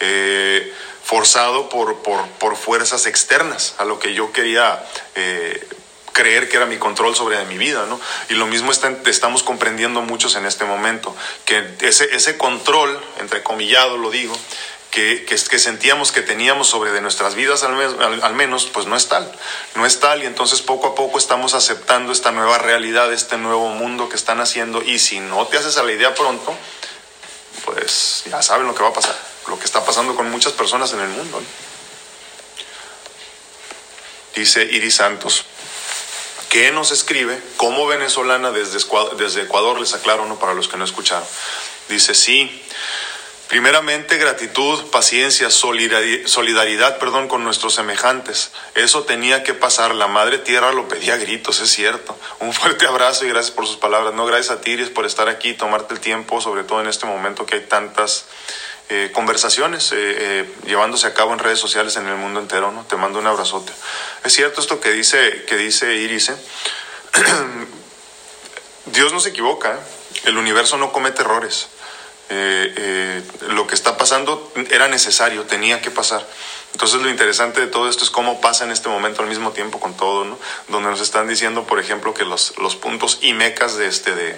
Eh, 0.00 0.72
forzado 1.04 1.68
por, 1.68 2.02
por, 2.02 2.26
por, 2.40 2.56
fuerzas 2.56 3.06
externas 3.06 3.76
a 3.78 3.84
lo 3.84 4.00
que 4.00 4.14
yo 4.14 4.32
quería 4.32 4.84
eh, 5.14 5.64
creer 6.12 6.48
que 6.48 6.56
era 6.56 6.66
mi 6.66 6.78
control 6.78 7.14
sobre 7.14 7.42
mi 7.46 7.58
vida, 7.58 7.86
¿no? 7.86 8.00
Y 8.28 8.34
lo 8.34 8.46
mismo 8.46 8.70
estamos 8.72 9.42
comprendiendo 9.42 10.02
muchos 10.02 10.36
en 10.36 10.46
este 10.46 10.64
momento, 10.64 11.14
que 11.44 11.76
ese, 11.80 12.14
ese 12.14 12.36
control, 12.36 13.02
entrecomillado 13.18 13.96
lo 13.96 14.10
digo, 14.10 14.36
que, 14.90 15.24
que, 15.24 15.36
que, 15.36 15.58
sentíamos 15.58 16.12
que 16.12 16.20
teníamos 16.20 16.68
sobre 16.68 16.90
de 16.90 17.00
nuestras 17.00 17.34
vidas 17.34 17.62
al, 17.62 18.22
al, 18.22 18.34
menos, 18.34 18.66
pues 18.66 18.86
no 18.86 18.94
es 18.94 19.08
tal, 19.08 19.32
no 19.74 19.86
es 19.86 20.00
tal 20.00 20.22
y 20.22 20.26
entonces 20.26 20.60
poco 20.60 20.88
a 20.88 20.94
poco 20.94 21.16
estamos 21.16 21.54
aceptando 21.54 22.12
esta 22.12 22.30
nueva 22.30 22.58
realidad, 22.58 23.10
este 23.10 23.38
nuevo 23.38 23.70
mundo 23.70 24.10
que 24.10 24.16
están 24.16 24.40
haciendo 24.40 24.82
y 24.82 24.98
si 24.98 25.18
no 25.18 25.46
te 25.46 25.56
haces 25.56 25.78
a 25.78 25.82
la 25.82 25.92
idea 25.92 26.14
pronto, 26.14 26.54
pues 27.64 28.24
ya 28.26 28.42
saben 28.42 28.66
lo 28.66 28.74
que 28.74 28.82
va 28.82 28.90
a 28.90 28.92
pasar, 28.92 29.16
lo 29.48 29.58
que 29.58 29.64
está 29.64 29.82
pasando 29.82 30.14
con 30.14 30.30
muchas 30.30 30.52
personas 30.52 30.92
en 30.92 31.00
el 31.00 31.08
mundo. 31.08 31.42
Dice 34.34 34.62
Iris 34.62 34.96
Santos, 34.96 35.46
que 36.52 36.70
nos 36.70 36.90
escribe 36.90 37.40
como 37.56 37.86
venezolana 37.86 38.50
desde 38.50 38.78
desde 39.16 39.40
Ecuador, 39.40 39.80
les 39.80 39.94
aclaro, 39.94 40.26
¿no? 40.26 40.38
para 40.38 40.52
los 40.52 40.68
que 40.68 40.76
no 40.76 40.84
escucharon. 40.84 41.26
Dice, 41.88 42.14
sí, 42.14 42.62
primeramente 43.48 44.18
gratitud, 44.18 44.90
paciencia, 44.90 45.48
solidaridad, 45.48 46.98
perdón, 46.98 47.28
con 47.28 47.42
nuestros 47.42 47.74
semejantes. 47.74 48.50
Eso 48.74 49.04
tenía 49.04 49.44
que 49.44 49.54
pasar, 49.54 49.94
la 49.94 50.08
Madre 50.08 50.36
Tierra 50.36 50.72
lo 50.72 50.88
pedía 50.88 51.14
a 51.14 51.16
gritos, 51.16 51.58
es 51.60 51.70
cierto. 51.70 52.18
Un 52.40 52.52
fuerte 52.52 52.86
abrazo 52.86 53.24
y 53.24 53.30
gracias 53.30 53.52
por 53.52 53.66
sus 53.66 53.78
palabras. 53.78 54.12
No, 54.12 54.26
gracias 54.26 54.58
a 54.58 54.60
ti, 54.60 54.76
por 54.94 55.06
estar 55.06 55.30
aquí, 55.30 55.54
tomarte 55.54 55.94
el 55.94 56.00
tiempo, 56.00 56.42
sobre 56.42 56.64
todo 56.64 56.82
en 56.82 56.86
este 56.86 57.06
momento 57.06 57.46
que 57.46 57.54
hay 57.54 57.62
tantas 57.62 58.26
eh, 58.94 59.10
conversaciones 59.10 59.90
eh, 59.92 59.96
eh, 59.96 60.54
llevándose 60.66 61.06
a 61.06 61.14
cabo 61.14 61.32
en 61.32 61.38
redes 61.38 61.58
sociales 61.58 61.96
en 61.96 62.06
el 62.08 62.16
mundo 62.16 62.40
entero, 62.40 62.72
¿no? 62.72 62.84
Te 62.84 62.96
mando 62.96 63.18
un 63.20 63.26
abrazote. 63.26 63.72
Es 64.22 64.34
cierto 64.34 64.60
esto 64.60 64.80
que 64.80 64.90
dice, 64.90 65.46
que 65.46 65.56
dice 65.56 65.94
Iris, 65.94 66.30
Dios 68.84 69.14
no 69.14 69.20
se 69.20 69.30
equivoca, 69.30 69.80
el 70.24 70.36
universo 70.36 70.76
no 70.76 70.92
comete 70.92 71.22
errores. 71.22 71.68
lo 73.48 73.66
que 73.66 73.74
está 73.74 73.96
pasando 73.96 74.52
era 74.70 74.88
necesario, 74.88 75.44
tenía 75.44 75.80
que 75.80 75.90
pasar. 75.90 76.26
Entonces 76.72 77.00
lo 77.00 77.08
interesante 77.08 77.62
de 77.62 77.68
todo 77.68 77.88
esto 77.88 78.04
es 78.04 78.10
cómo 78.10 78.42
pasa 78.42 78.64
en 78.64 78.72
este 78.72 78.90
momento 78.90 79.22
al 79.22 79.28
mismo 79.28 79.52
tiempo 79.52 79.80
con 79.80 79.96
todo, 79.96 80.26
¿no? 80.26 80.38
Donde 80.68 80.90
nos 80.90 81.00
están 81.00 81.28
diciendo, 81.28 81.64
por 81.64 81.80
ejemplo, 81.80 82.12
que 82.12 82.26
los, 82.26 82.58
los 82.58 82.76
puntos 82.76 83.20
y 83.22 83.32
mecas 83.32 83.78
de 83.78 83.86
este 83.86 84.14
de, 84.14 84.36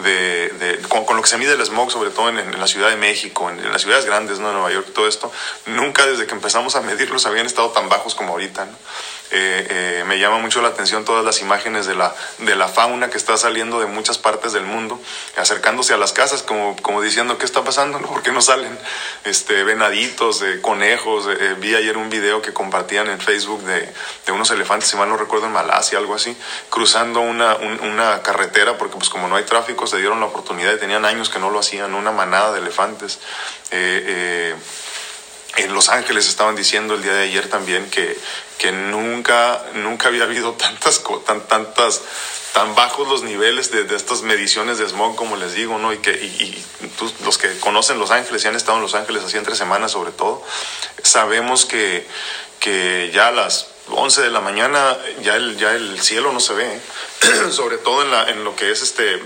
de, 0.00 0.80
con, 0.88 1.16
lo 1.16 1.22
que 1.22 1.28
se 1.28 1.38
mide 1.38 1.52
el 1.52 1.64
smog, 1.64 1.90
sobre 1.90 2.10
todo 2.10 2.28
en, 2.28 2.60
la 2.60 2.66
Ciudad 2.66 2.90
de 2.90 2.96
México, 2.96 3.50
en, 3.50 3.70
las 3.70 3.82
ciudades 3.82 4.06
grandes, 4.06 4.38
¿no? 4.38 4.52
Nueva 4.52 4.72
York, 4.72 4.88
todo 4.94 5.06
esto, 5.06 5.30
nunca 5.66 6.06
desde 6.06 6.26
que 6.26 6.34
empezamos 6.34 6.76
a 6.76 6.80
medirlos 6.80 7.26
habían 7.26 7.46
estado 7.46 7.70
tan 7.70 7.88
bajos 7.88 8.14
como 8.14 8.32
ahorita, 8.32 8.68
Eh, 9.32 9.66
eh, 9.70 10.04
me 10.06 10.18
llama 10.18 10.38
mucho 10.38 10.60
la 10.60 10.68
atención 10.68 11.04
todas 11.04 11.24
las 11.24 11.40
imágenes 11.40 11.86
de 11.86 11.94
la, 11.94 12.14
de 12.38 12.56
la 12.56 12.66
fauna 12.66 13.10
que 13.10 13.16
está 13.16 13.36
saliendo 13.36 13.78
de 13.78 13.86
muchas 13.86 14.18
partes 14.18 14.52
del 14.52 14.64
mundo, 14.64 15.00
acercándose 15.36 15.94
a 15.94 15.96
las 15.96 16.12
casas, 16.12 16.42
como, 16.42 16.74
como 16.82 17.00
diciendo, 17.00 17.38
¿qué 17.38 17.44
está 17.44 17.62
pasando? 17.62 17.98
¿Por 18.00 18.22
qué 18.22 18.32
no 18.32 18.42
salen 18.42 18.76
este, 19.24 19.62
venaditos, 19.62 20.42
conejos? 20.62 21.28
vi 21.58 21.74
ayer 21.74 21.96
un 21.96 22.10
video 22.10 22.42
que 22.42 22.52
compartían 22.52 23.08
en 23.08 23.20
Facebook 23.20 23.62
de, 23.62 23.92
de, 24.26 24.32
unos 24.32 24.50
elefantes, 24.50 24.88
si 24.88 24.96
mal 24.96 25.08
no 25.08 25.16
recuerdo, 25.16 25.46
en 25.46 25.52
Malasia, 25.52 25.98
algo 25.98 26.14
así, 26.14 26.36
cruzando 26.68 27.20
una, 27.20 27.56
una 27.56 28.22
carretera, 28.22 28.78
porque 28.78 28.96
pues 28.96 29.08
como 29.08 29.28
no 29.28 29.36
hay 29.36 29.44
tráfico, 29.44 29.86
se 29.86 29.98
dieron 29.98 30.18
la 30.20 30.26
oportunidad 30.26 30.72
y 30.74 30.78
tenían 30.78 31.04
años 31.04 31.30
que 31.30 31.38
no 31.38 31.50
lo 31.50 31.60
hacían, 31.60 31.94
una 31.94 32.10
manada 32.10 32.52
de 32.52 32.58
elefantes. 32.58 33.20
Eh, 33.70 34.54
en 35.56 35.74
Los 35.74 35.88
Ángeles 35.88 36.28
estaban 36.28 36.56
diciendo 36.56 36.94
el 36.94 37.02
día 37.02 37.12
de 37.12 37.24
ayer 37.24 37.48
también 37.48 37.90
que, 37.90 38.16
que 38.60 38.72
nunca, 38.72 39.64
nunca 39.72 40.08
había 40.08 40.24
habido 40.24 40.52
tantas, 40.58 41.02
tan, 41.26 41.40
tantas, 41.48 42.02
tan 42.52 42.74
bajos 42.74 43.08
los 43.08 43.22
niveles 43.22 43.72
de, 43.72 43.96
estas 43.96 44.20
mediciones 44.20 44.78
de 44.78 44.86
smog, 44.86 45.16
como 45.16 45.36
les 45.36 45.54
digo, 45.54 45.78
¿no? 45.78 45.92
Y 45.94 45.98
que 45.98 46.12
y, 46.12 46.62
los 47.24 47.38
que 47.38 47.58
conocen 47.58 47.98
Los 47.98 48.10
Ángeles 48.10 48.44
y 48.44 48.48
han 48.48 48.56
estado 48.56 48.76
en 48.76 48.82
Los 48.82 48.94
Ángeles 48.94 49.24
así 49.24 49.38
entre 49.38 49.56
semanas 49.56 49.92
sobre 49.92 50.12
todo, 50.12 50.44
sabemos 51.02 51.64
que, 51.64 52.06
que 52.60 53.10
ya 53.14 53.28
a 53.28 53.32
las 53.32 53.68
11 53.88 54.22
de 54.22 54.30
la 54.30 54.40
mañana 54.40 54.96
ya 55.22 55.36
el, 55.36 55.56
ya 55.56 55.72
el 55.72 55.98
cielo 56.00 56.30
no 56.30 56.40
se 56.40 56.52
ve, 56.52 56.76
¿eh? 56.76 56.80
sobre 57.50 57.78
todo 57.78 58.02
en, 58.02 58.10
la, 58.10 58.28
en 58.28 58.44
lo 58.44 58.54
que 58.56 58.70
es 58.70 58.82
este, 58.82 59.22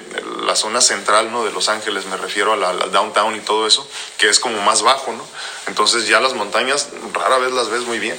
la 0.47 0.55
zona 0.55 0.81
central 0.81 1.33
¿no? 1.33 1.45
de 1.45 1.51
Los 1.51 1.69
Ángeles, 1.69 2.07
me 2.07 2.17
refiero 2.17 2.53
a 2.53 2.57
la, 2.57 2.73
downtown 2.73 3.35
y 3.35 3.41
todo 3.41 3.67
eso, 3.67 3.89
que 4.17 4.29
es 4.29 4.39
como 4.39 4.61
más 4.63 4.83
bajo, 4.83 5.13
¿no? 5.13 5.27
Entonces 5.67 6.07
ya 6.07 6.21
las 6.21 6.35
montañas 6.35 6.91
rara 7.13 7.39
vez 7.39 7.53
las 7.53 7.69
ves 7.69 7.83
muy 7.83 7.99
bien. 7.99 8.19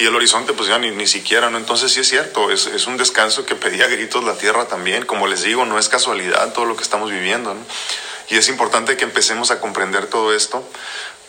Y 0.00 0.06
el 0.06 0.16
horizonte 0.16 0.54
pues 0.54 0.68
ya 0.68 0.78
ni, 0.78 0.90
ni 0.90 1.06
siquiera, 1.06 1.50
¿no? 1.50 1.58
Entonces 1.58 1.92
sí 1.92 2.00
es 2.00 2.08
cierto, 2.08 2.50
es, 2.50 2.66
es 2.66 2.86
un 2.86 2.96
descanso 2.96 3.44
que 3.44 3.54
pedía 3.54 3.86
gritos 3.86 4.24
la 4.24 4.34
tierra 4.34 4.66
también. 4.66 5.04
Como 5.04 5.26
les 5.26 5.42
digo, 5.42 5.66
no 5.66 5.78
es 5.78 5.90
casualidad 5.90 6.54
todo 6.54 6.64
lo 6.64 6.74
que 6.74 6.82
estamos 6.82 7.10
viviendo, 7.10 7.52
¿no? 7.52 7.60
Y 8.30 8.36
es 8.36 8.48
importante 8.48 8.96
que 8.96 9.04
empecemos 9.04 9.50
a 9.50 9.60
comprender 9.60 10.06
todo 10.06 10.34
esto 10.34 10.66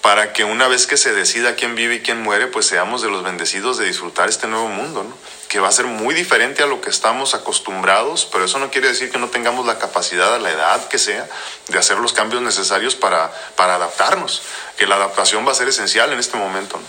para 0.01 0.33
que 0.33 0.45
una 0.45 0.67
vez 0.67 0.87
que 0.87 0.97
se 0.97 1.13
decida 1.13 1.55
quién 1.55 1.75
vive 1.75 1.95
y 1.95 1.99
quién 1.99 2.21
muere, 2.21 2.47
pues 2.47 2.65
seamos 2.65 3.01
de 3.01 3.09
los 3.09 3.23
bendecidos 3.23 3.77
de 3.77 3.85
disfrutar 3.85 4.29
este 4.29 4.47
nuevo 4.47 4.67
mundo, 4.67 5.03
¿no? 5.03 5.15
que 5.47 5.59
va 5.59 5.67
a 5.67 5.71
ser 5.71 5.85
muy 5.85 6.15
diferente 6.15 6.63
a 6.63 6.65
lo 6.65 6.79
que 6.79 6.89
estamos 6.89 7.35
acostumbrados, 7.35 8.25
pero 8.31 8.45
eso 8.45 8.57
no 8.57 8.71
quiere 8.71 8.87
decir 8.87 9.11
que 9.11 9.19
no 9.19 9.27
tengamos 9.27 9.65
la 9.65 9.79
capacidad 9.79 10.33
a 10.33 10.39
la 10.39 10.49
edad 10.49 10.87
que 10.87 10.97
sea 10.97 11.29
de 11.67 11.77
hacer 11.77 11.97
los 11.97 12.13
cambios 12.13 12.41
necesarios 12.41 12.95
para, 12.95 13.31
para 13.57 13.75
adaptarnos, 13.75 14.43
que 14.77 14.87
la 14.87 14.95
adaptación 14.95 15.45
va 15.45 15.51
a 15.51 15.55
ser 15.55 15.67
esencial 15.67 16.13
en 16.13 16.19
este 16.19 16.37
momento. 16.37 16.79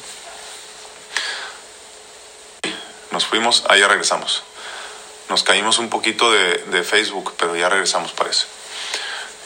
Nos 3.12 3.26
fuimos, 3.26 3.64
ya 3.78 3.86
regresamos. 3.86 4.42
Nos 5.28 5.42
caímos 5.44 5.78
un 5.78 5.88
poquito 5.88 6.32
de, 6.32 6.82
Facebook, 6.82 7.34
pero 7.38 7.54
ya 7.54 7.68
regresamos, 7.68 8.12
parece. 8.12 8.46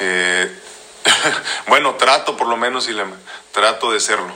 Eh, 0.01 0.51
bueno, 1.67 1.95
trato 1.97 2.37
por 2.37 2.49
lo 2.49 2.57
menos, 2.57 2.89
le, 2.89 3.05
trato 3.53 3.93
de 3.93 4.01
serlo. 4.01 4.35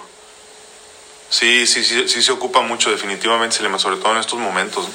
Sí, 1.31 1.67
sí, 1.67 1.85
sí, 1.85 2.09
sí 2.09 2.23
se 2.23 2.33
ocupa 2.33 2.61
mucho 2.61 2.91
definitivamente, 2.91 3.57
sobre 3.79 3.97
todo 3.97 4.13
en 4.13 4.19
estos 4.19 4.39
momentos. 4.39 4.89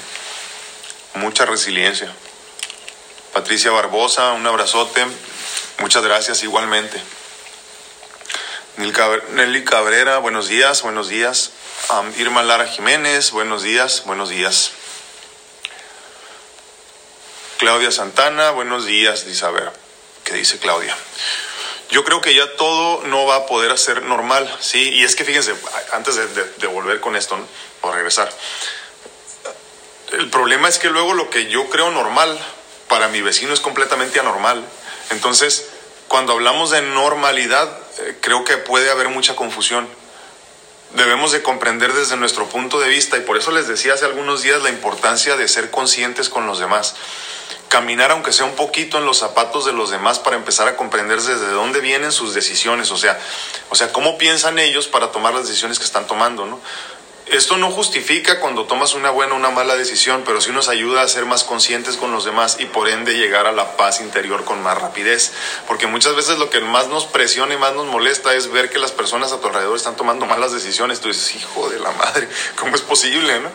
Mucha 1.14 1.46
resiliencia. 1.46 2.12
Patricia 3.32 3.70
Barbosa, 3.70 4.32
un 4.32 4.46
abrazote. 4.46 5.06
Muchas 5.78 6.02
gracias 6.02 6.42
igualmente. 6.42 7.00
Nelly 8.76 9.64
Cabrera, 9.64 10.18
buenos 10.18 10.48
días, 10.48 10.82
buenos 10.82 11.08
días. 11.08 11.52
Irma 12.16 12.42
Lara 12.42 12.66
Jiménez, 12.66 13.30
buenos 13.30 13.62
días, 13.62 14.02
buenos 14.06 14.28
días. 14.28 14.72
Claudia 17.58 17.92
Santana, 17.92 18.50
buenos 18.50 18.86
días, 18.86 19.24
dice 19.24 19.46
a 19.46 19.50
ver, 19.50 19.72
¿qué 20.24 20.34
dice 20.34 20.58
Claudia? 20.58 20.96
yo 21.90 22.04
creo 22.04 22.20
que 22.20 22.34
ya 22.34 22.56
todo 22.56 23.02
no 23.06 23.26
va 23.26 23.36
a 23.36 23.46
poder 23.46 23.78
ser 23.78 24.02
normal, 24.02 24.52
¿sí? 24.60 24.90
Y 24.90 25.04
es 25.04 25.14
que 25.14 25.24
fíjense, 25.24 25.54
antes 25.92 26.16
de, 26.16 26.66
volver 26.66 27.00
con 27.00 27.14
esto, 27.14 27.38
o 27.82 27.92
regresar, 27.92 28.28
el 30.12 30.28
problema 30.30 30.68
es 30.68 30.78
que 30.78 30.90
luego 30.90 31.14
lo 31.14 31.30
que 31.30 31.46
yo 31.46 31.68
creo 31.70 31.90
normal 31.90 32.38
para 32.88 33.08
mi 33.08 33.20
vecino 33.22 33.52
es 33.52 33.60
completamente 33.60 34.18
anormal. 34.18 34.64
Entonces, 35.10 35.68
cuando 36.08 36.32
hablamos 36.32 36.70
de 36.70 36.82
normalidad, 36.82 37.78
eh, 37.98 38.16
creo 38.20 38.44
que 38.44 38.56
puede 38.56 38.90
haber 38.90 39.08
mucha 39.08 39.36
confusión. 39.36 39.88
Debemos 40.96 41.30
de 41.32 41.42
comprender 41.42 41.92
desde 41.92 42.16
nuestro 42.16 42.48
punto 42.48 42.80
de 42.80 42.88
vista 42.88 43.16
y 43.16 43.20
por 43.20 43.36
eso 43.36 43.50
les 43.52 43.68
decía 43.68 43.94
hace 43.94 44.06
algunos 44.06 44.42
días 44.42 44.62
la 44.62 44.70
importancia 44.70 45.36
de 45.36 45.46
ser 45.46 45.70
conscientes 45.70 46.28
con 46.28 46.46
los 46.46 46.58
demás 46.58 46.94
caminar 47.68 48.10
aunque 48.12 48.32
sea 48.32 48.46
un 48.46 48.54
poquito 48.54 48.98
en 48.98 49.04
los 49.04 49.18
zapatos 49.18 49.64
de 49.66 49.72
los 49.72 49.90
demás 49.90 50.18
para 50.18 50.36
empezar 50.36 50.68
a 50.68 50.76
comprender 50.76 51.20
desde 51.20 51.50
dónde 51.50 51.80
vienen 51.80 52.12
sus 52.12 52.32
decisiones, 52.34 52.90
o 52.90 52.96
sea, 52.96 53.18
o 53.70 53.74
sea, 53.74 53.92
cómo 53.92 54.18
piensan 54.18 54.58
ellos 54.58 54.86
para 54.86 55.10
tomar 55.10 55.34
las 55.34 55.46
decisiones 55.46 55.78
que 55.78 55.84
están 55.84 56.06
tomando, 56.06 56.46
¿no? 56.46 56.60
Esto 57.26 57.56
no 57.56 57.72
justifica 57.72 58.38
cuando 58.38 58.66
tomas 58.66 58.94
una 58.94 59.10
buena 59.10 59.34
o 59.34 59.36
una 59.36 59.50
mala 59.50 59.74
decisión, 59.74 60.22
pero 60.24 60.40
sí 60.40 60.52
nos 60.52 60.68
ayuda 60.68 61.02
a 61.02 61.08
ser 61.08 61.24
más 61.24 61.42
conscientes 61.42 61.96
con 61.96 62.12
los 62.12 62.24
demás 62.24 62.58
y 62.60 62.66
por 62.66 62.88
ende 62.88 63.18
llegar 63.18 63.48
a 63.48 63.52
la 63.52 63.76
paz 63.76 64.00
interior 64.00 64.44
con 64.44 64.62
más 64.62 64.80
rapidez. 64.80 65.32
Porque 65.66 65.88
muchas 65.88 66.14
veces 66.14 66.38
lo 66.38 66.50
que 66.50 66.60
más 66.60 66.86
nos 66.86 67.06
presiona 67.06 67.54
y 67.54 67.56
más 67.56 67.74
nos 67.74 67.86
molesta 67.86 68.32
es 68.34 68.52
ver 68.52 68.70
que 68.70 68.78
las 68.78 68.92
personas 68.92 69.32
a 69.32 69.40
tu 69.40 69.48
alrededor 69.48 69.76
están 69.76 69.96
tomando 69.96 70.24
malas 70.24 70.52
decisiones. 70.52 71.00
Tú 71.00 71.08
dices, 71.08 71.34
hijo 71.34 71.68
de 71.68 71.80
la 71.80 71.90
madre, 71.90 72.28
¿cómo 72.60 72.76
es 72.76 72.82
posible? 72.82 73.40
¿no? 73.40 73.50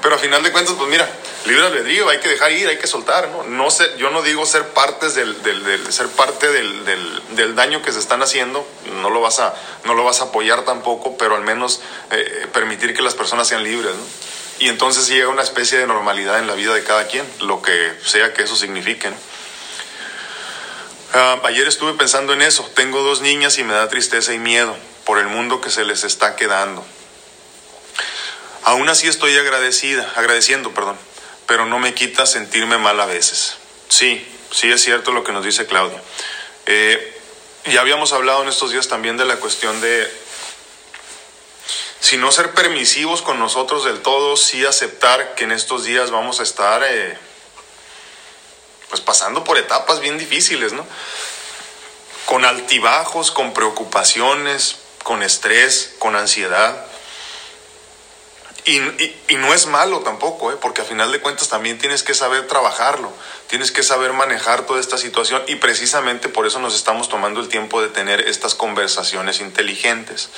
Pero 0.00 0.14
a 0.14 0.18
final 0.18 0.42
de 0.42 0.50
cuentas, 0.50 0.74
pues 0.78 0.88
mira, 0.88 1.06
libre 1.44 1.66
albedrío, 1.66 2.08
hay 2.08 2.20
que 2.20 2.28
dejar 2.28 2.52
ir, 2.52 2.68
hay 2.68 2.78
que 2.78 2.86
soltar. 2.86 3.28
¿no? 3.28 3.42
No 3.42 3.70
sé, 3.70 3.84
yo 3.98 4.08
no 4.08 4.22
digo 4.22 4.46
ser, 4.46 4.68
partes 4.68 5.14
del, 5.14 5.42
del, 5.42 5.92
ser 5.92 6.08
parte 6.08 6.50
del, 6.50 6.84
del, 6.86 7.54
daño 7.54 7.82
que 7.82 7.92
se 7.92 7.98
están 7.98 8.22
haciendo, 8.22 8.66
no 9.02 9.10
lo 9.10 9.20
vas 9.20 9.40
a, 9.40 9.54
no 9.84 9.94
lo 9.94 10.04
vas 10.04 10.20
a 10.20 10.24
apoyar 10.24 10.64
tampoco, 10.64 11.18
pero 11.18 11.34
al 11.34 11.42
menos 11.42 11.80
eh, 12.10 12.46
permitir 12.52 12.94
que 12.94 13.02
las 13.02 13.09
personas 13.14 13.48
sean 13.48 13.62
libres, 13.62 13.94
¿no? 13.94 14.02
Y 14.60 14.68
entonces 14.68 15.08
llega 15.08 15.28
una 15.28 15.42
especie 15.42 15.78
de 15.78 15.86
normalidad 15.86 16.38
en 16.38 16.46
la 16.46 16.54
vida 16.54 16.74
de 16.74 16.84
cada 16.84 17.06
quien, 17.06 17.24
lo 17.40 17.62
que 17.62 17.94
sea 18.04 18.34
que 18.34 18.42
eso 18.42 18.56
signifique. 18.56 19.10
Ah, 21.14 21.40
ayer 21.44 21.66
estuve 21.66 21.94
pensando 21.94 22.34
en 22.34 22.42
eso. 22.42 22.70
Tengo 22.74 23.02
dos 23.02 23.22
niñas 23.22 23.58
y 23.58 23.64
me 23.64 23.72
da 23.72 23.88
tristeza 23.88 24.34
y 24.34 24.38
miedo 24.38 24.76
por 25.04 25.18
el 25.18 25.28
mundo 25.28 25.60
que 25.60 25.70
se 25.70 25.84
les 25.84 26.04
está 26.04 26.36
quedando. 26.36 26.84
Aún 28.64 28.88
así 28.90 29.08
estoy 29.08 29.36
agradecida, 29.36 30.12
agradeciendo, 30.14 30.72
perdón, 30.72 30.96
pero 31.46 31.64
no 31.64 31.78
me 31.78 31.94
quita 31.94 32.26
sentirme 32.26 32.76
mal 32.76 33.00
a 33.00 33.06
veces. 33.06 33.56
Sí, 33.88 34.24
sí 34.52 34.70
es 34.70 34.82
cierto 34.82 35.10
lo 35.10 35.24
que 35.24 35.32
nos 35.32 35.44
dice 35.44 35.66
Claudia. 35.66 36.00
Eh, 36.66 37.18
ya 37.64 37.80
habíamos 37.80 38.12
hablado 38.12 38.42
en 38.42 38.48
estos 38.48 38.72
días 38.72 38.88
también 38.88 39.16
de 39.16 39.24
la 39.24 39.36
cuestión 39.36 39.80
de 39.80 40.08
si 42.00 42.16
no 42.16 42.32
ser 42.32 42.52
permisivos 42.52 43.22
con 43.22 43.38
nosotros 43.38 43.84
del 43.84 44.00
todo, 44.00 44.36
sí 44.36 44.64
aceptar 44.64 45.34
que 45.34 45.44
en 45.44 45.52
estos 45.52 45.84
días 45.84 46.10
vamos 46.10 46.40
a 46.40 46.42
estar 46.42 46.82
eh, 46.82 47.16
pues 48.88 49.00
pasando 49.00 49.44
por 49.44 49.58
etapas 49.58 50.00
bien 50.00 50.18
difíciles, 50.18 50.72
¿no? 50.72 50.86
Con 52.24 52.44
altibajos, 52.44 53.30
con 53.30 53.52
preocupaciones, 53.52 54.78
con 55.02 55.22
estrés, 55.22 55.94
con 55.98 56.16
ansiedad. 56.16 56.86
Y, 58.64 58.78
no 59.36 59.54
es 59.54 59.66
malo 59.66 60.00
tampoco, 60.00 60.52
¿eh? 60.52 60.56
porque 60.60 60.82
a 60.82 60.84
final 60.84 61.10
de 61.10 61.20
cuentas 61.20 61.48
también 61.48 61.78
tienes 61.78 62.02
que 62.02 62.12
saber 62.12 62.46
trabajarlo, 62.46 63.10
tienes 63.46 63.72
que 63.72 63.82
saber 63.82 64.12
manejar 64.12 64.66
toda 64.66 64.80
esta 64.80 64.98
situación 64.98 65.42
y 65.46 65.56
precisamente 65.56 66.28
por 66.28 66.46
eso 66.46 66.60
nos 66.60 66.74
estamos 66.74 67.08
tomando 67.08 67.40
el 67.40 67.48
tiempo 67.48 67.80
de 67.80 67.88
tener 67.88 68.20
estas 68.20 68.54
conversaciones 68.54 69.40
inteligentes, 69.40 70.28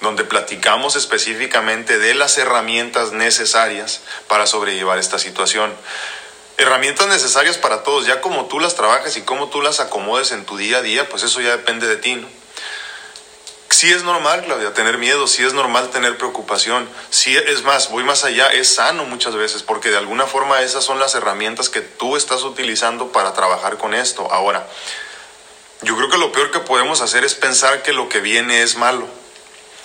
donde 0.00 0.24
platicamos 0.24 0.96
específicamente 0.96 1.98
de 1.98 2.14
las 2.14 2.38
herramientas 2.38 3.12
necesarias 3.12 4.00
para 4.26 4.46
sobrellevar 4.46 4.98
esta 4.98 5.20
situación. 5.20 5.72
Herramientas 6.56 7.06
necesarias 7.06 7.56
para 7.56 7.84
todos, 7.84 8.04
ya 8.04 8.20
como 8.20 8.46
tú 8.46 8.58
las 8.58 8.74
trabajes 8.74 9.16
y 9.16 9.22
cómo 9.22 9.48
tú 9.48 9.62
las 9.62 9.78
acomodes 9.78 10.32
en 10.32 10.44
tu 10.44 10.56
día 10.56 10.78
a 10.78 10.82
día, 10.82 11.08
pues 11.08 11.22
eso 11.22 11.40
ya 11.40 11.52
depende 11.52 11.86
de 11.86 11.96
ti, 11.96 12.16
¿no? 12.16 12.39
Sí 13.80 13.90
es 13.90 14.02
normal, 14.02 14.44
Claudia, 14.44 14.74
tener 14.74 14.98
miedo, 14.98 15.26
sí 15.26 15.42
es 15.42 15.54
normal 15.54 15.88
tener 15.88 16.18
preocupación, 16.18 16.86
sí 17.08 17.34
es 17.34 17.62
más, 17.62 17.88
voy 17.88 18.04
más 18.04 18.24
allá, 18.24 18.48
es 18.48 18.74
sano 18.74 19.06
muchas 19.06 19.34
veces, 19.34 19.62
porque 19.62 19.88
de 19.88 19.96
alguna 19.96 20.26
forma 20.26 20.60
esas 20.60 20.84
son 20.84 20.98
las 20.98 21.14
herramientas 21.14 21.70
que 21.70 21.80
tú 21.80 22.14
estás 22.14 22.42
utilizando 22.42 23.10
para 23.10 23.32
trabajar 23.32 23.78
con 23.78 23.94
esto. 23.94 24.30
Ahora, 24.30 24.68
yo 25.80 25.96
creo 25.96 26.10
que 26.10 26.18
lo 26.18 26.30
peor 26.30 26.50
que 26.50 26.58
podemos 26.58 27.00
hacer 27.00 27.24
es 27.24 27.34
pensar 27.34 27.82
que 27.82 27.94
lo 27.94 28.10
que 28.10 28.20
viene 28.20 28.60
es 28.60 28.76
malo, 28.76 29.08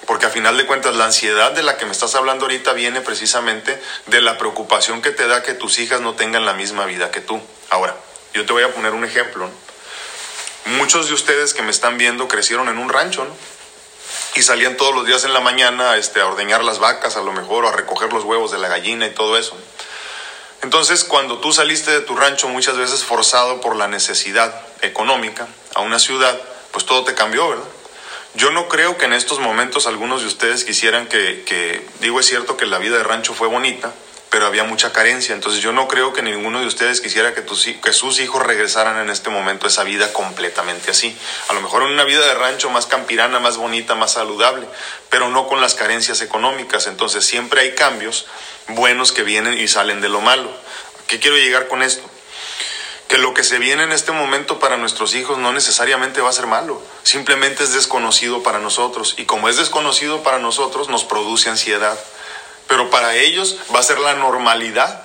porque 0.08 0.26
a 0.26 0.30
final 0.30 0.58
de 0.58 0.66
cuentas 0.66 0.94
la 0.96 1.06
ansiedad 1.06 1.54
de 1.54 1.64
la 1.64 1.78
que 1.78 1.86
me 1.86 1.94
estás 1.94 2.16
hablando 2.16 2.44
ahorita 2.44 2.74
viene 2.74 3.00
precisamente 3.00 3.82
de 4.08 4.20
la 4.20 4.38
preocupación 4.38 5.02
que 5.02 5.12
te 5.12 5.26
da 5.26 5.42
que 5.42 5.54
tus 5.54 5.80
hijas 5.80 6.02
no 6.02 6.16
tengan 6.16 6.46
la 6.46 6.52
misma 6.52 6.86
vida 6.86 7.12
que 7.12 7.22
tú. 7.22 7.42
Ahora, 7.70 7.96
yo 8.34 8.46
te 8.46 8.52
voy 8.52 8.64
a 8.64 8.74
poner 8.74 8.92
un 8.92 9.06
ejemplo. 9.06 9.50
Muchos 10.66 11.08
de 11.08 11.14
ustedes 11.14 11.54
que 11.54 11.62
me 11.62 11.72
están 11.72 11.98
viendo 11.98 12.28
crecieron 12.28 12.68
en 12.68 12.78
un 12.78 12.90
rancho, 12.90 13.24
¿no? 13.24 13.55
Y 14.36 14.42
salían 14.42 14.78
todos 14.78 14.94
los 14.94 15.06
días 15.06 15.24
en 15.24 15.34
la 15.34 15.40
mañana 15.40 15.98
este, 15.98 16.22
a 16.22 16.28
ordeñar 16.28 16.64
las 16.64 16.80
vacas 16.80 17.18
a 17.18 17.22
lo 17.22 17.32
mejor 17.32 17.66
o 17.66 17.70
a 17.70 17.72
recoger 17.72 18.12
los 18.12 18.24
huevos 18.24 18.52
de 18.52 18.58
la 18.58 18.68
gallina 18.68 19.08
y 19.08 19.14
todo 19.14 19.38
eso. 19.38 19.58
Entonces, 20.62 21.04
cuando 21.04 21.40
tú 21.40 21.54
saliste 21.54 21.92
de 21.92 22.02
tu 22.02 22.16
rancho 22.16 22.48
muchas 22.50 22.76
veces 22.76 23.04
forzado 23.04 23.62
por 23.62 23.76
la 23.76 23.88
necesidad 23.88 24.54
económica 24.82 25.48
a 25.76 25.82
una 25.82 26.00
ciudad, 26.00 26.40
pues 26.72 26.86
todo 26.86 27.04
te 27.04 27.14
cambió, 27.14 27.50
¿verdad? 27.50 27.66
Yo 28.34 28.52
no 28.52 28.68
creo 28.68 28.98
que 28.98 29.06
en 29.06 29.14
estos 29.14 29.40
momentos 29.40 29.88
algunos 29.88 30.22
de 30.22 30.28
ustedes 30.28 30.66
quisieran 30.66 31.08
que, 31.08 31.44
que, 31.46 31.88
digo 32.02 32.20
es 32.20 32.26
cierto 32.26 32.58
que 32.58 32.66
la 32.66 32.80
vida 32.80 32.98
de 32.98 33.04
rancho 33.04 33.34
fue 33.34 33.48
bonita, 33.48 33.94
pero 34.36 34.48
había 34.48 34.66
mucha 34.66 34.92
carencia. 34.92 35.34
Entonces 35.34 35.62
yo 35.62 35.72
no 35.72 35.88
creo 35.88 36.12
que 36.12 36.22
ninguno 36.22 36.60
de 36.60 36.68
ustedes 36.68 37.00
quisiera 37.00 37.34
que, 37.34 37.46
sus 37.94 38.20
hijos 38.20 38.46
regresaran 38.46 39.00
en 39.00 39.10
este 39.10 39.30
momento 39.30 39.66
a 39.66 39.70
esa 39.70 39.86
vida 39.86 40.12
completamente 40.12 40.92
así. 40.92 41.18
A 41.48 41.54
lo 41.54 41.62
mejor 41.62 41.84
en 41.84 41.94
una 41.94 42.04
vida 42.04 42.20
de 42.20 42.34
rancho 42.34 42.70
más 42.70 42.86
campirana, 42.86 43.40
más 43.40 43.56
bonita, 43.56 43.96
más 43.96 44.12
saludable, 44.12 44.68
pero 45.10 45.30
no 45.30 45.48
con 45.48 45.62
las 45.62 45.74
carencias 45.74 46.20
económicas. 46.20 46.88
Entonces 46.88 47.26
siempre 47.26 47.62
hay 47.62 47.76
cambios 47.76 48.26
buenos 48.68 49.14
que 49.14 49.24
vienen 49.24 49.58
y 49.58 49.70
salen 49.70 50.02
de 50.02 50.10
lo 50.10 50.20
malo. 50.20 50.52
¿Qué 51.08 51.18
quiero 51.18 51.38
llegar 51.38 51.70
con 51.70 51.82
esto? 51.82 52.04
que 53.08 53.20
lo 53.20 53.36
que 53.36 53.44
se 53.44 53.60
viene 53.60 53.84
en 53.84 53.92
este 53.92 54.12
momento 54.12 54.58
para 54.58 54.78
nuestros 54.78 55.14
hijos 55.14 55.38
no 55.38 55.54
necesariamente 55.54 56.22
va 56.22 56.32
a 56.32 56.34
ser 56.34 56.48
malo, 56.48 56.82
simplemente 57.04 57.64
es 57.64 57.72
desconocido 57.72 58.42
para 58.42 58.58
nosotros 58.58 59.14
y 59.18 59.26
como 59.26 59.48
es 59.48 59.58
desconocido 59.58 60.24
para 60.24 60.40
nosotros 60.40 60.90
nos 60.90 61.04
produce 61.04 61.52
ansiedad 61.52 62.00
pero 62.68 62.90
para 62.90 63.16
ellos 63.16 63.58
va 63.74 63.80
a 63.80 63.84
ser 63.84 64.00
la 64.00 64.16
normalidad, 64.16 65.04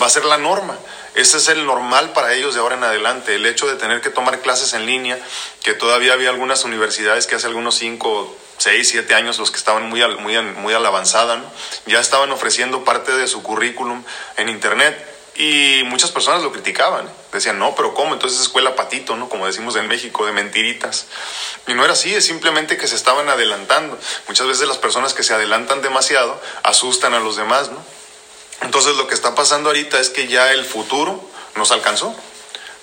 va 0.00 0.06
a 0.06 0.10
ser 0.10 0.24
la 0.24 0.38
norma. 0.38 0.76
Ese 1.14 1.38
es 1.38 1.48
el 1.48 1.66
normal 1.66 2.12
para 2.12 2.34
ellos 2.34 2.54
de 2.54 2.60
ahora 2.60 2.76
en 2.76 2.84
adelante. 2.84 3.34
El 3.34 3.46
hecho 3.46 3.66
de 3.66 3.74
tener 3.74 4.00
que 4.00 4.10
tomar 4.10 4.40
clases 4.40 4.74
en 4.74 4.86
línea, 4.86 5.18
que 5.62 5.74
todavía 5.74 6.12
había 6.12 6.30
algunas 6.30 6.64
universidades 6.64 7.26
que 7.26 7.34
hace 7.34 7.46
algunos 7.46 7.74
5, 7.76 8.36
6, 8.58 8.88
7 8.88 9.14
años, 9.14 9.38
los 9.38 9.50
que 9.50 9.58
estaban 9.58 9.88
muy, 9.88 10.06
muy, 10.18 10.40
muy 10.40 10.74
a 10.74 10.78
la 10.78 10.88
avanzada, 10.88 11.42
ya 11.86 12.00
estaban 12.00 12.30
ofreciendo 12.30 12.84
parte 12.84 13.12
de 13.12 13.26
su 13.26 13.42
currículum 13.42 14.04
en 14.36 14.48
Internet. 14.48 15.06
Y 15.40 15.84
muchas 15.84 16.10
personas 16.10 16.42
lo 16.42 16.52
criticaban. 16.52 17.10
Decían, 17.32 17.58
no, 17.58 17.74
pero 17.74 17.94
¿cómo? 17.94 18.12
Entonces 18.12 18.42
escuela 18.42 18.76
patito, 18.76 19.16
¿no? 19.16 19.30
Como 19.30 19.46
decimos 19.46 19.74
en 19.76 19.88
México, 19.88 20.26
de 20.26 20.32
mentiritas. 20.32 21.06
Y 21.66 21.72
no 21.72 21.82
era 21.82 21.94
así, 21.94 22.14
es 22.14 22.26
simplemente 22.26 22.76
que 22.76 22.86
se 22.86 22.94
estaban 22.94 23.26
adelantando. 23.30 23.98
Muchas 24.28 24.46
veces 24.46 24.68
las 24.68 24.76
personas 24.76 25.14
que 25.14 25.22
se 25.22 25.32
adelantan 25.32 25.80
demasiado 25.80 26.38
asustan 26.62 27.14
a 27.14 27.20
los 27.20 27.36
demás, 27.36 27.70
¿no? 27.70 27.82
Entonces 28.60 28.96
lo 28.96 29.06
que 29.06 29.14
está 29.14 29.34
pasando 29.34 29.70
ahorita 29.70 29.98
es 29.98 30.10
que 30.10 30.28
ya 30.28 30.52
el 30.52 30.66
futuro 30.66 31.26
nos 31.56 31.72
alcanzó. 31.72 32.14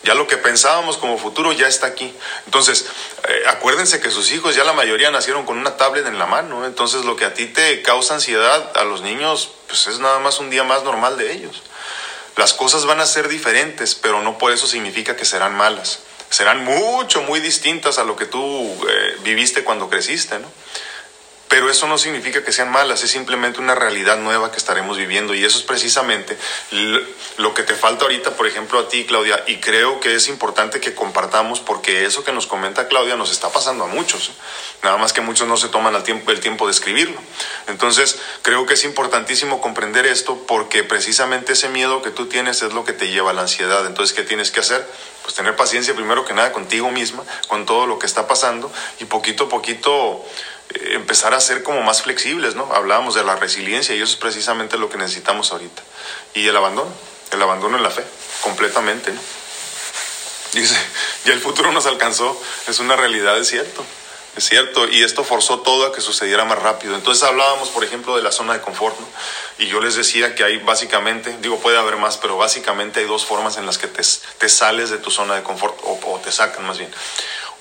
Ya 0.01 0.15
lo 0.15 0.25
que 0.25 0.37
pensábamos 0.37 0.97
como 0.97 1.19
futuro 1.19 1.51
ya 1.51 1.67
está 1.67 1.85
aquí. 1.85 2.11
Entonces, 2.45 2.87
eh, 3.27 3.43
acuérdense 3.49 3.99
que 3.99 4.09
sus 4.09 4.31
hijos 4.31 4.55
ya 4.55 4.63
la 4.63 4.73
mayoría 4.73 5.11
nacieron 5.11 5.45
con 5.45 5.59
una 5.59 5.77
tablet 5.77 6.07
en 6.07 6.17
la 6.17 6.25
mano. 6.25 6.65
Entonces, 6.65 7.05
lo 7.05 7.15
que 7.15 7.25
a 7.25 7.35
ti 7.35 7.45
te 7.45 7.83
causa 7.83 8.15
ansiedad 8.15 8.75
a 8.75 8.83
los 8.83 9.01
niños, 9.01 9.51
pues 9.67 9.85
es 9.85 9.99
nada 9.99 10.17
más 10.17 10.39
un 10.39 10.49
día 10.49 10.63
más 10.63 10.81
normal 10.81 11.17
de 11.17 11.33
ellos. 11.33 11.61
Las 12.37 12.53
cosas 12.53 12.85
van 12.85 12.99
a 12.99 13.05
ser 13.05 13.27
diferentes, 13.27 13.95
pero 13.95 14.21
no 14.21 14.37
por 14.37 14.51
eso 14.51 14.67
significa 14.67 15.15
que 15.15 15.25
serán 15.25 15.55
malas. 15.55 15.99
Serán 16.29 16.63
mucho, 16.63 17.21
muy 17.23 17.39
distintas 17.39 17.97
a 17.97 18.03
lo 18.03 18.15
que 18.15 18.25
tú 18.25 18.39
eh, 18.41 19.17
viviste 19.23 19.63
cuando 19.63 19.89
creciste, 19.89 20.39
¿no? 20.39 20.47
Pero 21.47 21.69
eso 21.69 21.87
no 21.87 21.97
significa 21.97 22.43
que 22.43 22.51
sean 22.51 22.71
malas, 22.71 23.03
es 23.03 23.11
simplemente 23.11 23.59
una 23.59 23.73
realidad 23.73 24.17
nueva 24.17 24.51
que 24.51 24.57
estaremos 24.57 24.97
viviendo 24.97 25.33
y 25.33 25.45
eso 25.45 25.57
es 25.57 25.63
precisamente 25.63 26.37
lo 27.37 27.53
que 27.53 27.63
te 27.63 27.73
falta 27.73 28.03
ahorita, 28.03 28.31
por 28.31 28.47
ejemplo, 28.47 28.79
a 28.79 28.89
ti, 28.89 29.05
Claudia, 29.05 29.41
y 29.47 29.57
creo 29.57 30.01
que 30.01 30.15
es 30.15 30.27
importante 30.27 30.81
que 30.81 30.93
compartamos 30.93 31.61
porque 31.61 32.05
eso 32.05 32.25
que 32.25 32.33
nos 32.33 32.47
comenta 32.47 32.89
Claudia 32.89 33.15
nos 33.15 33.31
está 33.31 33.49
pasando 33.49 33.85
a 33.85 33.87
muchos, 33.87 34.31
nada 34.83 34.97
más 34.97 35.13
que 35.13 35.21
muchos 35.21 35.47
no 35.47 35.55
se 35.55 35.69
toman 35.69 35.95
el 35.95 36.03
tiempo, 36.03 36.31
el 36.31 36.41
tiempo 36.41 36.65
de 36.65 36.71
escribirlo. 36.71 37.19
Entonces, 37.67 38.19
creo 38.41 38.65
que 38.65 38.73
es 38.73 38.83
importantísimo 38.83 39.61
comprender 39.61 40.05
esto 40.05 40.43
porque 40.47 40.83
precisamente 40.83 41.53
ese 41.53 41.69
miedo 41.69 42.01
que 42.01 42.11
tú 42.11 42.27
tienes 42.27 42.61
es 42.61 42.73
lo 42.73 42.83
que 42.83 42.93
te 42.93 43.07
lleva 43.07 43.31
a 43.31 43.33
la 43.33 43.43
ansiedad. 43.43 43.85
Entonces, 43.85 44.15
¿qué 44.15 44.23
tienes 44.23 44.51
que 44.51 44.59
hacer? 44.59 44.85
Pues 45.23 45.35
tener 45.35 45.55
paciencia 45.55 45.93
primero 45.93 46.25
que 46.25 46.33
nada 46.33 46.51
contigo 46.51 46.91
misma, 46.91 47.23
con 47.47 47.65
todo 47.65 47.85
lo 47.87 47.99
que 47.99 48.05
está 48.05 48.27
pasando 48.27 48.71
y 48.99 49.05
poquito 49.05 49.45
a 49.45 49.49
poquito 49.49 50.25
empezar 50.93 51.33
a 51.33 51.39
ser 51.39 51.63
como 51.63 51.81
más 51.81 52.01
flexibles, 52.01 52.55
¿no? 52.55 52.71
Hablábamos 52.73 53.15
de 53.15 53.23
la 53.23 53.35
resiliencia 53.35 53.95
y 53.95 54.01
eso 54.01 54.13
es 54.13 54.17
precisamente 54.17 54.77
lo 54.77 54.89
que 54.89 54.97
necesitamos 54.97 55.51
ahorita. 55.51 55.81
Y 56.33 56.47
el 56.47 56.57
abandono, 56.57 56.91
el 57.31 57.41
abandono 57.41 57.77
en 57.77 57.83
la 57.83 57.89
fe, 57.89 58.03
completamente, 58.41 59.11
¿no? 59.11 59.19
Dice, 60.53 60.75
ya 61.25 61.33
el 61.33 61.41
futuro 61.41 61.71
nos 61.71 61.85
alcanzó, 61.85 62.39
es 62.67 62.79
una 62.79 62.95
realidad, 62.95 63.37
es 63.37 63.49
cierto, 63.49 63.83
es 64.35 64.47
cierto, 64.47 64.87
y 64.87 65.03
esto 65.03 65.23
forzó 65.23 65.59
todo 65.59 65.87
a 65.87 65.93
que 65.93 65.99
sucediera 66.01 66.45
más 66.45 66.59
rápido. 66.59 66.95
Entonces 66.95 67.23
hablábamos, 67.23 67.69
por 67.69 67.83
ejemplo, 67.83 68.15
de 68.15 68.23
la 68.23 68.31
zona 68.31 68.53
de 68.53 68.61
confort, 68.61 68.97
¿no? 68.99 69.07
Y 69.57 69.67
yo 69.67 69.81
les 69.81 69.95
decía 69.95 70.35
que 70.35 70.43
hay 70.43 70.57
básicamente, 70.57 71.35
digo, 71.41 71.59
puede 71.59 71.77
haber 71.77 71.97
más, 71.97 72.17
pero 72.17 72.37
básicamente 72.37 73.01
hay 73.01 73.07
dos 73.07 73.25
formas 73.25 73.57
en 73.57 73.65
las 73.65 73.77
que 73.77 73.87
te, 73.87 74.49
sales 74.49 74.89
de 74.89 74.97
tu 74.97 75.11
zona 75.11 75.35
de 75.35 75.43
confort, 75.43 75.77
o 75.83 76.21
te 76.23 76.31
sacan 76.31 76.65
más 76.65 76.77
bien. 76.77 76.91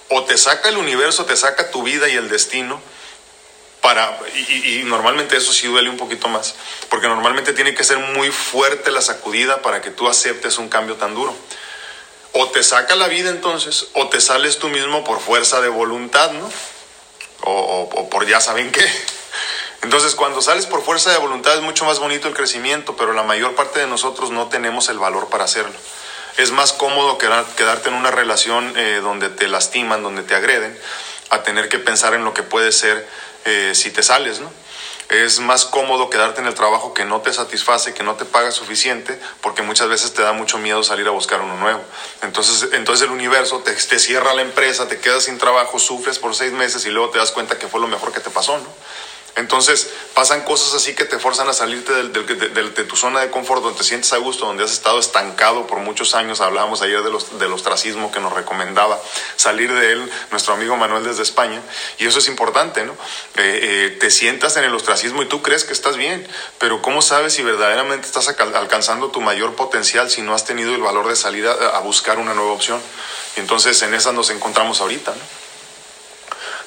O 0.09 0.25
te 0.25 0.39
saca 0.39 0.69
el 0.69 0.77
universo, 0.77 1.25
te 1.25 1.37
saca 1.37 1.71
tu 1.71 1.83
vida 1.83 2.09
y 2.09 2.15
el 2.15 2.29
destino, 2.29 2.81
para, 3.81 4.19
y, 4.35 4.83
normalmente 4.85 5.37
eso 5.37 5.53
sí 5.53 5.69
duele 5.69 5.91
un 5.91 5.97
poquito 5.97 6.29
más, 6.29 6.55
porque 6.89 7.07
normalmente 7.07 7.53
tiene 7.53 7.75
que 7.75 7.85
ser 7.85 7.99
muy 7.99 8.31
fuerte 8.31 8.91
la 8.91 9.01
sacudida 9.01 9.63
para 9.63 9.81
que 9.81 9.91
tú 9.91 10.09
aceptes 10.09 10.59
un 10.59 10.69
cambio 10.69 10.97
tan 10.97 11.15
duro. 11.15 11.35
O 12.33 12.49
te 12.49 12.63
saca 12.63 12.97
la 12.97 13.09
vida 13.09 13.31
entonces, 13.31 13.87
o 13.95 14.09
te 14.09 14.21
sales 14.21 14.59
tú 14.59 14.69
mismo 14.69 15.05
por 15.05 15.21
fuerza 15.21 15.61
de 15.61 15.69
voluntad, 15.69 16.33
¿no? 16.33 16.51
O, 17.43 18.09
por 18.11 18.27
ya 18.27 18.41
saben 18.41 18.73
qué. 18.73 18.85
Entonces, 19.83 20.17
cuando 20.17 20.43
sales 20.43 20.67
por 20.67 20.83
fuerza 20.83 21.13
de 21.13 21.19
voluntad 21.19 21.55
es 21.55 21.63
mucho 21.63 21.85
más 21.85 22.01
bonito 22.01 22.27
el 22.27 22.35
crecimiento, 22.35 22.97
pero 22.97 23.13
la 23.13 23.23
mayor 23.23 23.55
parte 23.55 23.79
de 23.79 23.87
nosotros 23.87 24.31
no 24.31 24.49
tenemos 24.49 24.89
el 24.89 24.99
valor 24.99 25.29
para 25.29 25.45
hacerlo. 25.45 25.77
Es 26.39 26.51
más 26.51 26.73
cómodo 26.73 27.19
quedarte 27.19 27.89
en 27.89 27.95
una 27.95 28.11
relación 28.11 28.77
eh, 28.77 28.99
donde 29.01 29.29
te 29.29 29.47
lastiman, 29.47 30.03
donde 30.03 30.23
te 30.23 30.35
agreden, 30.35 30.77
a 31.31 31.43
tener 31.43 31.69
que 31.69 31.79
pensar 31.79 32.15
en 32.15 32.25
lo 32.25 32.35
que 32.35 32.43
puede 32.43 32.73
ser 32.73 33.07
eh, 33.47 33.75
si 33.75 33.91
te 33.91 34.03
sales, 34.03 34.41
¿no? 34.41 34.51
Es 35.09 35.39
más 35.39 35.65
cómodo 35.65 36.11
quedarte 36.11 36.41
en 36.41 36.49
el 36.49 36.55
trabajo 36.55 36.93
que 36.93 37.05
no 37.05 37.21
te 37.21 37.33
satisface, 37.33 37.95
que 37.95 38.03
no 38.03 38.17
te 38.17 38.25
paga 38.25 38.51
suficiente, 38.51 39.21
porque 39.41 39.63
muchas 39.63 39.89
veces 39.89 40.13
te 40.13 40.23
da 40.23 40.33
mucho 40.33 40.59
miedo 40.59 40.83
salir 40.83 41.07
a 41.07 41.11
buscar 41.11 41.41
uno 41.41 41.57
nuevo. 41.57 41.81
Entonces, 42.23 42.71
entonces 42.73 43.07
el 43.07 43.13
universo 43.13 43.61
te, 43.61 43.73
te 43.73 43.99
cierra 44.01 44.35
la 44.35 44.43
empresa, 44.43 44.89
te 44.89 44.99
quedas 44.99 45.25
sin 45.25 45.39
trabajo, 45.39 45.79
sufres 45.79 46.19
por 46.19 46.35
seis 46.35 46.53
meses 46.53 46.85
y 46.87 46.91
luego 46.91 47.11
te 47.11 47.19
das 47.19 47.31
cuenta 47.31 47.57
que 47.57 47.69
fue 47.69 47.81
lo 47.81 47.87
mejor 47.87 48.13
que 48.13 48.19
te 48.19 48.31
pasó, 48.31 48.59
¿no? 48.59 48.67
Entonces 49.37 49.91
pasan 50.15 50.43
cosas 50.45 50.73
así 50.73 50.95
que 50.95 51.05
te 51.05 51.19
forzan 51.19 51.47
a 51.49 51.53
salirte 51.53 51.93
de, 51.93 52.85
tu 52.85 52.97
zona 52.97 53.21
de 53.21 53.31
confort, 53.31 53.63
donde 53.63 53.77
te 53.77 53.85
sientes 53.85 54.11
a 54.15 54.17
gusto, 54.17 54.47
donde 54.47 54.65
has 54.65 54.73
estado 54.73 54.99
estancado 54.99 55.67
por 55.67 55.79
muchos 55.81 56.15
años. 56.15 56.41
Hablábamos 56.41 56.81
ayer 56.81 57.03
de 57.03 57.11
los, 57.11 57.39
del 57.39 57.53
ostracismo 57.53 58.11
que 58.11 58.19
nos 58.19 58.33
recomendaba 58.33 58.99
salir 59.37 59.71
de 59.75 59.93
él 59.93 60.11
nuestro 60.31 60.55
amigo 60.55 60.79
Manuel 60.79 61.05
desde 61.05 61.23
España. 61.23 61.61
Y 61.99 62.07
eso 62.07 62.19
es 62.19 62.29
importante, 62.29 62.87
¿no? 62.87 62.93
Eh, 63.37 63.61
eh, 63.63 63.97
te 64.01 64.11
sientas 64.11 64.57
en 64.57 64.65
el 64.65 64.75
ostracismo 64.75 65.23
y 65.23 65.27
tú 65.27 65.43
crees 65.43 65.65
que 65.65 65.75
estás 65.75 65.99
bien, 65.99 66.27
pero 66.59 66.81
¿cómo 66.81 67.03
sabes 67.03 67.35
si 67.35 67.43
verdaderamente 67.43 68.07
estás 68.07 68.29
alcanzando 68.29 69.11
tu 69.11 69.21
mayor 69.21 69.55
potencial 69.55 70.11
si 70.11 70.23
no 70.23 70.35
has 70.35 70.47
tenido 70.47 70.75
el 70.75 70.81
valor 70.81 71.09
de 71.09 71.17
salir 71.17 71.47
a, 71.47 71.79
buscar 71.81 72.19
una 72.19 72.33
nueva 72.33 72.53
opción? 72.53 72.81
Entonces 73.37 73.83
en 73.83 73.93
esas 73.93 74.15
nos 74.15 74.31
encontramos 74.31 74.81
ahorita, 74.81 75.11
¿no? 75.11 75.46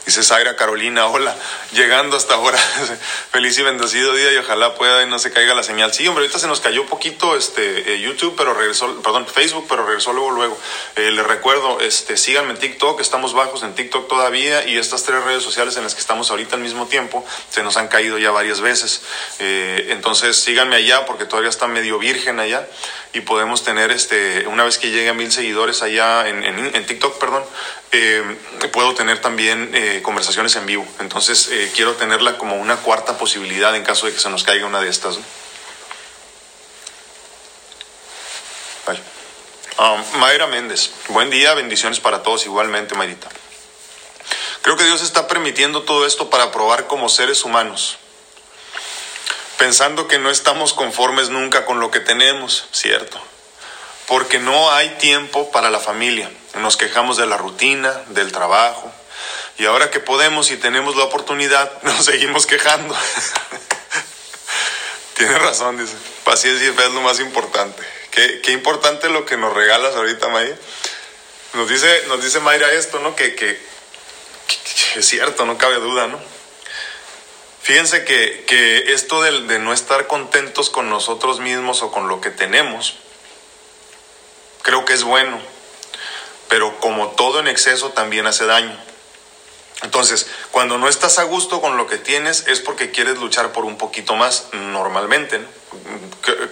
Dice 0.06 0.24
Zaira 0.24 0.56
Carolina, 0.56 1.06
hola, 1.08 1.36
llegando 1.72 2.18
hasta 2.18 2.34
ahora. 2.34 2.58
Feliz 3.32 3.58
y 3.60 3.62
bendecido 3.62 4.14
día 4.16 4.32
y 4.34 4.38
ojalá 4.38 4.74
pueda 4.74 5.04
y 5.04 5.08
no 5.08 5.20
se 5.20 5.32
caiga 5.32 5.54
la 5.54 5.62
señal. 5.62 5.94
Sí, 5.94 6.08
hombre, 6.08 6.24
ahorita 6.24 6.40
se 6.40 6.48
nos 6.48 6.62
cayó 6.62 6.86
poquito 6.88 7.36
este 7.36 7.94
eh, 7.94 8.00
YouTube, 8.00 8.34
pero 8.36 8.54
regresó, 8.54 9.02
perdón, 9.02 9.28
Facebook, 9.28 9.68
pero 9.70 9.86
regresó 9.86 10.14
luego, 10.14 10.32
luego. 10.32 10.58
Eh, 10.96 11.12
les 11.12 11.26
recuerdo, 11.26 11.80
este, 11.80 12.18
síganme 12.18 12.52
en 12.52 12.60
TikTok, 12.60 13.00
estamos 13.02 13.34
bajos 13.34 13.62
en 13.64 13.76
TikTok 13.76 14.08
todavía 14.08 14.68
y 14.68 14.78
estas 14.78 15.04
tres 15.04 15.24
redes 15.24 15.44
sociales 15.44 15.78
en 15.78 15.84
las 15.84 15.94
que 15.94 16.02
estamos 16.02 16.32
ahorita 16.32 16.56
al 16.56 16.62
mismo 16.62 16.88
tiempo 16.88 17.26
se 17.50 17.62
nos 17.62 17.78
han 17.78 17.88
caído 17.88 18.18
ya 18.18 18.32
varias 18.32 18.62
veces. 18.62 19.04
Eh, 19.40 19.88
entonces 19.90 20.38
síganme 20.38 20.76
allá 20.76 21.06
porque 21.06 21.26
todavía 21.26 21.50
está 21.50 21.68
medio 21.68 22.00
virgen 22.00 22.40
allá 22.40 22.68
y 23.14 23.22
podemos 23.22 23.64
tener, 23.64 23.92
este, 23.92 24.48
una 24.48 24.64
vez 24.64 24.78
que 24.78 24.90
llegue 24.90 25.10
a 25.10 25.14
mil 25.14 25.32
seguidores 25.32 25.82
allá 25.82 26.28
en, 26.28 26.44
en, 26.44 26.86
TikTok, 26.86 27.18
perdón, 27.20 27.44
eh, 27.92 28.24
puedo 28.72 28.94
tener 28.94 29.20
también 29.20 29.72
eh, 29.98 30.02
conversaciones 30.02 30.56
en 30.56 30.66
vivo. 30.66 30.88
Entonces 31.00 31.50
eh, 31.52 31.72
quiero 31.76 31.96
tenerla 31.96 32.38
como 32.38 32.56
una 32.56 32.78
cuarta 32.78 33.18
posibilidad 33.18 33.76
en 33.76 33.84
caso 33.84 34.06
de 34.06 34.14
que 34.14 34.20
se 34.20 34.30
nos 34.30 34.44
caiga 34.44 34.66
una 34.66 34.82
de 34.82 34.90
estas. 34.90 35.18
Um, 39.78 40.20
Mayra 40.20 40.48
Méndez, 40.48 40.92
buen 41.08 41.30
día, 41.30 41.54
bendiciones 41.54 42.02
para 42.02 42.22
todos 42.22 42.46
igualmente, 42.46 42.96
Mayrita. 42.96 43.30
Creo 44.62 44.76
que 44.76 44.84
Dios 44.84 45.02
está 45.02 45.26
permitiendo 45.26 45.84
todo 45.84 46.06
esto 46.06 46.30
para 46.30 46.52
probar 46.52 46.88
como 46.88 47.08
seres 47.08 47.46
humanos 47.46 47.98
pensando 49.60 50.08
que 50.08 50.20
no 50.20 50.32
estamos 50.32 50.72
conformes 50.72 51.30
nunca 51.30 51.66
con 51.66 51.82
lo 51.82 51.92
que 51.92 52.00
tenemos, 52.00 52.70
¿cierto? 52.72 53.20
Porque 54.08 54.40
no 54.40 54.72
hay 54.72 54.90
tiempo 54.92 55.52
para 55.52 55.70
la 55.70 55.82
familia. 55.82 56.32
Nos 56.56 56.78
quejamos 56.78 57.18
de 57.18 57.28
la 57.28 57.36
rutina, 57.36 57.92
del 58.08 58.32
trabajo, 58.32 58.90
Y 59.60 59.66
ahora 59.66 59.92
que 59.92 60.00
podemos 60.00 60.50
y 60.52 60.58
tenemos 60.58 60.96
la 60.96 61.04
oportunidad, 61.04 61.70
nos 61.84 62.06
seguimos 62.06 62.48
quejando. 62.48 62.96
Tiene 65.16 65.38
razón, 65.38 65.78
dice. 65.78 65.96
Paciencia 66.24 66.70
es 66.70 66.92
lo 66.94 67.02
más 67.02 67.20
importante. 67.20 67.84
Qué, 68.10 68.40
qué 68.42 68.54
importante 68.54 69.10
lo 69.10 69.26
que 69.26 69.36
nos 69.36 69.54
regalas 69.54 69.96
ahorita, 69.96 70.30
Maya. 70.30 70.56
Nos 71.54 71.68
dice, 71.68 72.04
nos 72.08 72.24
dice 72.24 72.40
Mayra 72.40 72.72
esto, 72.72 73.00
¿no? 73.00 73.16
Que, 73.18 73.36
que, 73.36 73.62
que 74.48 75.00
es 75.00 75.06
cierto, 75.06 75.46
no 75.46 75.58
cabe 75.58 75.76
duda, 75.76 76.08
¿no? 76.08 76.22
Fíjense 77.62 78.06
que, 78.06 78.46
que 78.48 78.94
esto 78.94 79.22
de, 79.22 79.42
de, 79.42 79.60
no 79.60 79.74
estar 79.74 80.08
contentos 80.08 80.70
con 80.70 80.90
nosotros 80.90 81.42
mismos 81.42 81.82
o 81.84 81.92
con 81.92 82.08
lo 82.08 82.22
que 82.22 82.32
tenemos, 82.32 82.96
creo 84.62 84.86
que 84.86 84.94
es 84.94 85.04
bueno, 85.04 85.40
pero 86.48 86.80
como 86.80 87.10
todo 87.10 87.42
en 87.42 87.48
exceso 87.48 87.90
también 87.90 88.26
hace 88.26 88.46
daño. 88.46 88.89
Entonces, 89.82 90.28
cuando 90.52 90.78
no 90.78 90.90
estás 90.90 91.20
a 91.20 91.24
gusto 91.24 91.62
con 91.62 91.78
lo 91.78 91.88
que 91.88 91.98
tienes 91.98 92.48
es 92.48 92.60
porque 92.60 92.92
quieres 92.92 93.18
luchar 93.18 93.54
por 93.54 93.64
un 93.64 93.78
poquito 93.78 94.16
más 94.16 94.48
normalmente. 94.52 95.40
¿no? 95.40 95.48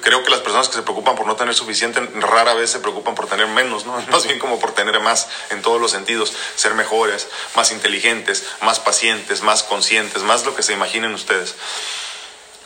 Creo 0.02 0.24
que 0.24 0.32
las 0.32 0.40
personas 0.40 0.70
que 0.70 0.76
se 0.76 0.82
preocupan 0.82 1.16
por 1.16 1.28
no 1.28 1.36
tener 1.36 1.54
suficiente 1.54 2.00
rara 2.22 2.54
vez 2.54 2.72
se 2.72 2.80
preocupan 2.80 3.16
por 3.16 3.28
tener 3.28 3.48
menos, 3.48 3.86
¿no? 3.86 4.00
más 4.12 4.26
bien 4.26 4.40
como 4.40 4.60
por 4.60 4.74
tener 4.74 5.00
más 5.02 5.28
en 5.50 5.62
todos 5.62 5.82
los 5.82 5.92
sentidos, 5.92 6.34
ser 6.56 6.74
mejores, 6.74 7.28
más 7.56 7.72
inteligentes, 7.72 8.46
más 8.62 8.80
pacientes, 8.80 9.42
más 9.42 9.64
conscientes, 9.64 10.24
más 10.24 10.46
lo 10.46 10.56
que 10.56 10.64
se 10.64 10.74
imaginen 10.74 11.14
ustedes. 11.14 11.56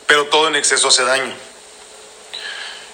Pero 0.06 0.26
todo 0.26 0.46
en 0.46 0.54
exceso 0.54 0.88
hace 0.88 1.04
daño. 1.04 1.34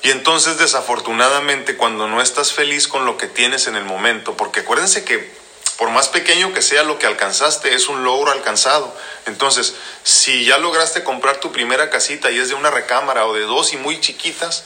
Y 0.02 0.10
entonces 0.10 0.56
desafortunadamente 0.58 1.76
cuando 1.76 2.08
no 2.08 2.22
estás 2.22 2.52
feliz 2.52 2.88
con 2.88 3.04
lo 3.04 3.18
que 3.18 3.26
tienes 3.26 3.66
en 3.66 3.76
el 3.76 3.84
momento, 3.84 4.36
porque 4.36 4.60
acuérdense 4.60 5.04
que 5.04 5.37
por 5.78 5.90
más 5.90 6.08
pequeño 6.08 6.52
que 6.52 6.60
sea 6.60 6.82
lo 6.82 6.98
que 6.98 7.06
alcanzaste, 7.06 7.72
es 7.72 7.88
un 7.88 8.02
logro 8.02 8.32
alcanzado. 8.32 8.92
Entonces, 9.26 9.76
si 10.02 10.44
ya 10.44 10.58
lograste 10.58 11.04
comprar 11.04 11.38
tu 11.38 11.52
primera 11.52 11.88
casita 11.88 12.32
y 12.32 12.38
es 12.40 12.48
de 12.48 12.54
una 12.54 12.72
recámara 12.72 13.26
o 13.26 13.32
de 13.32 13.42
dos 13.42 13.72
y 13.72 13.76
muy 13.76 14.00
chiquitas, 14.00 14.64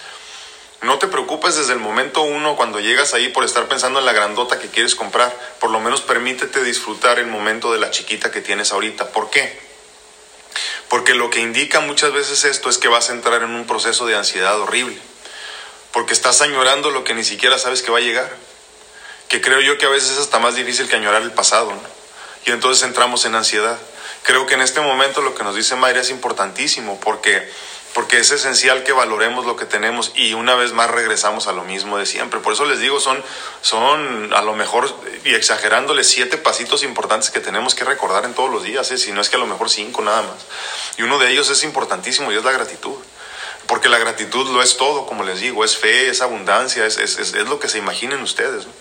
no 0.80 0.98
te 0.98 1.08
preocupes 1.08 1.54
desde 1.54 1.74
el 1.74 1.80
momento 1.80 2.22
uno 2.22 2.56
cuando 2.56 2.80
llegas 2.80 3.12
ahí 3.12 3.28
por 3.28 3.44
estar 3.44 3.68
pensando 3.68 3.98
en 3.98 4.06
la 4.06 4.14
grandota 4.14 4.58
que 4.58 4.68
quieres 4.68 4.94
comprar. 4.94 5.30
Por 5.60 5.68
lo 5.68 5.80
menos 5.80 6.00
permítete 6.00 6.64
disfrutar 6.64 7.18
el 7.18 7.26
momento 7.26 7.74
de 7.74 7.78
la 7.78 7.90
chiquita 7.90 8.30
que 8.30 8.40
tienes 8.40 8.72
ahorita. 8.72 9.10
¿Por 9.10 9.28
qué? 9.28 9.60
Porque 10.88 11.12
lo 11.12 11.28
que 11.28 11.40
indica 11.40 11.80
muchas 11.80 12.14
veces 12.14 12.44
esto 12.44 12.70
es 12.70 12.78
que 12.78 12.88
vas 12.88 13.10
a 13.10 13.12
entrar 13.12 13.42
en 13.42 13.50
un 13.50 13.66
proceso 13.66 14.06
de 14.06 14.16
ansiedad 14.16 14.58
horrible. 14.58 14.96
Porque 15.92 16.14
estás 16.14 16.40
añorando 16.40 16.90
lo 16.90 17.04
que 17.04 17.12
ni 17.12 17.22
siquiera 17.22 17.58
sabes 17.58 17.82
que 17.82 17.90
va 17.90 17.98
a 17.98 18.00
llegar 18.00 18.34
que 19.32 19.40
creo 19.40 19.62
yo 19.62 19.78
que 19.78 19.86
a 19.86 19.88
veces 19.88 20.10
es 20.10 20.18
hasta 20.18 20.38
más 20.38 20.56
difícil 20.56 20.90
que 20.90 20.96
añorar 20.96 21.22
el 21.22 21.32
pasado, 21.32 21.70
¿no? 21.70 21.80
Y 22.44 22.50
entonces 22.50 22.84
entramos 22.84 23.24
en 23.24 23.34
ansiedad. 23.34 23.78
Creo 24.24 24.44
que 24.44 24.52
en 24.52 24.60
este 24.60 24.82
momento 24.82 25.22
lo 25.22 25.34
que 25.34 25.42
nos 25.42 25.56
dice 25.56 25.74
Mayra 25.74 26.02
es 26.02 26.10
importantísimo 26.10 27.00
porque, 27.00 27.50
porque 27.94 28.18
es 28.18 28.30
esencial 28.30 28.84
que 28.84 28.92
valoremos 28.92 29.46
lo 29.46 29.56
que 29.56 29.64
tenemos 29.64 30.12
y 30.14 30.34
una 30.34 30.54
vez 30.54 30.74
más 30.74 30.90
regresamos 30.90 31.46
a 31.46 31.52
lo 31.52 31.64
mismo 31.64 31.96
de 31.96 32.04
siempre. 32.04 32.40
Por 32.40 32.52
eso 32.52 32.66
les 32.66 32.78
digo, 32.78 33.00
son, 33.00 33.24
son 33.62 34.34
a 34.34 34.42
lo 34.42 34.52
mejor, 34.52 34.94
y 35.24 35.34
exagerándoles, 35.34 36.08
siete 36.08 36.36
pasitos 36.36 36.82
importantes 36.82 37.30
que 37.30 37.40
tenemos 37.40 37.74
que 37.74 37.84
recordar 37.84 38.26
en 38.26 38.34
todos 38.34 38.50
los 38.50 38.62
días, 38.62 38.90
¿eh? 38.90 38.98
si 38.98 39.12
no 39.12 39.22
es 39.22 39.30
que 39.30 39.36
a 39.36 39.40
lo 39.40 39.46
mejor 39.46 39.70
cinco 39.70 40.02
nada 40.02 40.20
más. 40.20 40.44
Y 40.98 41.04
uno 41.04 41.18
de 41.18 41.30
ellos 41.30 41.48
es 41.48 41.64
importantísimo 41.64 42.30
y 42.32 42.36
es 42.36 42.44
la 42.44 42.52
gratitud. 42.52 42.98
Porque 43.66 43.88
la 43.88 43.98
gratitud 43.98 44.50
lo 44.50 44.60
es 44.60 44.76
todo, 44.76 45.06
como 45.06 45.24
les 45.24 45.40
digo, 45.40 45.64
es 45.64 45.78
fe, 45.78 46.08
es 46.08 46.20
abundancia, 46.20 46.84
es, 46.84 46.98
es, 46.98 47.18
es, 47.18 47.32
es 47.32 47.48
lo 47.48 47.60
que 47.60 47.68
se 47.68 47.78
imaginen 47.78 48.20
ustedes. 48.20 48.66
¿no? 48.66 48.72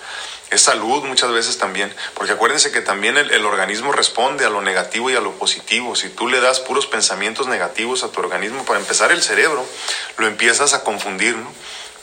Es 0.52 0.62
salud 0.62 1.04
muchas 1.06 1.32
veces 1.32 1.58
también, 1.58 1.93
porque 2.14 2.34
acuérdense 2.34 2.72
que 2.72 2.82
también 2.82 3.18
el, 3.18 3.32
el, 3.32 3.45
organismo 3.45 3.93
responde 3.93 4.45
a 4.45 4.49
lo 4.49 4.62
negativo 4.62 5.10
y 5.10 5.16
a 5.16 5.22
lo 5.22 5.32
positivo. 5.32 5.95
Si 5.95 6.10
tú 6.10 6.28
le 6.28 6.41
das 6.41 6.60
puros 6.60 6.88
pensamientos 6.88 7.47
negativos 7.47 8.04
a 8.04 8.12
tu 8.12 8.20
organismo, 8.20 8.66
para 8.66 8.80
empezar 8.80 9.12
el 9.14 9.24
cerebro, 9.24 9.66
lo 10.18 10.28
empiezas 10.28 10.74
a 10.74 10.84
confundir, 10.84 11.38
¿no? 11.38 11.52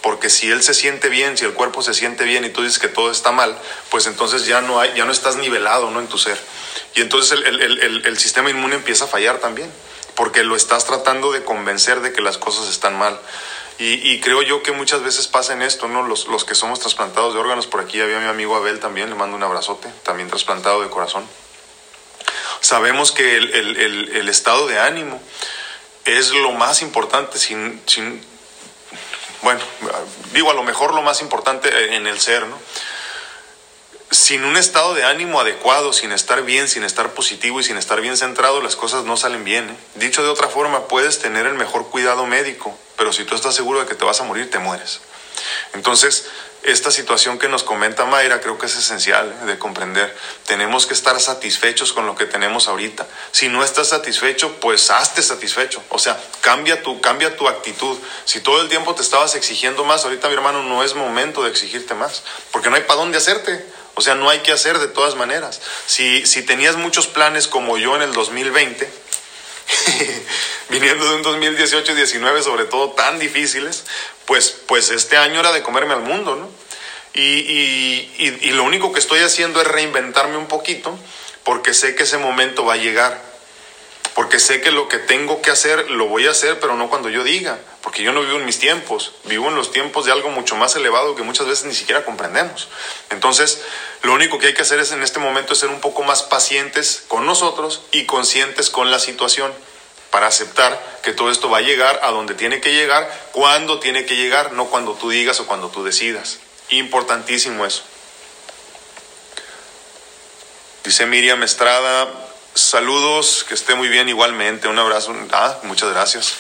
Porque 0.01 0.31
si 0.31 0.51
él 0.51 0.63
se 0.63 0.73
siente 0.75 1.11
bien, 1.11 1.37
si 1.37 1.45
el 1.45 1.53
cuerpo 1.53 1.83
se 1.83 1.93
siente 1.93 2.25
bien 2.25 2.45
y 2.45 2.51
tú 2.51 2.63
dices 2.63 2.79
que 2.79 2.89
todo 2.89 3.11
está 3.11 3.33
mal, 3.33 3.59
pues 3.91 4.07
entonces 4.07 4.47
ya 4.47 4.61
no, 4.61 4.81
hay, 4.81 4.95
ya 4.97 5.05
no 5.05 5.13
estás 5.13 5.37
nivelado 5.37 5.91
¿no? 5.91 6.01
en 6.01 6.07
tu 6.07 6.19
ser. 6.19 6.39
Y 6.95 7.03
entonces 7.03 7.33
el, 7.33 7.45
el, 7.45 7.81
el, 7.81 8.07
el 8.07 8.19
sistema 8.19 8.49
inmune 8.49 8.77
empieza 8.77 9.05
a 9.05 9.09
fallar 9.09 9.39
también, 9.39 9.71
porque 10.15 10.45
lo 10.45 10.57
estás 10.57 10.87
tratando 10.87 11.33
de 11.33 11.45
convencer 11.45 12.01
de 12.01 12.13
que 12.13 12.23
las 12.23 12.39
cosas 12.39 12.69
están 12.69 12.97
mal. 12.97 13.21
Y, 13.81 14.21
creo 14.21 14.43
yo 14.43 14.65
que 14.65 14.73
muchas 14.73 15.05
veces 15.05 15.29
pasa 15.29 15.53
en 15.53 15.63
esto, 15.63 15.87
¿no? 15.87 16.03
Los, 16.03 16.45
que 16.45 16.57
somos 16.57 16.81
trasplantados 16.81 17.33
de 17.33 17.39
órganos, 17.39 17.69
por 17.69 17.81
aquí 17.81 18.01
había 18.01 18.19
mi 18.19 18.27
amigo 18.27 18.57
Abel 18.57 18.81
también, 18.81 19.09
le 19.09 19.15
mando 19.15 19.37
un 19.37 19.43
abrazote, 19.45 19.89
también 20.03 20.29
trasplantado 20.29 20.83
de 20.83 20.91
corazón. 20.91 21.25
Sabemos 22.61 23.13
que 23.13 23.37
el, 23.37 24.29
estado 24.29 24.67
de 24.67 24.81
ánimo 24.81 25.23
es 26.05 26.33
lo 26.33 26.51
más 26.51 26.83
importante, 26.83 27.39
sin, 27.39 27.81
sin, 27.87 28.21
bueno, 29.43 29.61
digo 30.33 30.51
a 30.51 30.55
lo 30.55 30.65
mejor 30.65 30.93
lo 30.93 31.03
más 31.03 31.23
importante 31.23 31.95
en 31.95 32.09
el 32.09 32.19
ser, 32.19 32.49
¿no? 32.49 32.59
sin 34.11 34.45
un 34.45 34.57
estado 34.57 34.95
de 34.95 35.05
ánimo 35.05 35.41
adecuado, 35.41 35.93
sin 35.93 36.13
estar 36.13 36.43
bien, 36.43 36.69
sin 36.69 36.83
estar 36.83 37.13
positivo 37.13 37.61
y 37.61 37.65
sin 37.65 37.77
estar 37.77 38.01
bien 38.01 38.17
centrado, 38.17 38.61
las 38.61 38.77
cosas 38.77 39.05
no 39.05 39.17
salen 39.17 39.45
bien. 39.45 39.69
¿eh? 39.69 39.77
Dicho 39.97 40.23
de 40.23 40.29
otra 40.29 40.49
forma, 40.49 40.89
puedes 40.89 41.19
tener 41.19 41.47
el 41.47 41.55
mejor 41.55 41.89
cuidado 41.89 42.27
médico, 42.27 42.77
pero 42.99 43.13
si 43.13 43.25
tú 43.25 43.35
estás 43.35 43.55
seguro 43.55 43.81
de 43.81 43.87
que 43.87 43.95
te 43.95 44.05
vas 44.05 44.21
a 44.21 44.25
morir, 44.25 44.51
te 44.51 44.59
mueres. 44.59 45.01
Entonces, 45.73 46.27
esta 46.65 46.91
situación 46.91 47.39
que 47.39 47.49
nos 47.49 47.63
comenta 47.63 48.05
Mayra 48.05 48.41
creo 48.41 48.59
que 48.59 48.67
es 48.67 48.77
esencial 48.77 49.47
de 49.47 49.59
comprender. 49.59 50.15
Tenemos 50.47 50.87
que 50.87 50.95
estar 50.95 51.19
satisfechos 51.21 51.93
con 51.93 52.07
lo 52.07 52.17
que 52.17 52.27
tenemos 52.27 52.67
ahorita. 52.67 53.07
Si 53.31 53.49
no 53.49 53.63
estás 53.63 53.91
satisfecho, 53.91 54.57
pues 54.61 54.91
hazte 54.91 55.23
satisfecho. 55.23 55.81
O 55.91 55.99
sea, 55.99 56.21
cambia 56.41 56.83
tu, 56.83 57.01
cambia 57.01 57.37
tu 57.37 57.47
actitud. 57.47 57.97
Si 58.25 58.41
todo 58.41 58.61
el 58.61 58.69
tiempo 58.69 58.95
te 58.95 59.03
estabas 59.03 59.37
exigiendo 59.37 59.85
más, 59.85 60.05
ahorita 60.05 60.29
mi 60.29 60.35
hermano 60.35 60.65
no 60.65 60.83
es 60.83 60.95
momento 60.95 61.45
de 61.45 61.51
exigirte 61.51 61.95
más, 61.95 62.25
porque 62.51 62.69
no 62.69 62.77
hay 62.77 62.83
para 62.83 62.99
dónde 62.99 63.19
hacerte. 63.19 63.65
O 63.95 64.01
sea, 64.01 64.15
no 64.15 64.29
hay 64.29 64.41
que 64.41 64.53
hacer 64.53 64.79
de 64.79 64.89
todas 64.89 65.15
maneras. 65.15 65.61
Si, 65.87 66.27
si 66.27 66.43
tenías 66.43 66.77
muchos 66.77 67.07
planes 67.07 67.49
como 67.49 67.79
yo 67.79 67.97
en 67.97 68.03
el 68.03 68.13
2020, 68.13 68.89
viniendo 70.69 71.05
de 71.05 71.17
un 71.17 71.23
2018 71.23 71.93
y 71.93 71.95
19 71.95 72.43
sobre 72.43 72.65
todo 72.65 72.91
tan 72.91 73.19
difíciles, 73.19 73.85
pues, 74.27 74.51
pues 74.67 74.91
este 74.91 75.17
año 75.17 75.41
era 75.41 75.53
de 75.53 75.63
comerme 75.63 75.95
al 75.95 76.03
mundo, 76.03 76.37
¿no? 76.37 76.49
Y, 77.15 77.23
y, 77.23 78.15
y, 78.19 78.49
y 78.49 78.51
lo 78.53 78.65
único 78.65 78.93
que 78.93 79.01
estoy 79.01 79.21
haciendo 79.21 79.61
es 79.61 79.67
reinventarme 79.67 80.37
un 80.37 80.47
poquito 80.47 80.97
porque 81.49 81.73
sé 81.73 81.95
que 81.95 82.03
ese 82.03 82.19
momento 82.19 82.65
va 82.65 82.75
a 82.75 82.77
llegar. 82.77 83.23
Porque 84.19 84.41
sé 84.41 84.61
que 84.61 84.73
lo 84.73 84.89
que 84.89 84.99
tengo 84.99 85.43
que 85.43 85.53
hacer 85.53 85.93
lo 85.93 86.09
voy 86.09 86.27
a 86.27 86.33
hacer, 86.33 86.59
pero 86.59 86.75
no 86.75 86.89
cuando 86.89 87.09
yo 87.09 87.23
diga. 87.23 87.57
Porque 87.83 88.03
yo 88.03 88.13
no 88.13 88.21
vivo 88.23 88.37
en 88.37 88.47
mis 88.47 88.59
tiempos, 88.59 89.13
vivo 89.27 89.47
en 89.47 89.55
los 89.55 89.71
tiempos 89.71 90.07
de 90.07 90.11
algo 90.11 90.31
mucho 90.31 90.57
más 90.57 90.75
elevado 90.75 91.15
que 91.15 91.23
muchas 91.23 91.47
veces 91.47 91.67
ni 91.67 91.75
siquiera 91.77 92.05
comprendemos. 92.05 92.67
Entonces, 93.11 93.63
lo 94.03 94.13
único 94.13 94.41
que 94.41 94.49
hay 94.49 94.55
que 94.55 94.63
hacer 94.63 94.81
es 94.81 94.91
en 94.91 95.05
este 95.05 95.21
momento 95.21 95.53
es 95.53 95.61
ser 95.61 95.69
un 95.69 95.79
poco 95.79 96.03
más 96.03 96.25
pacientes 96.25 97.05
con 97.07 97.27
nosotros 97.27 97.83
y 97.93 98.07
conscientes 98.07 98.71
con 98.71 98.91
la 98.91 98.99
situación 98.99 99.53
para 100.11 100.27
aceptar 100.27 100.99
que 101.05 101.13
todo 101.13 101.31
esto 101.31 101.49
va 101.49 101.59
a 101.59 101.61
llegar 101.61 102.01
a 102.03 102.11
donde 102.11 102.35
tiene 102.35 102.61
que 102.61 102.73
llegar, 102.73 103.09
cuando 103.31 103.79
tiene 103.79 104.05
que 104.05 104.17
llegar, 104.17 104.51
no 104.51 104.65
cuando 104.65 104.95
tú 104.95 105.11
digas 105.11 105.39
o 105.39 105.47
cuando 105.47 105.69
tú 105.69 105.85
decidas. 105.85 106.41
Importantísimo 106.71 107.65
eso. 107.65 107.85
Dice 110.83 111.07
Miriam 111.07 111.41
Estrada, 111.45 112.28
saludos, 112.61 113.45
que 113.49 113.55
esté 113.55 113.75
muy 113.75 113.89
bien 113.89 114.09
igualmente, 114.09 114.69
un 114.69 114.79
abrazo. 114.79 115.15
Ah, 115.33 115.59
muchas 115.63 115.91
gracias. 115.91 116.35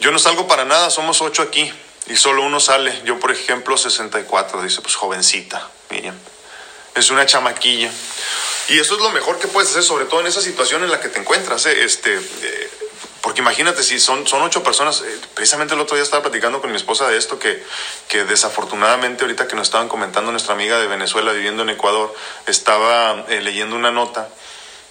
Yo 0.00 0.10
no 0.10 0.18
salgo 0.18 0.48
para 0.48 0.64
nada, 0.64 0.90
somos 0.90 1.20
ocho 1.20 1.42
aquí 1.42 1.72
y 2.06 2.16
solo 2.16 2.42
uno 2.42 2.58
sale. 2.58 3.02
Yo, 3.04 3.20
por 3.20 3.30
ejemplo, 3.30 3.76
64, 3.76 4.62
dice, 4.62 4.80
pues 4.80 4.94
jovencita, 4.94 5.68
Miriam. 5.90 6.16
Es 6.94 7.10
una 7.10 7.26
chamaquilla. 7.26 7.90
Y 8.68 8.78
eso 8.78 8.94
es 8.94 9.00
lo 9.00 9.10
mejor 9.10 9.38
que 9.38 9.48
puedes 9.48 9.70
hacer, 9.70 9.82
sobre 9.82 10.06
todo 10.06 10.20
en 10.20 10.26
esa 10.26 10.40
situación 10.40 10.82
en 10.84 10.90
la 10.90 11.00
que 11.00 11.08
te 11.08 11.18
encuentras. 11.18 11.66
¿eh? 11.66 11.84
Este, 11.84 12.16
eh, 12.16 12.70
porque 13.20 13.40
imagínate, 13.40 13.82
si 13.82 14.00
son, 14.00 14.26
son 14.26 14.42
ocho 14.42 14.62
personas, 14.62 15.02
eh, 15.02 15.18
precisamente 15.34 15.74
el 15.74 15.80
otro 15.80 15.96
día 15.96 16.02
estaba 16.02 16.22
platicando 16.22 16.60
con 16.60 16.70
mi 16.70 16.76
esposa 16.76 17.06
de 17.08 17.16
esto, 17.16 17.38
que, 17.38 17.62
que 18.08 18.24
desafortunadamente 18.24 19.24
ahorita 19.24 19.46
que 19.46 19.54
nos 19.54 19.68
estaban 19.68 19.88
comentando 19.88 20.30
nuestra 20.30 20.54
amiga 20.54 20.78
de 20.78 20.86
Venezuela 20.86 21.32
viviendo 21.32 21.62
en 21.62 21.70
Ecuador, 21.70 22.14
estaba 22.46 23.26
leyendo 23.28 23.76
una 23.76 23.90
nota 23.90 24.28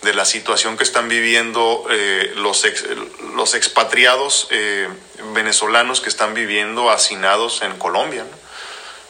de 0.01 0.13
la 0.13 0.25
situación 0.25 0.77
que 0.77 0.83
están 0.83 1.09
viviendo 1.09 1.85
eh, 1.89 2.31
los, 2.35 2.63
ex, 2.63 2.85
los 3.35 3.53
expatriados 3.53 4.47
eh, 4.49 4.87
venezolanos 5.33 5.99
que 5.99 6.09
están 6.09 6.33
viviendo 6.33 6.89
hacinados 6.89 7.61
en 7.63 7.77
Colombia, 7.77 8.25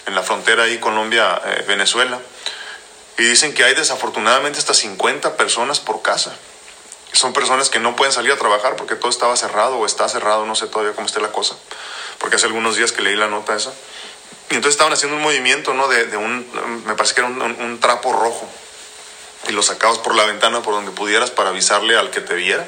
en 0.07 0.15
la 0.15 0.23
frontera 0.23 0.63
ahí 0.63 0.79
Colombia-Venezuela. 0.79 2.19
y 3.17 3.23
dicen 3.23 3.53
que 3.53 3.63
hay 3.63 3.75
desafortunadamente 3.75 4.57
hasta 4.57 4.73
50 4.73 5.37
personas 5.37 5.79
por 5.79 6.01
casa. 6.01 6.35
Son 7.11 7.33
personas 7.33 7.69
que 7.69 7.79
no 7.79 7.95
pueden 7.95 8.13
salir 8.13 8.31
a 8.31 8.37
trabajar 8.37 8.75
porque 8.75 8.95
todo 8.95 9.09
estaba 9.11 9.35
cerrado 9.35 9.77
o 9.77 9.85
está 9.85 10.07
cerrado, 10.09 10.45
no 10.45 10.55
sé 10.55 10.67
todavía 10.67 10.93
cómo 10.93 11.07
esté 11.07 11.19
la 11.19 11.31
cosa, 11.31 11.55
porque 12.17 12.37
hace 12.37 12.45
algunos 12.45 12.75
días 12.77 12.91
que 12.91 13.01
leí 13.01 13.15
la 13.15 13.27
nota 13.27 13.55
esa. 13.55 13.73
Y 14.49 14.55
entonces 14.55 14.73
estaban 14.73 14.93
haciendo 14.93 15.17
un 15.17 15.21
movimiento, 15.21 15.75
¿no? 15.75 15.87
De, 15.87 16.05
de 16.07 16.17
un, 16.17 16.47
me 16.85 16.95
parece 16.95 17.13
que 17.13 17.21
era 17.21 17.29
un 17.29 17.79
trapo 17.79 18.13
rojo 18.13 18.49
y 19.47 19.51
lo 19.51 19.63
sacabas 19.63 19.99
por 19.99 20.15
la 20.15 20.25
ventana 20.25 20.61
por 20.61 20.73
donde 20.73 20.91
pudieras 20.91 21.31
para 21.31 21.49
avisarle 21.49 21.97
al 21.97 22.11
que 22.11 22.21
te 22.21 22.35
viera 22.35 22.67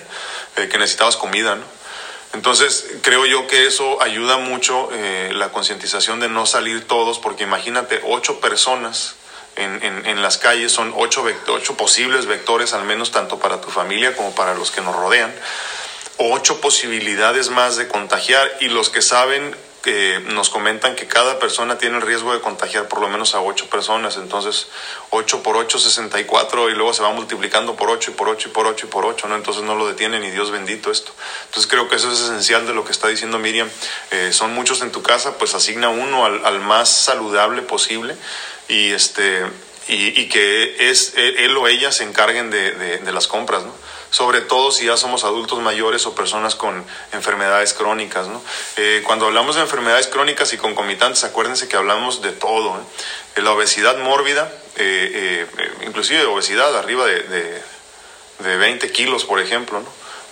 eh, 0.57 0.67
que 0.69 0.77
necesitabas 0.77 1.17
comida, 1.17 1.55
¿no? 1.55 1.63
Entonces, 2.33 2.87
creo 3.01 3.25
yo 3.25 3.45
que 3.47 3.67
eso 3.67 4.01
ayuda 4.01 4.37
mucho 4.37 4.89
eh, 4.93 5.31
la 5.33 5.49
concientización 5.49 6.21
de 6.21 6.29
no 6.29 6.45
salir 6.45 6.87
todos, 6.87 7.19
porque 7.19 7.43
imagínate, 7.43 8.01
ocho 8.05 8.39
personas 8.39 9.15
en, 9.57 9.81
en, 9.83 10.21
las 10.21 10.37
calles 10.37 10.71
son 10.71 10.93
ocho, 10.95 11.25
ocho 11.49 11.75
posibles 11.75 12.25
vectores, 12.25 12.73
al 12.73 12.85
menos 12.85 13.11
tanto 13.11 13.37
para 13.37 13.59
tu 13.59 13.69
familia 13.69 14.15
como 14.15 14.33
para 14.33 14.55
los 14.55 14.71
que 14.71 14.79
nos 14.79 14.95
rodean. 14.95 15.33
Ocho 16.17 16.61
posibilidades 16.61 17.49
más 17.49 17.75
de 17.75 17.89
contagiar 17.89 18.49
y 18.61 18.69
los 18.69 18.89
que 18.89 19.01
saben 19.01 19.53
que 19.81 20.19
nos 20.33 20.49
comentan 20.49 20.95
que 20.95 21.07
cada 21.07 21.39
persona 21.39 21.77
tiene 21.77 21.97
el 21.97 22.03
riesgo 22.03 22.33
de 22.33 22.39
contagiar 22.39 22.87
por 22.87 23.01
lo 23.01 23.09
menos 23.09 23.33
a 23.33 23.41
ocho 23.41 23.69
personas. 23.69 24.17
Entonces, 24.17 24.67
8 25.09 25.43
por 25.43 25.57
8, 25.57 25.79
64 25.79 26.69
y 26.69 26.73
luego 26.73 26.93
se 26.93 27.01
va 27.03 27.11
multiplicando 27.11 27.75
por 27.75 27.89
8 27.89 28.11
y 28.11 28.13
por 28.13 28.29
8 28.29 28.47
y 28.47 28.51
por 28.51 28.67
8 28.67 28.85
y 28.85 28.89
por 28.89 29.05
8, 29.05 29.27
¿no? 29.27 29.35
Entonces 29.35 29.63
no 29.63 29.75
lo 29.75 29.87
detienen 29.87 30.23
y 30.23 30.31
Dios 30.31 30.51
bendito 30.51 30.91
esto. 30.91 31.11
Entonces 31.45 31.69
creo 31.69 31.89
que 31.89 31.95
eso 31.95 32.11
es 32.11 32.19
esencial 32.19 32.67
de 32.67 32.73
lo 32.73 32.85
que 32.85 32.91
está 32.91 33.07
diciendo 33.07 33.39
Miriam. 33.39 33.69
Eh, 34.11 34.31
son 34.31 34.53
muchos 34.53 34.81
en 34.81 34.91
tu 34.91 35.01
casa, 35.01 35.37
pues 35.37 35.55
asigna 35.55 35.89
uno 35.89 36.25
al, 36.25 36.59
más 36.59 36.89
saludable 36.89 37.61
posible 37.63 38.15
y 38.67 38.91
este 38.91 39.45
y, 39.87 40.19
y 40.21 40.29
que 40.29 40.89
es 40.91 41.13
él 41.15 41.57
o 41.57 41.67
ella 41.67 41.91
se 41.91 42.03
encarguen 42.03 42.51
de, 42.51 42.71
de, 42.71 42.97
de 42.99 43.11
las 43.11 43.27
compras, 43.27 43.63
¿no? 43.63 43.73
Sobre 44.11 44.41
todo 44.41 44.71
si 44.71 44.85
ya 44.85 44.97
somos 44.97 45.23
adultos 45.23 45.59
mayores 45.59 46.05
o 46.05 46.13
personas 46.13 46.55
con 46.55 46.85
enfermedades 47.13 47.73
crónicas. 47.73 48.27
¿no? 48.27 48.41
Eh, 48.75 49.01
cuando 49.05 49.25
hablamos 49.25 49.55
de 49.55 49.61
enfermedades 49.61 50.07
crónicas 50.07 50.53
y 50.53 50.57
concomitantes, 50.57 51.23
acuérdense 51.23 51.67
que 51.69 51.77
hablamos 51.77 52.21
de 52.21 52.33
todo. 52.33 52.75
¿eh? 52.75 53.41
La 53.41 53.53
obesidad 53.53 53.97
mórbida, 53.97 54.51
eh, 54.75 55.47
inclusive 55.87 56.25
obesidad 56.25 56.77
arriba 56.77 57.05
de, 57.05 57.23
de, 57.23 57.63
de, 58.39 58.57
20 58.57 58.91
kilos, 58.91 59.23
por 59.23 59.39
ejemplo, 59.39 59.81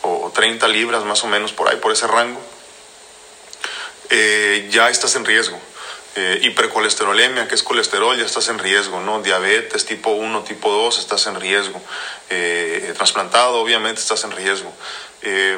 o 0.02 0.30
30 0.36 0.68
libras 0.68 1.06
más 1.06 1.24
o 1.24 1.28
menos 1.28 1.54
por 1.54 1.70
ahí, 1.70 1.78
por 1.78 1.94
ese 1.94 2.06
rango, 2.06 2.42
ya 4.70 4.90
estás 4.90 5.16
en 5.16 5.24
riesgo. 5.24 5.60
Eh, 6.16 6.40
hipercolesterolemia, 6.42 7.48
que 7.48 7.54
es 7.54 7.62
colesterol, 7.62 8.18
ya 8.18 8.26
estás 8.26 8.50
en 8.50 8.58
riesgo, 8.58 9.00
¿no? 9.00 9.22
Diabetes 9.22 9.86
tipo 9.86 10.10
1, 10.10 10.44
tipo 10.44 10.72
2, 10.72 10.98
estás 10.98 11.28
en 11.28 11.40
riesgo. 11.40 11.80
Eh, 12.30 12.94
trasplantado, 12.98 13.62
obviamente, 13.62 14.02
estás 14.02 14.24
en 14.24 14.32
riesgo. 14.32 14.74
Eh, 15.22 15.58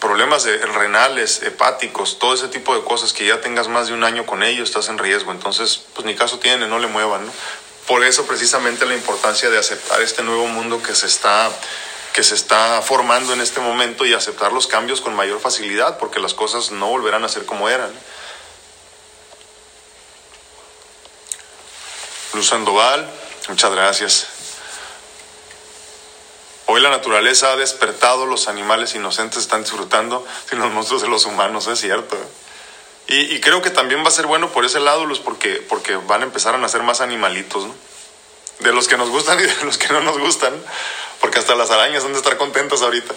problemas 0.00 0.44
de, 0.44 0.58
renales, 0.58 1.42
hepáticos, 1.42 2.18
todo 2.18 2.34
ese 2.34 2.48
tipo 2.48 2.74
de 2.74 2.84
cosas 2.84 3.14
que 3.14 3.26
ya 3.26 3.40
tengas 3.40 3.68
más 3.68 3.88
de 3.88 3.94
un 3.94 4.04
año 4.04 4.26
con 4.26 4.42
ellos, 4.42 4.68
estás 4.68 4.90
en 4.90 4.98
riesgo. 4.98 5.32
Entonces, 5.32 5.80
pues 5.94 6.04
ni 6.04 6.14
caso 6.14 6.38
tiene, 6.38 6.68
no 6.68 6.78
le 6.78 6.86
muevan, 6.86 7.24
¿no? 7.24 7.32
Por 7.86 8.04
eso 8.04 8.26
precisamente 8.26 8.86
la 8.86 8.94
importancia 8.94 9.48
de 9.50 9.58
aceptar 9.58 10.00
este 10.02 10.22
nuevo 10.22 10.46
mundo 10.46 10.82
que 10.82 10.94
se 10.94 11.06
está 11.06 11.50
que 12.14 12.22
se 12.22 12.36
está 12.36 12.80
formando 12.80 13.32
en 13.32 13.40
este 13.40 13.58
momento 13.60 14.06
y 14.06 14.14
aceptar 14.14 14.52
los 14.52 14.68
cambios 14.68 15.00
con 15.00 15.16
mayor 15.16 15.40
facilidad, 15.40 15.98
porque 15.98 16.20
las 16.20 16.32
cosas 16.32 16.70
no 16.70 16.86
volverán 16.86 17.24
a 17.24 17.28
ser 17.28 17.44
como 17.44 17.68
eran. 17.68 17.90
Luz 22.34 22.48
Sandoval, 22.48 23.08
muchas 23.48 23.70
gracias. 23.70 24.26
Hoy 26.66 26.80
la 26.80 26.90
naturaleza 26.90 27.52
ha 27.52 27.56
despertado, 27.56 28.26
los 28.26 28.48
animales 28.48 28.94
inocentes 28.94 29.38
están 29.40 29.62
disfrutando 29.62 30.26
sin 30.50 30.58
los 30.58 30.72
monstruos 30.72 31.02
de 31.02 31.08
los 31.08 31.26
humanos, 31.26 31.66
es 31.68 31.80
cierto. 31.80 32.16
Y, 33.06 33.38
creo 33.40 33.60
que 33.60 33.68
también 33.70 34.02
va 34.02 34.08
a 34.08 34.12
ser 34.12 34.26
bueno 34.26 34.50
por 34.50 34.64
ese 34.64 34.80
lado, 34.80 35.04
Luz, 35.04 35.20
porque, 35.20 35.56
porque 35.68 35.96
van 35.96 36.22
a 36.22 36.24
empezar 36.24 36.54
a 36.54 36.58
nacer 36.58 36.82
más 36.82 37.02
animalitos, 37.02 37.66
¿no? 37.66 37.74
De 38.60 38.72
los 38.72 38.88
que 38.88 38.96
nos 38.96 39.10
gustan 39.10 39.38
y 39.40 39.42
de 39.42 39.64
los 39.64 39.76
que 39.76 39.88
no 39.88 40.00
nos 40.00 40.18
gustan, 40.18 40.54
porque 41.20 41.38
hasta 41.38 41.54
las 41.54 41.70
arañas 41.70 42.04
han 42.04 42.12
de 42.12 42.18
estar 42.18 42.38
contentas 42.38 42.80
ahorita. 42.80 43.14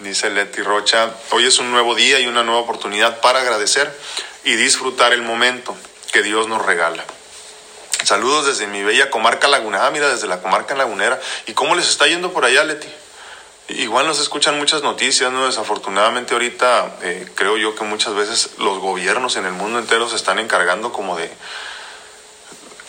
Dice 0.00 0.30
Leti 0.30 0.62
Rocha, 0.62 1.12
hoy 1.30 1.46
es 1.46 1.58
un 1.58 1.70
nuevo 1.70 1.94
día 1.94 2.18
y 2.18 2.26
una 2.26 2.42
nueva 2.42 2.60
oportunidad 2.60 3.20
para 3.20 3.40
agradecer 3.40 3.96
y 4.44 4.54
disfrutar 4.56 5.12
el 5.12 5.22
momento 5.22 5.76
que 6.12 6.22
Dios 6.22 6.48
nos 6.48 6.64
regala. 6.64 7.04
Saludos 8.04 8.46
desde 8.46 8.66
mi 8.66 8.82
bella 8.82 9.10
comarca 9.10 9.48
lagunera. 9.48 9.86
Ah, 9.86 9.90
mira, 9.90 10.08
desde 10.08 10.28
la 10.28 10.40
comarca 10.40 10.74
lagunera. 10.74 11.20
¿Y 11.46 11.52
cómo 11.52 11.74
les 11.74 11.88
está 11.88 12.06
yendo 12.06 12.32
por 12.32 12.44
allá, 12.44 12.64
Leti? 12.64 12.88
Igual 13.68 14.06
nos 14.06 14.20
escuchan 14.20 14.56
muchas 14.56 14.82
noticias, 14.82 15.30
¿no? 15.30 15.46
Desafortunadamente 15.46 16.32
ahorita 16.32 16.96
eh, 17.02 17.28
creo 17.34 17.58
yo 17.58 17.74
que 17.74 17.84
muchas 17.84 18.14
veces 18.14 18.52
los 18.58 18.78
gobiernos 18.78 19.36
en 19.36 19.44
el 19.44 19.52
mundo 19.52 19.78
entero 19.78 20.08
se 20.08 20.16
están 20.16 20.38
encargando 20.38 20.90
como 20.90 21.18
de, 21.18 21.30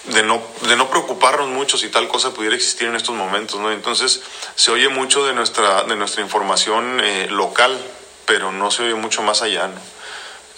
de, 0.05 0.23
no, 0.23 0.41
preocuparnos 0.89 1.49
mucho 1.49 1.77
si 1.77 1.89
tal 1.89 2.07
cosa 2.07 2.33
pudiera 2.33 2.55
existir 2.55 2.87
en 2.87 2.95
estos 2.95 3.13
momentos, 3.13 3.59
¿no? 3.59 3.71
Entonces 3.71 4.21
se 4.55 4.71
oye 4.71 4.87
mucho 4.87 5.25
de 5.25 5.33
nuestra, 5.33 5.83
de 5.83 5.97
nuestra 5.97 6.21
información 6.21 7.01
eh, 7.03 7.27
local, 7.29 7.77
pero 8.25 8.53
no 8.53 8.71
se 8.71 8.83
oye 8.83 8.95
mucho 8.95 9.21
más 9.21 9.41
allá, 9.41 9.67
¿no? 9.67 9.98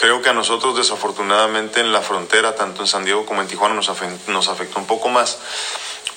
Creo 0.01 0.23
que 0.23 0.29
a 0.29 0.33
nosotros 0.33 0.75
desafortunadamente 0.75 1.79
en 1.79 1.93
la 1.93 2.01
frontera, 2.01 2.55
tanto 2.55 2.81
en 2.81 2.87
San 2.87 3.05
Diego 3.05 3.23
como 3.27 3.43
en 3.43 3.47
Tijuana, 3.47 3.75
nos, 3.75 3.87
afectó, 3.87 4.79
un 4.79 4.87
poco 4.87 5.09
más 5.09 5.37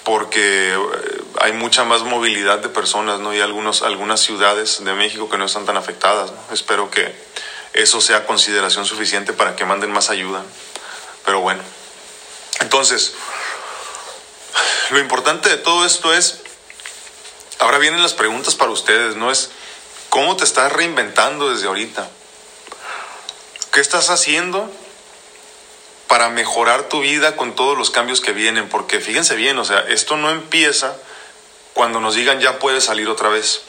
porque 0.04 0.72
eh, 0.72 1.22
hay 1.40 1.52
mucha 1.52 1.84
más 1.84 2.02
movilidad 2.02 2.60
de 2.60 2.70
personas, 2.70 3.20
¿no? 3.20 3.34
Y 3.34 3.42
algunos, 3.42 3.82
algunas 3.82 4.20
ciudades 4.20 4.82
de 4.82 4.94
México 4.94 5.28
que 5.28 5.36
no 5.36 5.44
están 5.44 5.66
tan 5.66 5.76
afectadas, 5.76 6.32
Espero 6.50 6.90
que 6.90 7.14
eso 7.74 8.00
sea 8.00 8.26
consideración 8.26 8.86
suficiente 8.86 9.34
para 9.34 9.54
que 9.54 9.66
manden 9.66 9.92
más 9.92 10.08
ayuda. 10.08 10.42
Pero 11.26 11.40
bueno, 11.40 11.62
entonces, 12.60 13.12
lo 14.92 14.98
importante 14.98 15.50
de 15.50 15.58
todo 15.58 15.84
esto 15.84 16.14
es, 16.14 16.40
ahora 17.58 17.76
vienen 17.76 18.02
las 18.02 18.14
preguntas 18.14 18.54
para 18.54 18.70
ustedes, 18.70 19.16
¿no? 19.16 19.30
Es, 19.30 19.50
¿cómo 20.08 20.36
te 20.36 20.44
estás 20.44 20.72
reinventando 20.72 21.50
desde 21.50 21.66
ahorita? 21.66 22.08
¿Qué 23.74 23.80
estás 23.80 24.08
haciendo 24.08 24.70
para 26.06 26.28
mejorar 26.28 26.84
tu 26.84 27.00
vida 27.00 27.34
con 27.34 27.56
todos 27.56 27.76
los 27.76 27.90
cambios 27.90 28.20
que 28.20 28.30
vienen? 28.30 28.68
Porque 28.68 29.00
fíjense 29.00 29.34
bien, 29.34 29.58
o 29.58 29.64
sea, 29.64 29.80
esto 29.88 30.16
no 30.16 30.30
empieza 30.30 30.96
cuando 31.72 31.98
nos 31.98 32.14
digan 32.14 32.38
ya 32.38 32.60
puedes 32.60 32.84
salir 32.84 33.08
otra 33.08 33.30
vez. 33.30 33.62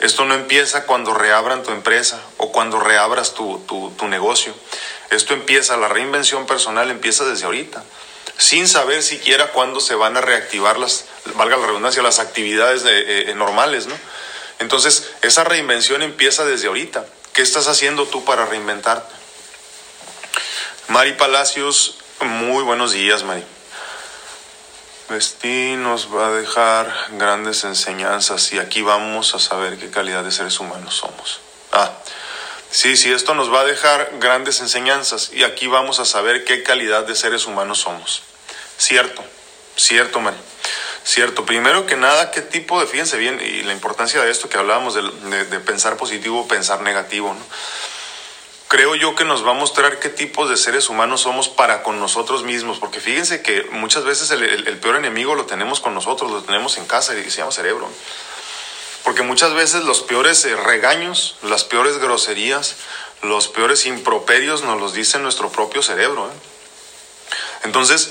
Esto 0.00 0.24
no 0.24 0.34
empieza 0.34 0.84
cuando 0.84 1.14
reabran 1.14 1.62
tu 1.62 1.70
empresa 1.70 2.20
o 2.38 2.50
cuando 2.50 2.80
reabras 2.80 3.34
tu, 3.34 3.60
tu, 3.96 4.08
negocio. 4.08 4.52
Esto 5.10 5.32
empieza, 5.32 5.76
la 5.76 5.86
reinvención 5.86 6.44
personal 6.46 6.90
empieza 6.90 7.24
desde 7.24 7.44
ahorita, 7.44 7.84
sin 8.38 8.66
saber 8.66 9.00
siquiera 9.04 9.52
cuándo 9.52 9.78
se 9.78 9.94
van 9.94 10.16
a 10.16 10.22
reactivar 10.22 10.76
las, 10.76 11.04
valga 11.36 11.56
la 11.56 11.66
redundancia, 11.66 12.02
las 12.02 12.18
actividades 12.18 12.82
eh, 12.84 13.30
eh, 13.30 13.34
normales, 13.36 13.86
¿no? 13.86 13.94
Entonces, 14.58 15.08
esa 15.22 15.44
reinvención 15.44 16.02
empieza 16.02 16.44
desde 16.44 16.66
ahorita. 16.66 17.06
¿Qué 17.32 17.42
estás 17.42 17.68
haciendo 17.68 18.06
tú 18.06 18.24
para 18.24 18.44
reinventarte? 18.44 19.25
Mari 20.88 21.14
Palacios, 21.14 21.98
muy 22.20 22.62
buenos 22.62 22.92
días, 22.92 23.24
Mari. 23.24 23.42
Vestí 25.08 25.74
nos 25.74 26.14
va 26.14 26.28
a 26.28 26.30
dejar 26.30 26.94
grandes 27.12 27.64
enseñanzas 27.64 28.52
y 28.52 28.60
aquí 28.60 28.82
vamos 28.82 29.34
a 29.34 29.40
saber 29.40 29.78
qué 29.78 29.90
calidad 29.90 30.22
de 30.22 30.30
seres 30.30 30.60
humanos 30.60 30.94
somos. 30.94 31.40
Ah, 31.72 31.90
sí, 32.70 32.96
sí, 32.96 33.10
esto 33.10 33.34
nos 33.34 33.52
va 33.52 33.62
a 33.62 33.64
dejar 33.64 34.12
grandes 34.20 34.60
enseñanzas 34.60 35.32
y 35.32 35.42
aquí 35.42 35.66
vamos 35.66 35.98
a 35.98 36.04
saber 36.04 36.44
qué 36.44 36.62
calidad 36.62 37.02
de 37.02 37.16
seres 37.16 37.46
humanos 37.46 37.80
somos. 37.80 38.22
Cierto, 38.78 39.24
cierto, 39.74 40.20
Mari. 40.20 40.36
Cierto, 41.02 41.44
primero 41.44 41.86
que 41.86 41.96
nada, 41.96 42.30
qué 42.30 42.42
tipo 42.42 42.78
de, 42.78 42.86
fíjense 42.86 43.16
bien, 43.16 43.40
y 43.40 43.64
la 43.64 43.72
importancia 43.72 44.22
de 44.22 44.30
esto 44.30 44.48
que 44.48 44.56
hablábamos 44.56 44.94
de, 44.94 45.02
de, 45.30 45.44
de 45.46 45.58
pensar 45.58 45.96
positivo, 45.96 46.46
pensar 46.46 46.80
negativo, 46.82 47.34
¿no? 47.34 47.44
Creo 48.68 48.94
yo 48.94 49.14
que 49.14 49.24
nos 49.24 49.46
va 49.46 49.50
a 49.50 49.54
mostrar 49.54 49.98
qué 50.00 50.08
tipos 50.08 50.48
de 50.50 50.56
seres 50.56 50.88
humanos 50.88 51.22
somos 51.22 51.48
para 51.48 51.82
con 51.82 52.00
nosotros 52.00 52.42
mismos, 52.42 52.78
porque 52.78 53.00
fíjense 53.00 53.42
que 53.42 53.62
muchas 53.70 54.04
veces 54.04 54.30
el, 54.30 54.78
peor 54.78 54.96
enemigo 54.96 55.34
lo 55.34 55.46
tenemos 55.46 55.80
con 55.80 55.94
nosotros, 55.94 56.30
lo 56.30 56.42
tenemos 56.42 56.78
en 56.78 56.86
casa 56.86 57.14
y 57.14 57.30
se 57.30 57.38
llama 57.38 57.52
cerebro. 57.52 57.88
Porque 59.04 59.22
muchas 59.22 59.54
veces 59.54 59.84
los 59.84 60.00
peores 60.02 60.44
eh, 60.44 60.56
regaños, 60.56 61.36
las 61.42 61.62
peores 61.62 61.98
groserías, 61.98 62.74
los 63.22 63.46
peores 63.46 63.86
improperios 63.86 64.62
nos 64.62 64.80
los 64.80 64.94
dice 64.94 65.20
nuestro 65.20 65.48
propio 65.50 65.80
cerebro. 65.80 66.28
¿eh? 66.28 66.34
Entonces, 67.62 68.10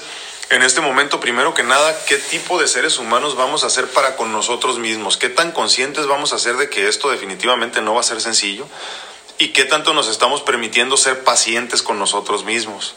en 0.51 0.63
este 0.63 0.79
momento, 0.79 1.19
primero 1.19 1.53
que 1.53 1.63
nada, 1.63 2.05
¿qué 2.05 2.17
tipo 2.17 2.59
de 2.59 2.67
seres 2.67 2.97
humanos 2.97 3.35
vamos 3.35 3.65
a 3.65 3.69
ser 3.69 3.89
para 3.89 4.15
con 4.15 4.31
nosotros 4.31 4.79
mismos? 4.79 5.17
¿Qué 5.17 5.27
tan 5.27 5.51
conscientes 5.51 6.07
vamos 6.07 6.31
a 6.31 6.39
ser 6.39 6.55
de 6.55 6.69
que 6.69 6.87
esto 6.87 7.09
definitivamente 7.09 7.81
no 7.81 7.93
va 7.93 7.99
a 7.99 8.03
ser 8.03 8.21
sencillo? 8.21 8.65
Y 9.37 9.49
qué 9.49 9.65
tanto 9.65 9.93
nos 9.93 10.07
estamos 10.07 10.41
permitiendo 10.41 10.97
ser 10.97 11.23
pacientes 11.23 11.81
con 11.81 11.99
nosotros 11.99 12.43
mismos. 12.43 12.95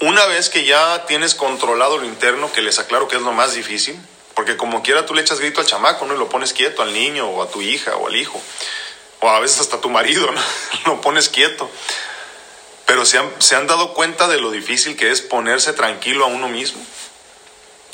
Una 0.00 0.26
vez 0.26 0.50
que 0.50 0.64
ya 0.64 1.06
tienes 1.06 1.34
controlado 1.34 1.98
lo 1.98 2.04
interno, 2.04 2.52
que 2.52 2.62
les 2.62 2.78
aclaro 2.78 3.08
que 3.08 3.16
es 3.16 3.22
lo 3.22 3.32
más 3.32 3.54
difícil, 3.54 3.98
porque 4.34 4.56
como 4.56 4.82
quiera 4.82 5.06
tú 5.06 5.14
le 5.14 5.22
echas 5.22 5.40
grito 5.40 5.60
al 5.60 5.66
chamaco, 5.66 6.04
¿no? 6.04 6.14
Y 6.14 6.18
lo 6.18 6.28
pones 6.28 6.52
quieto 6.52 6.82
al 6.82 6.92
niño 6.92 7.28
o 7.28 7.42
a 7.42 7.48
tu 7.48 7.62
hija 7.62 7.96
o 7.96 8.08
al 8.08 8.16
hijo, 8.16 8.40
o 9.20 9.28
a 9.28 9.40
veces 9.40 9.60
hasta 9.60 9.76
a 9.76 9.80
tu 9.80 9.88
marido, 9.88 10.30
¿no? 10.30 10.40
lo 10.86 11.00
pones 11.00 11.28
quieto. 11.28 11.70
Pero 12.84 13.06
se 13.06 13.16
han, 13.16 13.30
se 13.38 13.56
han 13.56 13.66
dado 13.66 13.94
cuenta 13.94 14.28
de 14.28 14.40
lo 14.40 14.50
difícil 14.50 14.96
que 14.96 15.10
es 15.10 15.22
ponerse 15.22 15.72
tranquilo 15.72 16.24
a 16.24 16.28
uno 16.28 16.48
mismo. 16.48 16.84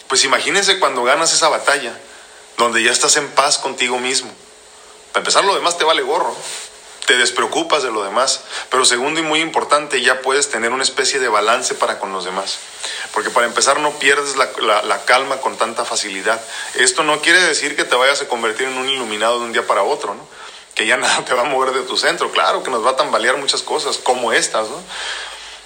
Pues 0.08 0.24
imagínense 0.24 0.80
cuando 0.80 1.04
ganas 1.04 1.32
esa 1.32 1.48
batalla, 1.48 1.96
donde 2.58 2.82
ya 2.82 2.90
estás 2.90 3.16
en 3.16 3.28
paz 3.28 3.58
contigo 3.58 3.98
mismo. 3.98 4.32
Para 5.12 5.20
empezar, 5.20 5.44
lo 5.44 5.54
demás 5.54 5.78
te 5.78 5.84
vale 5.84 6.02
gorro 6.02 6.34
te 7.10 7.16
despreocupas 7.16 7.82
de 7.82 7.90
lo 7.90 8.04
demás. 8.04 8.42
Pero 8.70 8.84
segundo 8.84 9.18
y 9.18 9.24
muy 9.24 9.40
importante, 9.40 10.00
ya 10.00 10.20
puedes 10.20 10.48
tener 10.48 10.70
una 10.70 10.84
especie 10.84 11.18
de 11.18 11.28
balance 11.28 11.74
para 11.74 11.98
con 11.98 12.12
los 12.12 12.24
demás. 12.24 12.60
Porque 13.12 13.30
para 13.30 13.48
empezar 13.48 13.80
no 13.80 13.90
pierdes 13.98 14.36
la, 14.36 15.04
calma 15.06 15.38
con 15.38 15.56
tanta 15.56 15.84
facilidad. 15.84 16.40
Esto 16.76 17.02
no 17.02 17.20
quiere 17.20 17.40
decir 17.40 17.74
que 17.74 17.82
te 17.82 17.96
vayas 17.96 18.22
a 18.22 18.28
convertir 18.28 18.68
en 18.68 18.78
un 18.78 18.88
iluminado 18.88 19.40
de 19.40 19.46
un 19.46 19.52
día 19.52 19.66
para 19.66 19.82
otro, 19.82 20.14
¿no? 20.14 20.24
Que 20.76 20.86
ya 20.86 20.96
nada 20.98 21.24
te 21.24 21.34
va 21.34 21.40
a 21.40 21.46
mover 21.46 21.72
de 21.72 21.82
tu 21.82 21.96
centro. 21.96 22.30
Claro 22.30 22.62
que 22.62 22.70
nos 22.70 22.86
va 22.86 22.90
a 22.90 22.96
tambalear 22.96 23.38
muchas 23.38 23.62
cosas, 23.62 23.96
como 23.96 24.32
estas, 24.32 24.68
¿no? 24.68 24.80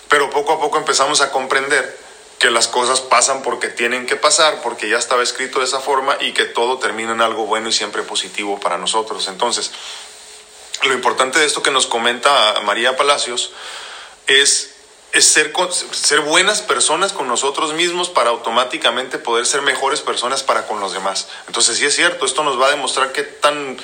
Pero 0.09 0.31
poco 0.31 0.55
a 0.55 0.59
poco 0.59 0.79
empezamos 0.79 1.21
a 1.21 1.31
comprender 1.31 1.99
que 2.39 2.51
las 2.51 2.69
cosas 2.69 3.03
pasan 3.03 3.43
porque 3.43 3.69
tienen 3.69 4.07
que 4.07 4.17
pasar, 4.17 4.63
porque 4.63 4.89
ya 4.89 4.97
estaba 4.97 5.23
escrito 5.23 5.59
de 5.59 5.67
esa 5.67 5.81
forma 5.81 6.17
y 6.21 6.33
que 6.33 6.47
todo 6.47 6.79
termina 6.79 7.13
en 7.13 7.21
algo 7.21 7.45
bueno 7.45 7.69
y 7.69 7.73
siempre 7.75 8.03
positivo 8.03 8.59
para 8.59 8.79
nosotros. 8.79 9.29
Entonces, 9.29 9.73
lo 10.83 10.93
importante 10.93 11.39
de 11.39 11.47
esto 11.47 11.63
que 11.63 11.71
nos 11.71 11.87
comenta 11.87 12.61
María 12.65 12.97
Palacios 12.97 13.53
es, 14.27 14.75
ser, 15.19 15.53
ser 15.93 16.21
buenas 16.21 16.63
personas 16.63 17.13
con 17.13 17.29
nosotros 17.29 17.73
mismos 17.75 18.11
para 18.11 18.31
automáticamente 18.31 19.19
poder 19.19 19.47
ser 19.47 19.63
mejores 19.63 20.01
personas 20.01 20.43
para 20.43 20.67
con 20.67 20.81
los 20.81 20.93
demás. 20.93 21.29
Entonces 21.47 21.79
sí 21.79 21.87
es 21.87 21.95
cierto, 21.95 22.27
esto 22.27 22.43
nos 22.43 22.61
va 22.61 22.67
a 22.67 22.71
demostrar 22.71 23.13
qué 23.13 23.23
tan 23.23 23.79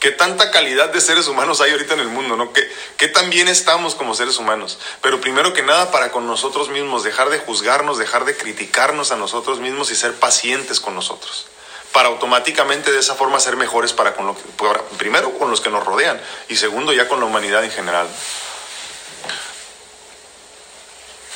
qué 0.00 0.10
tanta 0.10 0.50
calidad 0.50 0.90
de 0.90 1.00
seres 1.00 1.28
humanos 1.28 1.62
hay 1.62 1.70
ahorita 1.70 1.94
en 1.94 2.00
el 2.00 2.08
mundo, 2.08 2.36
¿no? 2.36 2.52
¿Qué, 2.52 2.70
qué 2.98 3.08
tan 3.08 3.30
bien 3.30 3.48
estamos 3.48 3.94
como 3.94 4.14
seres 4.14 4.36
humanos. 4.36 4.78
Pero 5.00 5.18
primero 5.18 5.54
que 5.54 5.62
nada, 5.62 5.90
para 5.90 6.12
con 6.12 6.26
nosotros 6.26 6.68
mismos, 6.68 7.04
dejar 7.04 7.30
de 7.30 7.38
juzgarnos, 7.38 7.96
dejar 7.96 8.26
de 8.26 8.36
criticarnos 8.36 9.12
a 9.12 9.16
nosotros 9.16 9.60
mismos 9.60 9.90
y 9.90 9.96
ser 9.96 10.12
pacientes 10.12 10.78
con 10.78 10.94
nosotros 10.94 11.46
para 11.94 12.08
automáticamente 12.08 12.90
de 12.90 12.98
esa 12.98 13.14
forma 13.14 13.38
ser 13.38 13.54
mejores 13.56 13.92
para 13.92 14.14
con 14.14 14.26
lo 14.26 14.34
que, 14.34 14.42
primero 14.98 15.38
con 15.38 15.48
los 15.48 15.60
que 15.60 15.70
nos 15.70 15.84
rodean 15.84 16.20
y 16.48 16.56
segundo 16.56 16.92
ya 16.92 17.06
con 17.06 17.20
la 17.20 17.26
humanidad 17.26 17.62
en 17.62 17.70
general. 17.70 18.08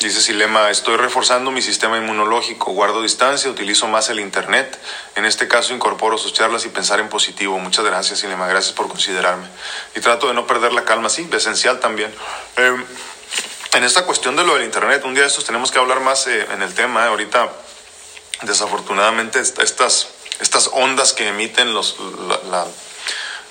Dice 0.00 0.20
Silema, 0.20 0.68
estoy 0.70 0.96
reforzando 0.96 1.52
mi 1.52 1.62
sistema 1.62 1.96
inmunológico, 1.96 2.72
guardo 2.72 3.02
distancia, 3.02 3.48
utilizo 3.48 3.86
más 3.86 4.10
el 4.10 4.18
Internet. 4.18 4.76
En 5.14 5.24
este 5.24 5.46
caso 5.46 5.74
incorporo 5.74 6.18
sus 6.18 6.32
charlas 6.32 6.64
y 6.64 6.70
pensar 6.70 6.98
en 6.98 7.08
positivo. 7.08 7.56
Muchas 7.60 7.84
gracias 7.84 8.18
Silema, 8.18 8.48
gracias 8.48 8.74
por 8.74 8.88
considerarme. 8.88 9.46
Y 9.94 10.00
trato 10.00 10.26
de 10.26 10.34
no 10.34 10.44
perder 10.44 10.72
la 10.72 10.84
calma, 10.84 11.08
sí, 11.08 11.28
esencial 11.32 11.78
también. 11.78 12.12
Em, 12.56 12.84
en 13.74 13.84
esta 13.84 14.04
cuestión 14.04 14.34
de 14.34 14.42
lo 14.42 14.54
del 14.54 14.64
Internet, 14.64 15.04
un 15.04 15.14
día 15.14 15.22
de 15.22 15.28
estos 15.28 15.44
tenemos 15.44 15.70
que 15.70 15.78
hablar 15.78 16.00
más 16.00 16.26
eh, 16.26 16.48
en 16.52 16.62
el 16.62 16.74
tema. 16.74 17.04
Eh. 17.04 17.08
Ahorita, 17.08 17.48
desafortunadamente, 18.42 19.38
estas 19.38 20.17
estas 20.40 20.70
ondas 20.72 21.12
que 21.12 21.28
emiten 21.28 21.74
los, 21.74 21.96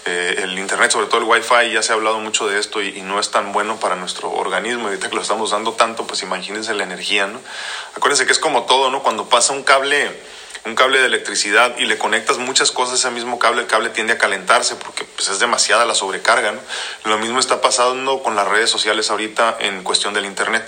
eh, 0.06 0.36
el 0.44 0.58
Internet, 0.58 0.92
sobre 0.92 1.08
todo 1.08 1.20
el 1.20 1.28
Wi-Fi, 1.28 1.74
ya 1.74 1.82
se 1.82 1.92
ha 1.92 1.96
hablado 1.96 2.20
mucho 2.20 2.48
de 2.48 2.60
esto 2.60 2.82
y, 2.82 3.02
no 3.02 3.20
es 3.20 3.30
tan 3.32 3.52
bueno 3.52 3.78
para 3.78 3.96
nuestro 3.96 4.32
organismo. 4.32 4.88
Ahorita 4.88 5.10
que 5.10 5.16
lo 5.16 5.22
estamos 5.22 5.50
usando 5.50 5.74
tanto, 5.74 6.08
pues 6.08 6.22
imagínense 6.24 6.74
la 6.74 6.84
energía, 6.84 7.28
¿no? 7.28 7.42
Acuérdense 7.96 8.26
que 8.26 8.32
es 8.32 8.40
como 8.40 8.64
todo, 8.64 8.90
¿no? 8.90 9.04
Cuando 9.04 9.28
pasa 9.28 9.54
un 9.54 9.64
cable, 9.64 10.18
un 10.66 10.76
cable 10.76 11.00
de 11.00 11.06
electricidad 11.06 11.78
y 11.78 11.86
le 11.86 11.98
conectas 11.98 12.38
muchas 12.38 12.72
cosas 12.72 12.94
a 12.94 13.08
ese 13.08 13.12
mismo 13.12 13.40
cable, 13.40 13.62
el 13.62 13.68
cable 13.68 13.90
tiende 13.90 14.14
a 14.14 14.18
calentarse 14.18 14.76
porque 14.76 15.04
pues, 15.04 15.30
es 15.30 15.40
demasiada 15.40 15.86
la 15.86 15.96
sobrecarga, 15.96 16.52
¿no? 16.52 16.60
Lo 17.06 17.18
mismo 17.18 17.40
está 17.40 17.62
pasando 17.62 18.24
con 18.24 18.36
las 18.36 18.48
redes 18.48 18.70
sociales 18.70 19.10
ahorita 19.10 19.58
en 19.60 19.84
cuestión 19.84 20.14
del 20.14 20.26
Internet. 20.26 20.68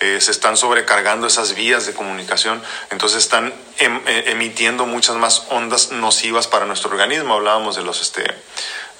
Eh, 0.00 0.20
se 0.20 0.30
están 0.30 0.56
sobrecargando 0.56 1.26
esas 1.26 1.54
vías 1.54 1.84
de 1.86 1.92
comunicación, 1.92 2.62
entonces 2.90 3.18
están 3.18 3.52
em, 3.78 4.00
eh, 4.06 4.24
emitiendo 4.28 4.86
muchas 4.86 5.16
más 5.16 5.44
ondas 5.50 5.90
nocivas 5.90 6.46
para 6.46 6.66
nuestro 6.66 6.90
organismo. 6.90 7.34
Hablábamos 7.34 7.74
de 7.74 7.82
los 7.82 8.00
este 8.00 8.24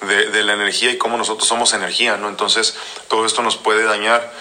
de, 0.01 0.45
la 0.45 0.55
energía 0.55 0.91
y 0.91 0.99
cómo 0.99 1.17
nosotros 1.17 1.49
somos 1.49 1.73
energía, 1.73 2.17
¿no? 2.17 2.29
Entonces 2.29 2.75
todo 3.09 3.27
esto 3.27 3.43
nos 3.43 3.57
puede 3.57 3.85
dañar. 3.85 4.33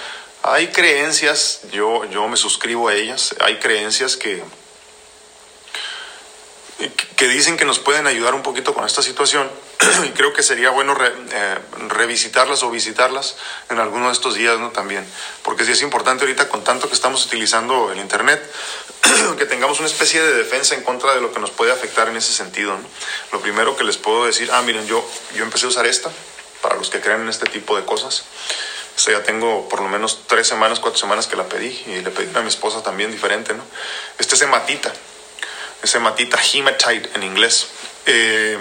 Hay 0.43 0.67
creencias, 0.67 1.61
yo, 1.71 2.05
yo 2.05 2.27
me 2.27 2.37
suscribo 2.37 2.89
a 2.89 2.93
ellas, 2.93 3.35
hay 3.39 3.57
creencias 3.57 4.17
que, 4.17 4.43
que 7.17 7.27
dicen 7.27 7.57
que 7.57 7.65
nos 7.65 7.79
pueden 7.79 8.05
ayudar 8.05 8.35
un 8.35 8.43
poquito 8.43 8.75
con 8.75 8.85
esta 8.85 9.01
situación 9.01 9.49
y 10.05 10.09
creo 10.09 10.33
que 10.33 10.43
sería 10.43 10.69
bueno 10.69 10.95
eh, 11.01 11.57
revisitarlas 11.89 12.61
o 12.61 12.69
visitarlas 12.69 13.37
en 13.69 13.79
alguno 13.79 14.05
de 14.05 14.13
estos 14.13 14.35
días 14.35 14.55
también, 14.71 15.03
porque 15.41 15.65
sí 15.65 15.71
es 15.71 15.81
importante 15.81 16.23
ahorita 16.23 16.47
con 16.47 16.63
tanto 16.63 16.87
que 16.87 16.93
estamos 16.93 17.25
utilizando 17.25 17.91
el 17.91 17.97
Internet, 17.97 18.39
que 19.37 19.45
tengamos 19.47 19.79
una 19.79 19.87
especie 19.87 20.21
de 20.21 20.35
defensa 20.35 20.75
en 20.75 20.83
contra 20.83 21.15
de 21.15 21.21
lo 21.21 21.33
que 21.33 21.39
nos 21.39 21.49
puede 21.49 21.71
afectar 21.71 22.07
en 22.07 22.17
ese 22.17 22.31
sentido. 22.31 22.77
Lo 23.31 23.41
primero 23.41 23.75
que 23.75 23.83
les 23.83 23.97
puedo 23.97 24.25
decir, 24.27 24.49
ah, 24.53 24.61
miren, 24.61 24.85
yo, 24.85 25.03
yo 25.35 25.43
empecé 25.43 25.65
a 25.65 25.69
usar 25.69 25.87
esta, 25.87 26.11
para 26.61 26.75
los 26.75 26.91
que 26.91 27.01
creen 27.01 27.21
en 27.21 27.29
este 27.29 27.47
tipo 27.47 27.75
de 27.75 27.83
cosas. 27.83 28.25
O 28.95 29.11
ya 29.11 29.23
tengo 29.23 29.67
por 29.69 29.81
lo 29.81 29.89
menos 29.89 30.21
tres 30.27 30.47
semanas, 30.47 30.79
cuatro 30.79 30.99
semanas 30.99 31.27
que 31.27 31.35
la 31.35 31.47
pedí 31.47 31.83
y 31.87 32.01
le 32.01 32.11
pedí 32.11 32.35
a 32.35 32.41
mi 32.41 32.47
esposa 32.47 32.83
también 32.83 33.11
diferente, 33.11 33.53
¿no? 33.53 33.63
Este 34.19 34.35
es 34.35 34.41
hematita 34.41 34.91
ese 35.83 35.99
matita 35.99 36.37
hematite 36.41 37.09
en 37.15 37.23
inglés. 37.23 37.67
Eh, 38.05 38.57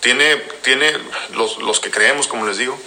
tiene, 0.00 0.36
tiene 0.62 0.92
los, 1.34 1.58
los, 1.58 1.80
que 1.80 1.90
creemos, 1.90 2.28
como 2.28 2.46
les 2.46 2.58
digo, 2.58 2.78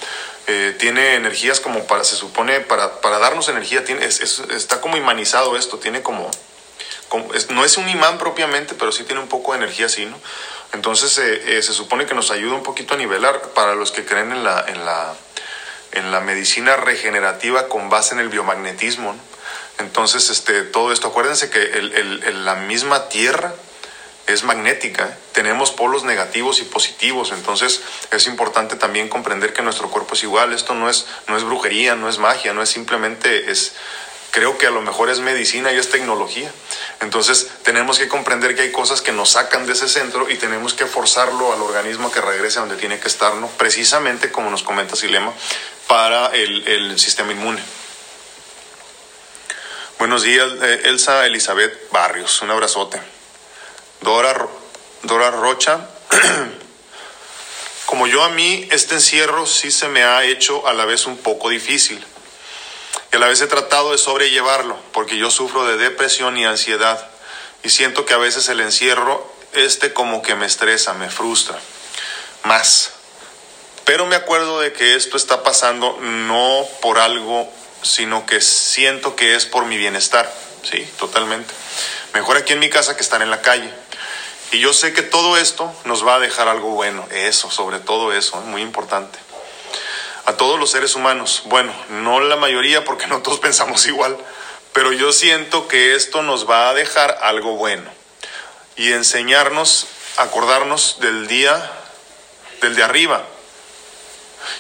eh, 0.48 0.76
tiene 0.80 1.16
energías 1.16 1.60
como 1.60 1.86
para, 1.86 2.04
se 2.04 2.16
supone, 2.16 2.60
para, 2.62 3.02
para 3.02 3.20
darnos 3.20 3.50
energía, 3.50 3.84
tiene, 3.84 4.06
está 4.06 4.82
como 4.82 4.98
imanizado 4.98 5.58
esto, 5.58 5.80
tiene 5.80 6.02
como, 6.02 6.30
no 7.50 7.66
es 7.66 7.78
un 7.78 7.90
imán 7.90 8.18
propiamente, 8.18 8.74
pero 8.76 8.92
sí 8.92 9.04
tiene 9.04 9.22
un 9.22 9.28
poco 9.28 9.52
de 9.52 9.60
energía 9.60 9.88
así, 9.88 10.06
¿no? 10.06 10.18
Entonces 10.72 11.18
eh, 11.18 11.62
se 11.64 11.74
supone 11.74 12.06
que 12.06 12.14
nos 12.14 12.30
ayuda 12.30 12.54
un 12.54 12.64
poquito 12.64 12.94
a 12.94 12.98
nivelar 12.98 13.42
para 13.54 13.74
los 13.74 13.92
que 13.92 14.06
creen 14.06 14.32
en 14.32 14.44
la, 14.44 14.64
en 14.68 14.86
la, 14.86 15.16
en 15.94 16.12
la 16.12 16.20
medicina 16.22 16.78
regenerativa 16.78 17.68
con 17.68 17.90
base 17.90 18.14
en 18.14 18.20
el 18.20 18.30
biomagnetismo, 18.30 19.14
¿no? 19.14 19.30
Entonces, 19.80 20.30
este, 20.30 20.64
todo 20.64 20.91
esto, 20.91 21.08
acuérdense 21.08 21.50
que 21.50 21.82
la 22.43 22.56
misma 22.56 23.08
Tierra 23.10 23.54
es 24.28 24.43
magnética, 24.43 25.18
tenemos 25.32 25.72
polos 25.72 26.04
negativos 26.04 26.60
y 26.60 26.64
positivos, 26.64 27.32
entonces 27.32 27.82
es 28.12 28.28
importante 28.28 28.76
también 28.76 29.10
comprender 29.10 29.54
que 29.54 29.64
nuestro 29.64 29.89
cuerpo 29.89 30.14
es 30.14 30.24
igual, 30.24 30.54
esto 30.54 30.76
no 30.76 30.89
es, 30.89 31.08
no 31.28 31.36
es 31.36 31.43
brujería, 31.43 31.95
no 31.95 32.08
es 32.10 32.20
magia, 32.20 32.54
no 32.54 32.62
es 32.62 32.70
simplemente, 32.70 33.50
es, 33.50 33.74
creo 34.30 34.58
que 34.60 34.68
a 34.68 34.70
lo 34.70 34.82
mejor 34.82 35.10
es 35.10 35.20
medicina 35.20 35.72
y 35.72 35.78
es 35.78 35.89
tecnología. 35.89 36.52
Entonces 37.02 37.50
tenemos 37.64 37.97
que 37.97 38.08
comprender 38.08 38.56
que 38.56 38.62
hay 38.62 38.72
cosas 38.72 39.02
que 39.02 39.12
nos 39.12 39.32
sacan 39.32 39.66
de 39.66 39.74
ese 39.74 39.89
centro 39.89 40.30
y 40.30 40.36
tenemos 40.36 40.76
que 40.76 40.86
forzarlo 40.86 41.52
al 41.52 41.62
organismo 41.62 42.12
que 42.12 42.22
regrese 42.22 42.60
a 42.60 42.62
donde 42.62 42.76
tiene 42.76 43.00
que 43.00 43.08
estar, 43.08 43.34
¿no? 43.36 43.47
precisamente 43.47 44.32
como 44.32 44.52
nos 44.52 44.62
comenta 44.62 44.95
Silema, 44.95 45.34
para 45.88 46.28
el 46.28 47.00
sistema 47.00 47.32
inmune. 47.32 47.64
Buenos 50.00 50.24
días, 50.24 50.50
eh, 50.62 50.84
Elsa 50.86 51.26
Elizabeth 51.26 51.91
Barrios. 51.91 52.41
Un 52.41 52.50
abrazote. 52.52 53.02
Dora, 54.00 54.47
Dora 55.04 55.30
Rocha. 55.30 55.89
Como 57.86 58.08
yo 58.08 58.24
a 58.24 58.30
mí, 58.30 58.66
este 58.72 58.95
encierro 58.95 59.45
sí 59.45 59.72
se 59.72 59.89
me 59.89 60.06
ha 60.06 60.24
hecho 60.24 60.66
a 60.68 60.74
la 60.74 60.86
vez 60.86 61.06
un 61.06 61.18
poco 61.18 61.50
difícil. 61.50 62.02
Y 63.12 63.18
a 63.18 63.20
la 63.20 63.28
vez 63.28 63.41
he 63.41 63.47
tratado 63.47 63.91
de 63.91 63.97
sobrellevarlo, 63.97 64.80
porque 64.93 65.18
yo 65.18 65.30
sufro 65.30 65.66
de 65.66 65.76
depresión 65.76 66.38
y 66.38 66.45
ansiedad. 66.45 67.10
Y 67.64 67.70
siento 67.70 68.06
que 68.06 68.14
a 68.14 68.18
veces 68.18 68.47
el 68.47 68.62
encierro, 68.62 69.30
este 69.52 69.91
como 69.91 70.22
que 70.22 70.34
me 70.34 70.45
estresa, 70.45 70.93
me 70.93 71.10
frustra. 71.10 71.60
Más. 72.45 72.93
Pero 73.84 74.06
me 74.06 74.16
acuerdo 74.16 74.62
de 74.62 74.72
que 74.72 74.95
esto 74.95 75.18
está 75.18 75.43
pasando 75.43 75.97
no 76.00 76.66
por 76.82 77.00
algo 77.00 77.52
sino 77.82 78.25
que 78.25 78.41
siento 78.41 79.15
que 79.15 79.36
es 79.36 79.45
por 79.45 79.65
mi 79.65 79.77
bienestar, 79.77 80.32
sí, 80.63 80.88
totalmente. 80.97 81.53
Mejor 82.13 82.38
aquí 82.38 82.53
en 82.53 82.59
mi 82.59 82.69
casa 82.69 82.95
que 82.95 83.03
estar 83.03 83.21
en 83.21 83.30
la 83.30 83.41
calle. 83.41 83.71
Y 84.51 84.59
yo 84.59 84.73
sé 84.73 84.93
que 84.93 85.03
todo 85.03 85.38
esto 85.38 85.71
nos 85.86 86.05
va 86.05 86.15
a 86.15 86.19
dejar 86.19 86.47
algo 86.47 86.71
bueno, 86.71 87.07
eso, 87.11 87.51
sobre 87.51 87.80
todo 87.80 88.13
eso, 88.13 88.38
¿eh? 88.38 88.45
muy 88.45 88.61
importante. 88.61 89.19
A 90.25 90.34
todos 90.38 90.59
los 90.59 90.71
seres 90.71 90.95
humanos, 90.95 91.43
bueno, 91.45 91.73
no 91.89 92.19
la 92.19 92.36
mayoría 92.36 92.84
porque 92.84 93.07
no 93.07 93.21
todos 93.21 93.39
pensamos 93.41 93.86
igual, 93.86 94.17
pero 94.73 94.91
yo 94.91 95.11
siento 95.11 95.67
que 95.67 95.95
esto 95.95 96.23
nos 96.23 96.49
va 96.49 96.69
a 96.69 96.73
dejar 96.73 97.19
algo 97.21 97.55
bueno 97.57 97.89
y 98.75 98.93
enseñarnos, 98.93 99.88
acordarnos 100.17 100.99
del 100.99 101.27
día, 101.27 101.71
del 102.61 102.75
de 102.75 102.84
arriba, 102.84 103.25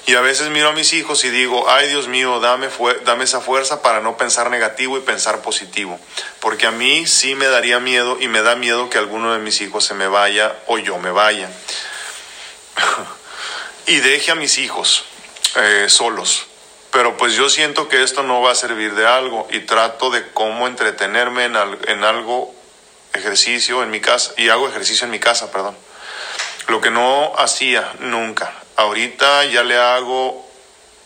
y 0.05 0.15
a 0.15 0.21
veces 0.21 0.49
miro 0.49 0.69
a 0.69 0.73
mis 0.73 0.93
hijos 0.93 1.23
y 1.23 1.29
digo, 1.29 1.69
ay 1.69 1.87
Dios 1.87 2.07
mío, 2.07 2.39
dame, 2.39 2.69
dame 3.05 3.23
esa 3.23 3.41
fuerza 3.41 3.81
para 3.81 4.01
no 4.01 4.17
pensar 4.17 4.49
negativo 4.49 4.97
y 4.97 5.01
pensar 5.01 5.41
positivo. 5.41 5.99
Porque 6.39 6.67
a 6.67 6.71
mí 6.71 7.05
sí 7.05 7.35
me 7.35 7.47
daría 7.47 7.79
miedo 7.79 8.17
y 8.19 8.27
me 8.27 8.41
da 8.41 8.55
miedo 8.55 8.89
que 8.89 8.97
alguno 8.97 9.33
de 9.33 9.39
mis 9.39 9.61
hijos 9.61 9.85
se 9.85 9.93
me 9.93 10.07
vaya 10.07 10.55
o 10.67 10.77
yo 10.77 10.97
me 10.97 11.11
vaya. 11.11 11.49
y 13.85 13.97
deje 13.97 14.31
a 14.31 14.35
mis 14.35 14.57
hijos 14.57 15.05
eh, 15.55 15.85
solos. 15.89 16.45
Pero 16.91 17.17
pues 17.17 17.33
yo 17.33 17.49
siento 17.49 17.87
que 17.87 18.01
esto 18.01 18.23
no 18.23 18.41
va 18.41 18.51
a 18.51 18.55
servir 18.55 18.95
de 18.95 19.05
algo 19.05 19.47
y 19.51 19.59
trato 19.59 20.09
de 20.09 20.27
cómo 20.31 20.67
entretenerme 20.67 21.45
en, 21.45 21.55
en 21.87 22.03
algo 22.03 22.53
ejercicio 23.13 23.83
en 23.83 23.91
mi 23.91 24.01
casa 24.01 24.33
y 24.37 24.49
hago 24.49 24.67
ejercicio 24.67 25.05
en 25.05 25.11
mi 25.11 25.19
casa, 25.19 25.51
perdón. 25.51 25.77
Lo 26.67 26.81
que 26.81 26.89
no 26.89 27.33
hacía 27.37 27.93
nunca. 27.99 28.53
Ahorita 28.79 29.43
ya 29.43 29.61
le 29.63 29.77
hago, 29.77 30.49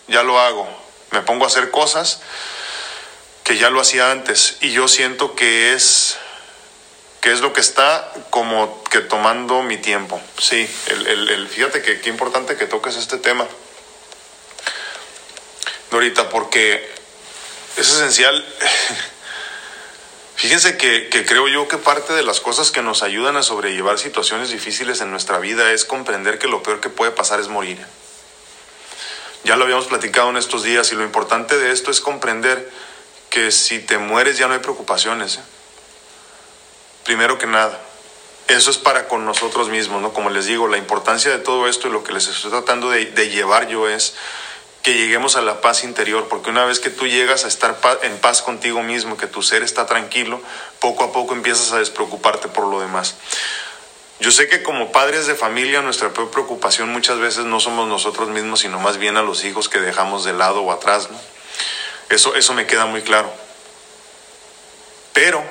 ya 0.08 0.22
lo 0.22 0.40
hago. 0.40 0.70
Me 1.10 1.22
pongo 1.22 1.46
a 1.46 1.48
hacer 1.48 1.72
cosas 1.72 2.22
que 3.44 3.58
ya 3.58 3.72
lo 3.72 3.82
hacía 3.82 4.12
antes 4.12 4.58
y 4.62 4.74
yo 4.74 4.88
siento 4.88 5.34
que 5.34 5.74
es 5.74 6.20
que 7.20 7.32
es 7.32 7.40
lo 7.40 7.52
que 7.52 7.62
está 7.62 8.14
como 8.30 8.84
que 8.84 9.00
tomando 9.00 9.64
mi 9.64 9.78
tiempo. 9.78 10.22
Sí, 10.38 10.70
el, 10.86 11.48
fíjate 11.48 11.82
que 11.82 12.00
qué 12.00 12.10
importante 12.10 12.58
que 12.58 12.68
toques 12.68 12.96
este 12.96 13.18
tema. 13.18 13.48
Dorita, 15.90 16.30
porque 16.30 16.94
es 17.76 17.90
esencial. 17.90 18.46
Fíjense 20.36 20.78
que, 20.78 21.10
que, 21.10 21.26
creo 21.26 21.48
yo 21.48 21.68
que 21.68 21.78
parte 21.78 22.14
de 22.14 22.24
las 22.24 22.40
cosas 22.40 22.72
que 22.72 22.82
nos 22.82 23.04
ayudan 23.04 23.38
a 23.38 23.44
sobrellevar 23.44 24.00
situaciones 24.00 24.50
difíciles 24.50 25.00
en 25.02 25.12
nuestra 25.12 25.40
vida 25.40 25.72
es 25.72 25.86
comprender 25.86 26.40
que 26.40 26.48
lo 26.48 26.64
peor 26.64 26.82
que 26.82 26.90
puede 26.90 27.12
pasar 27.12 27.40
es 27.40 27.48
morir. 27.48 27.78
Ya 29.44 29.58
lo 29.58 29.66
habíamos 29.66 29.88
platicado 29.88 30.30
en 30.30 30.38
estos 30.38 30.64
días 30.64 30.92
y 30.92 30.96
lo 30.96 31.04
importante 31.04 31.58
de 31.58 31.72
esto 31.72 31.92
es 31.92 32.02
comprender 32.02 32.72
que 33.30 33.52
si 33.52 33.80
te 33.80 33.98
mueres 33.98 34.38
ya 34.38 34.48
no 34.48 34.54
hay 34.54 34.60
preocupaciones. 34.60 35.38
¿eh? 35.38 35.42
Primero 37.04 37.38
que 37.38 37.48
nada, 37.48 37.82
eso 38.48 38.72
es 38.72 38.78
para 38.78 39.08
con 39.08 39.26
nosotros 39.26 39.70
mismos, 39.70 40.02
¿no? 40.02 40.14
Como 40.14 40.30
les 40.30 40.46
digo, 40.46 40.68
la 40.68 40.78
importancia 40.78 41.32
de 41.32 41.40
todo 41.40 41.68
esto 41.68 41.88
y 41.88 41.92
lo 41.92 42.04
que 42.04 42.14
les 42.14 42.28
estoy 42.28 42.52
tratando 42.52 42.90
de, 42.90 43.06
llevar 43.30 43.68
yo 43.68 43.90
es 43.90 44.16
que 44.84 44.94
lleguemos 44.94 45.38
a 45.38 45.42
la 45.42 45.62
paz 45.62 45.86
interior, 45.86 46.28
porque 46.28 46.50
una 46.50 46.66
vez 46.66 46.82
que 46.82 46.90
tú 46.90 47.08
llegas 47.08 47.46
a 47.46 47.48
estar 47.48 47.80
en 48.04 48.18
paz 48.18 48.42
contigo 48.42 48.84
mismo, 48.84 49.16
que 49.16 49.28
tu 49.28 49.42
ser 49.42 49.64
está 49.64 49.86
tranquilo, 49.86 50.42
poco 50.80 51.06
a 51.06 51.14
poco 51.14 51.34
empiezas 51.34 51.72
a 51.72 51.80
despreocuparte 51.80 52.50
por 52.50 52.68
lo 52.68 52.82
demás. 52.82 53.16
Yo 54.20 54.30
sé 54.32 54.50
que 54.50 54.62
como 54.62 54.92
padres 54.92 55.26
de 55.26 55.36
familia 55.36 55.82
nuestra 55.82 56.12
preocupación 56.12 56.90
muchas 56.90 57.18
veces 57.18 57.46
no 57.46 57.62
somos 57.62 57.88
nosotros 57.88 58.28
mismos, 58.28 58.60
sino 58.60 58.78
más 58.80 58.98
bien 58.98 59.16
a 59.16 59.22
los 59.22 59.46
hijos 59.46 59.70
que 59.70 59.80
dejamos 59.80 60.26
de 60.26 60.34
lado 60.34 60.62
o 60.62 60.72
atrás, 60.72 61.10
¿no? 61.10 61.20
Eso, 62.10 62.36
eso 62.36 62.54
me 62.54 62.68
queda 62.68 62.86
muy 62.86 63.02
claro. 63.02 63.32
Pero, 65.14 65.42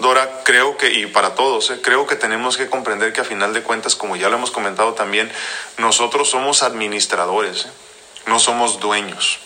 Dora, 0.00 0.42
creo 0.44 0.76
que, 0.76 0.90
y 0.90 1.06
para 1.06 1.36
todos, 1.36 1.70
¿eh? 1.70 1.80
creo 1.80 2.06
que 2.08 2.16
tenemos 2.16 2.56
que 2.56 2.68
comprender 2.68 3.12
que 3.12 3.20
a 3.20 3.24
final 3.24 3.54
de 3.54 3.62
cuentas, 3.62 3.94
como 3.94 4.16
ya 4.16 4.28
lo 4.28 4.36
hemos 4.36 4.50
comentado 4.50 4.94
también, 4.94 5.30
nosotros 5.78 6.28
somos 6.28 6.62
administradores, 6.64 7.66
¿eh? 7.66 7.70
No 8.26 8.38
somos 8.38 8.80
dueños. 8.80 9.38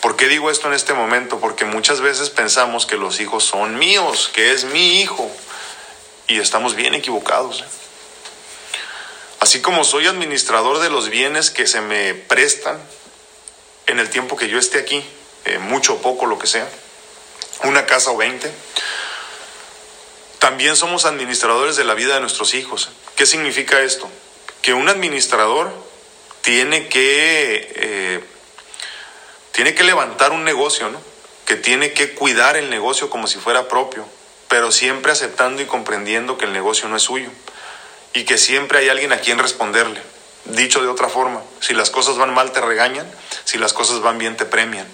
¿Por 0.00 0.16
qué 0.16 0.26
digo 0.26 0.50
esto 0.50 0.66
en 0.66 0.74
este 0.74 0.94
momento? 0.94 1.38
Porque 1.38 1.64
muchas 1.64 2.00
veces 2.00 2.28
pensamos 2.28 2.86
que 2.86 2.96
los 2.96 3.20
hijos 3.20 3.44
son 3.44 3.78
míos, 3.78 4.30
que 4.32 4.52
es 4.52 4.64
mi 4.64 5.00
hijo, 5.00 5.30
y 6.26 6.40
estamos 6.40 6.74
bien 6.74 6.94
equivocados. 6.94 7.60
¿eh? 7.60 7.64
Así 9.38 9.60
como 9.60 9.84
soy 9.84 10.06
administrador 10.08 10.80
de 10.80 10.90
los 10.90 11.08
bienes 11.08 11.50
que 11.50 11.66
se 11.66 11.80
me 11.80 12.14
prestan 12.14 12.80
en 13.86 14.00
el 14.00 14.10
tiempo 14.10 14.36
que 14.36 14.48
yo 14.48 14.58
esté 14.58 14.78
aquí, 14.78 15.04
eh, 15.44 15.58
mucho 15.58 15.94
o 15.94 15.98
poco, 15.98 16.26
lo 16.26 16.38
que 16.38 16.46
sea, 16.46 16.68
una 17.64 17.86
casa 17.86 18.10
o 18.10 18.16
veinte. 18.16 18.52
También 20.38 20.74
somos 20.74 21.04
administradores 21.04 21.76
de 21.76 21.84
la 21.84 21.94
vida 21.94 22.14
de 22.14 22.20
nuestros 22.20 22.54
hijos. 22.54 22.88
¿Qué 23.14 23.26
significa 23.26 23.80
esto? 23.82 24.08
Que 24.62 24.74
un 24.74 24.88
administrador 24.88 25.72
tiene 26.42 26.88
que, 26.88 27.72
eh, 27.74 28.24
tiene 29.52 29.74
que 29.74 29.84
levantar 29.84 30.32
un 30.32 30.44
negocio, 30.44 30.90
¿no? 30.90 31.00
que 31.46 31.56
tiene 31.56 31.92
que 31.92 32.14
cuidar 32.14 32.56
el 32.56 32.70
negocio 32.70 33.10
como 33.10 33.26
si 33.26 33.38
fuera 33.38 33.68
propio, 33.68 34.06
pero 34.48 34.70
siempre 34.70 35.12
aceptando 35.12 35.62
y 35.62 35.66
comprendiendo 35.66 36.38
que 36.38 36.44
el 36.44 36.52
negocio 36.52 36.88
no 36.88 36.96
es 36.96 37.02
suyo 37.02 37.30
y 38.12 38.24
que 38.24 38.38
siempre 38.38 38.78
hay 38.78 38.88
alguien 38.88 39.12
a 39.12 39.20
quien 39.20 39.38
responderle. 39.38 40.02
Dicho 40.44 40.82
de 40.82 40.88
otra 40.88 41.08
forma, 41.08 41.42
si 41.60 41.74
las 41.74 41.90
cosas 41.90 42.16
van 42.16 42.34
mal 42.34 42.52
te 42.52 42.60
regañan, 42.60 43.10
si 43.44 43.58
las 43.58 43.72
cosas 43.72 44.00
van 44.00 44.18
bien 44.18 44.36
te 44.36 44.44
premian. 44.44 44.86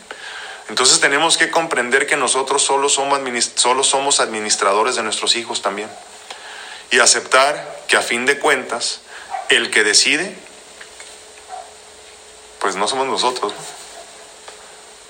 Entonces 0.68 1.00
tenemos 1.00 1.38
que 1.38 1.50
comprender 1.50 2.06
que 2.06 2.16
nosotros 2.16 2.62
solo 2.62 2.88
somos, 2.88 3.20
solo 3.54 3.82
somos 3.84 4.20
administradores 4.20 4.96
de 4.96 5.02
nuestros 5.02 5.34
hijos 5.36 5.62
también. 5.62 5.88
Y 6.90 6.98
aceptar 6.98 7.84
que 7.88 7.96
a 7.96 8.02
fin 8.02 8.26
de 8.26 8.38
cuentas, 8.38 9.00
el 9.48 9.70
que 9.70 9.84
decide, 9.84 10.36
pues 12.60 12.76
no 12.76 12.88
somos 12.88 13.06
nosotros. 13.06 13.52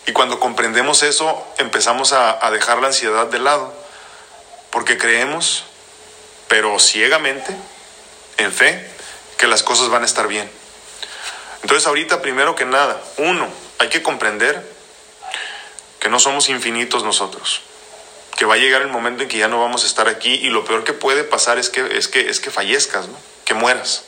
Y 0.07 0.13
cuando 0.13 0.41
comprendemos 0.41 1.03
eso, 1.03 1.47
empezamos 1.59 2.13
a, 2.13 2.51
dejar 2.51 2.79
la 2.79 2.89
ansiedad 2.89 3.27
de 3.27 3.39
lado, 3.39 3.75
porque 4.71 4.97
creemos, 4.97 5.65
pero 6.49 6.79
ciegamente, 6.79 7.55
en 8.39 8.53
fe, 8.53 8.91
que 9.37 9.47
las 9.47 9.63
cosas 9.63 9.91
van 9.91 10.03
a 10.03 10.07
estar 10.07 10.27
bien. 10.27 10.51
Entonces 11.63 11.87
ahorita, 11.87 12.23
primero 12.23 12.55
que 12.55 12.65
nada, 12.65 12.99
uno, 13.19 13.49
hay 13.79 13.89
que 13.89 14.03
comprender 14.03 14.67
que 16.01 16.09
no 16.09 16.19
somos 16.19 16.49
infinitos 16.49 17.05
nosotros, 17.05 17.61
que 18.37 18.47
va 18.47 18.55
a 18.55 18.59
llegar 18.59 18.81
el 18.81 18.89
momento 18.89 19.25
en 19.25 19.29
que 19.29 19.37
ya 19.37 19.49
no 19.49 19.61
vamos 19.61 19.85
a 19.85 19.87
estar 19.87 20.09
aquí 20.09 20.35
y 20.35 20.49
lo 20.49 20.65
peor 20.65 20.85
que 20.85 20.95
puede 20.95 21.23
pasar 21.23 21.59
es 21.59 21.69
que, 21.69 21.99
es 21.99 22.09
que, 22.09 22.31
es 22.31 22.41
que 22.41 22.51
fallezcas, 22.51 23.09
¿no? 23.09 23.19
que 23.45 23.53
mueras. 23.53 24.05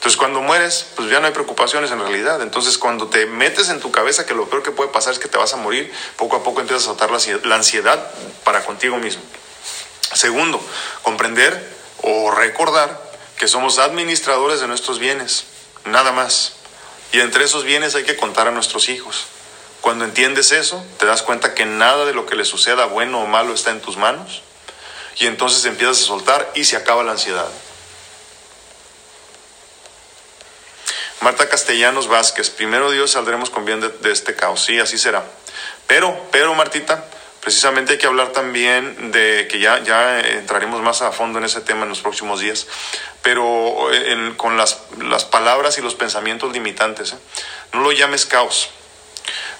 Entonces 0.00 0.16
cuando 0.16 0.40
mueres, 0.40 0.86
pues 0.96 1.10
ya 1.10 1.20
no 1.20 1.26
hay 1.26 1.32
preocupaciones 1.34 1.90
en 1.90 2.00
realidad. 2.00 2.40
Entonces 2.40 2.78
cuando 2.78 3.08
te 3.08 3.26
metes 3.26 3.68
en 3.68 3.80
tu 3.80 3.92
cabeza 3.92 4.24
que 4.24 4.32
lo 4.32 4.48
peor 4.48 4.62
que 4.62 4.70
puede 4.70 4.88
pasar 4.88 5.12
es 5.12 5.18
que 5.18 5.28
te 5.28 5.36
vas 5.36 5.52
a 5.52 5.58
morir, 5.58 5.92
poco 6.16 6.36
a 6.36 6.42
poco 6.42 6.62
empiezas 6.62 6.84
a 6.84 6.86
soltar 6.86 7.10
la 7.44 7.54
ansiedad 7.54 8.10
para 8.42 8.64
contigo 8.64 8.96
mismo. 8.96 9.20
Segundo, 10.14 10.58
comprender 11.02 11.76
o 12.00 12.30
recordar 12.30 12.98
que 13.36 13.46
somos 13.46 13.78
administradores 13.78 14.60
de 14.60 14.68
nuestros 14.68 14.98
bienes, 14.98 15.44
nada 15.84 16.12
más. 16.12 16.54
Y 17.12 17.20
entre 17.20 17.44
esos 17.44 17.64
bienes 17.64 17.94
hay 17.94 18.04
que 18.04 18.16
contar 18.16 18.48
a 18.48 18.52
nuestros 18.52 18.88
hijos. 18.88 19.26
Cuando 19.82 20.06
entiendes 20.06 20.52
eso, 20.52 20.82
te 20.98 21.04
das 21.04 21.20
cuenta 21.20 21.52
que 21.52 21.66
nada 21.66 22.06
de 22.06 22.14
lo 22.14 22.24
que 22.24 22.36
le 22.36 22.46
suceda, 22.46 22.86
bueno 22.86 23.20
o 23.20 23.26
malo, 23.26 23.52
está 23.52 23.70
en 23.70 23.82
tus 23.82 23.98
manos. 23.98 24.40
Y 25.18 25.26
entonces 25.26 25.62
empiezas 25.66 26.00
a 26.00 26.06
soltar 26.06 26.50
y 26.54 26.64
se 26.64 26.76
acaba 26.76 27.04
la 27.04 27.12
ansiedad. 27.12 27.50
Marta 31.20 31.48
Castellanos 31.48 32.08
Vázquez, 32.08 32.48
primero 32.48 32.90
Dios 32.90 33.10
saldremos 33.10 33.50
con 33.50 33.66
bien 33.66 33.80
de, 33.80 34.10
este 34.10 34.34
caos. 34.34 34.64
Sí, 34.64 34.80
así 34.80 34.96
será. 34.96 35.22
Pero, 35.86 36.28
pero 36.30 36.54
Martita, 36.54 37.04
precisamente 37.40 37.92
hay 37.92 37.98
que 37.98 38.06
hablar 38.06 38.28
también 38.28 39.12
de 39.12 39.46
que 39.50 39.60
ya, 39.60 39.82
ya 39.82 40.20
entraremos 40.20 40.80
más 40.80 41.02
a 41.02 41.12
fondo 41.12 41.38
en 41.38 41.44
ese 41.44 41.60
tema 41.60 41.82
en 41.82 41.90
los 41.90 42.00
próximos 42.00 42.40
días, 42.40 42.66
pero 43.20 43.90
con 44.38 44.56
las, 44.56 44.78
las, 44.98 45.26
palabras 45.26 45.76
y 45.76 45.82
los 45.82 45.94
pensamientos 45.94 46.52
limitantes. 46.52 47.12
¿eh? 47.12 47.18
No 47.74 47.80
lo 47.80 47.92
llames 47.92 48.24
caos, 48.24 48.70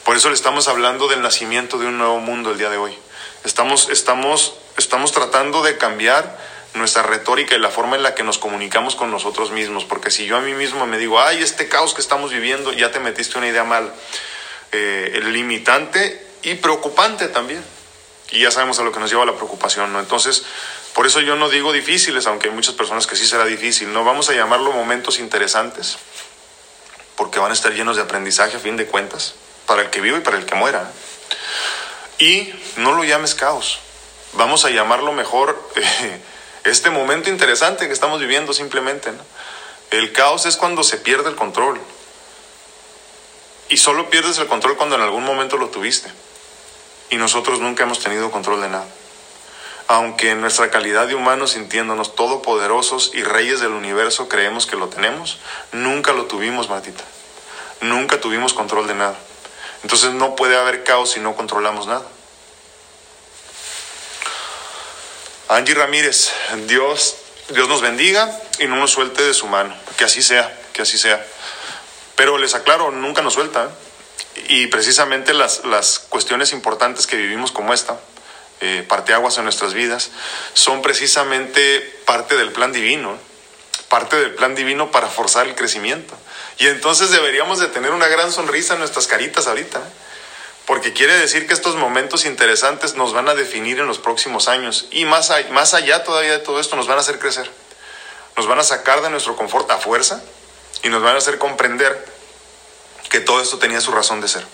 por 0.04 0.16
eso 0.16 0.28
le 0.28 0.34
estamos 0.34 0.66
hablando 0.66 1.08
del 1.08 1.20
nacimiento 1.20 1.78
de 1.78 1.86
un 1.86 1.98
nuevo 1.98 2.20
mundo 2.20 2.52
el 2.52 2.58
día 2.58 2.70
de 2.70 2.78
hoy. 2.78 2.96
Estamos, 3.44 3.90
estamos, 3.90 4.54
estamos 4.76 5.12
tratando 5.12 5.62
de 5.62 5.76
cambiar 5.76 6.38
nuestra 6.74 7.02
retórica 7.02 7.54
y 7.54 7.58
la 7.58 7.70
forma 7.70 7.96
en 7.96 8.02
la 8.02 8.14
que 8.14 8.22
nos 8.22 8.38
comunicamos 8.38 8.94
con 8.94 9.10
nosotros 9.10 9.50
mismos, 9.50 9.84
porque 9.84 10.10
si 10.10 10.26
yo 10.26 10.36
a 10.36 10.40
mí 10.40 10.54
mismo 10.54 10.86
me 10.86 10.98
digo, 10.98 11.20
ay, 11.20 11.42
este 11.42 11.68
caos 11.68 11.94
que 11.94 12.00
estamos 12.00 12.30
viviendo, 12.30 12.72
ya 12.72 12.92
te 12.92 13.00
metiste 13.00 13.38
una 13.38 13.48
idea 13.48 13.64
mal, 13.64 13.92
eh, 14.72 15.20
limitante 15.24 16.26
y 16.42 16.54
preocupante 16.54 17.28
también. 17.28 17.62
Y 18.32 18.42
ya 18.42 18.52
sabemos 18.52 18.78
a 18.78 18.84
lo 18.84 18.92
que 18.92 19.00
nos 19.00 19.10
lleva 19.10 19.24
la 19.24 19.34
preocupación, 19.34 19.92
¿no? 19.92 19.98
Entonces, 19.98 20.44
por 20.94 21.06
eso 21.06 21.20
yo 21.20 21.34
no 21.34 21.48
digo 21.48 21.72
difíciles, 21.72 22.26
aunque 22.26 22.48
hay 22.48 22.54
muchas 22.54 22.74
personas 22.74 23.08
que 23.08 23.16
sí 23.16 23.26
será 23.26 23.44
difícil, 23.44 23.92
¿no? 23.92 24.04
Vamos 24.04 24.30
a 24.30 24.34
llamarlo 24.34 24.72
momentos 24.72 25.18
interesantes, 25.18 25.98
porque 27.16 27.40
van 27.40 27.50
a 27.50 27.54
estar 27.54 27.72
llenos 27.72 27.96
de 27.96 28.02
aprendizaje 28.02 28.56
a 28.56 28.60
fin 28.60 28.76
de 28.76 28.86
cuentas 28.86 29.34
para 29.66 29.82
el 29.82 29.90
que 29.90 30.00
vive 30.00 30.18
y 30.18 30.20
para 30.20 30.36
el 30.36 30.46
que 30.46 30.54
muera. 30.54 30.92
Y 32.18 32.52
no 32.76 32.92
lo 32.92 33.02
llames 33.02 33.34
caos. 33.34 33.80
Vamos 34.34 34.64
a 34.64 34.70
llamarlo 34.70 35.12
mejor 35.12 35.60
eh, 35.76 36.20
este 36.64 36.90
momento 36.90 37.30
interesante 37.30 37.86
que 37.86 37.92
estamos 37.92 38.20
viviendo 38.20 38.52
simplemente. 38.52 39.10
El 39.90 40.12
caos 40.12 40.46
es 40.46 40.56
cuando 40.56 40.84
se 40.84 40.98
pierde 40.98 41.30
el 41.30 41.36
control. 41.36 41.80
Y 43.68 43.76
solo 43.76 44.10
pierdes 44.10 44.38
el 44.38 44.46
control 44.46 44.76
cuando 44.76 44.96
en 44.96 45.02
algún 45.02 45.24
momento 45.24 45.56
lo 45.56 45.68
tuviste. 45.68 46.10
Y 47.10 47.16
nosotros 47.16 47.60
nunca 47.60 47.84
hemos 47.84 48.00
tenido 48.00 48.30
control 48.30 48.60
de 48.60 48.68
nada. 48.68 48.86
Aunque 49.88 50.30
en 50.30 50.40
nuestra 50.40 50.70
calidad 50.70 51.08
de 51.08 51.16
humanos, 51.16 51.52
sintiéndonos 51.52 52.14
todopoderosos 52.14 53.10
y 53.14 53.24
reyes 53.24 53.58
del 53.60 53.72
universo, 53.72 54.28
creemos 54.28 54.66
que 54.66 54.76
lo 54.76 54.88
tenemos, 54.88 55.40
nunca 55.72 56.12
lo 56.12 56.26
tuvimos, 56.26 56.68
Martita. 56.68 57.02
Nunca 57.80 58.20
tuvimos 58.20 58.54
control 58.54 58.86
de 58.86 58.94
nada. 58.94 59.18
Entonces 59.82 60.12
no 60.12 60.36
puede 60.36 60.56
haber 60.56 60.84
caos 60.84 61.12
si 61.12 61.20
no 61.20 61.34
controlamos 61.34 61.86
nada. 61.86 62.06
Angie 65.50 65.74
Ramírez, 65.74 66.30
Dios, 66.68 67.16
Dios 67.48 67.68
nos 67.68 67.80
bendiga 67.80 68.30
y 68.60 68.68
no 68.68 68.76
nos 68.76 68.92
suelte 68.92 69.24
de 69.24 69.34
su 69.34 69.48
mano. 69.48 69.74
Que 69.98 70.04
así 70.04 70.22
sea, 70.22 70.56
que 70.72 70.82
así 70.82 70.96
sea. 70.96 71.26
Pero 72.14 72.38
les 72.38 72.54
aclaro, 72.54 72.92
nunca 72.92 73.20
nos 73.20 73.34
suelta. 73.34 73.64
¿eh? 73.64 74.44
Y 74.48 74.66
precisamente 74.68 75.34
las, 75.34 75.64
las 75.64 75.98
cuestiones 75.98 76.52
importantes 76.52 77.08
que 77.08 77.16
vivimos 77.16 77.50
como 77.50 77.74
esta, 77.74 77.98
eh, 78.60 78.84
parteaguas 78.88 79.38
en 79.38 79.44
nuestras 79.44 79.74
vidas, 79.74 80.12
son 80.54 80.82
precisamente 80.82 81.80
parte 82.04 82.36
del 82.36 82.52
plan 82.52 82.72
divino, 82.72 83.18
parte 83.88 84.20
del 84.20 84.36
plan 84.36 84.54
divino 84.54 84.92
para 84.92 85.08
forzar 85.08 85.48
el 85.48 85.56
crecimiento. 85.56 86.14
Y 86.58 86.68
entonces 86.68 87.10
deberíamos 87.10 87.58
de 87.58 87.66
tener 87.66 87.90
una 87.90 88.06
gran 88.06 88.30
sonrisa 88.30 88.74
en 88.74 88.78
nuestras 88.78 89.08
caritas 89.08 89.48
ahorita, 89.48 89.80
¿eh? 89.80 90.09
Porque 90.66 90.92
quiere 90.92 91.16
decir 91.18 91.46
que 91.46 91.54
estos 91.54 91.76
momentos 91.76 92.24
interesantes 92.24 92.94
nos 92.94 93.12
van 93.12 93.28
a 93.28 93.34
definir 93.34 93.78
en 93.80 93.86
los 93.86 93.98
próximos 93.98 94.48
años 94.48 94.86
y 94.90 95.04
más, 95.04 95.32
más 95.50 95.74
allá 95.74 96.04
todavía 96.04 96.32
de 96.32 96.38
todo 96.38 96.60
esto 96.60 96.76
nos 96.76 96.86
van 96.86 96.98
a 96.98 97.00
hacer 97.00 97.18
crecer, 97.18 97.50
nos 98.36 98.46
van 98.46 98.58
a 98.58 98.64
sacar 98.64 99.02
de 99.02 99.10
nuestro 99.10 99.36
confort 99.36 99.70
a 99.70 99.78
fuerza 99.78 100.22
y 100.82 100.88
nos 100.88 101.02
van 101.02 101.14
a 101.14 101.18
hacer 101.18 101.38
comprender 101.38 102.06
que 103.08 103.20
todo 103.20 103.40
esto 103.42 103.58
tenía 103.58 103.80
su 103.80 103.90
razón 103.90 104.20
de 104.20 104.28
ser. 104.28 104.44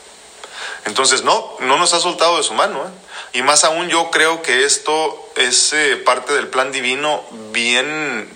Entonces, 0.87 1.23
no, 1.23 1.57
no 1.61 1.77
nos 1.77 1.93
ha 1.93 2.01
soltado 2.01 2.39
de 2.39 2.45
su 2.45 2.55
mano. 2.55 2.79
¿eh? 2.79 3.39
Y 3.39 3.43
más 3.43 3.65
aún 3.65 3.89
yo 3.89 4.11
creo 4.11 4.43
que 4.43 4.65
esto 4.65 5.31
es 5.37 5.73
eh, 5.73 5.97
parte 5.97 6.33
del 6.33 6.49
plan 6.49 6.73
divino 6.73 7.25
bien, 7.53 8.29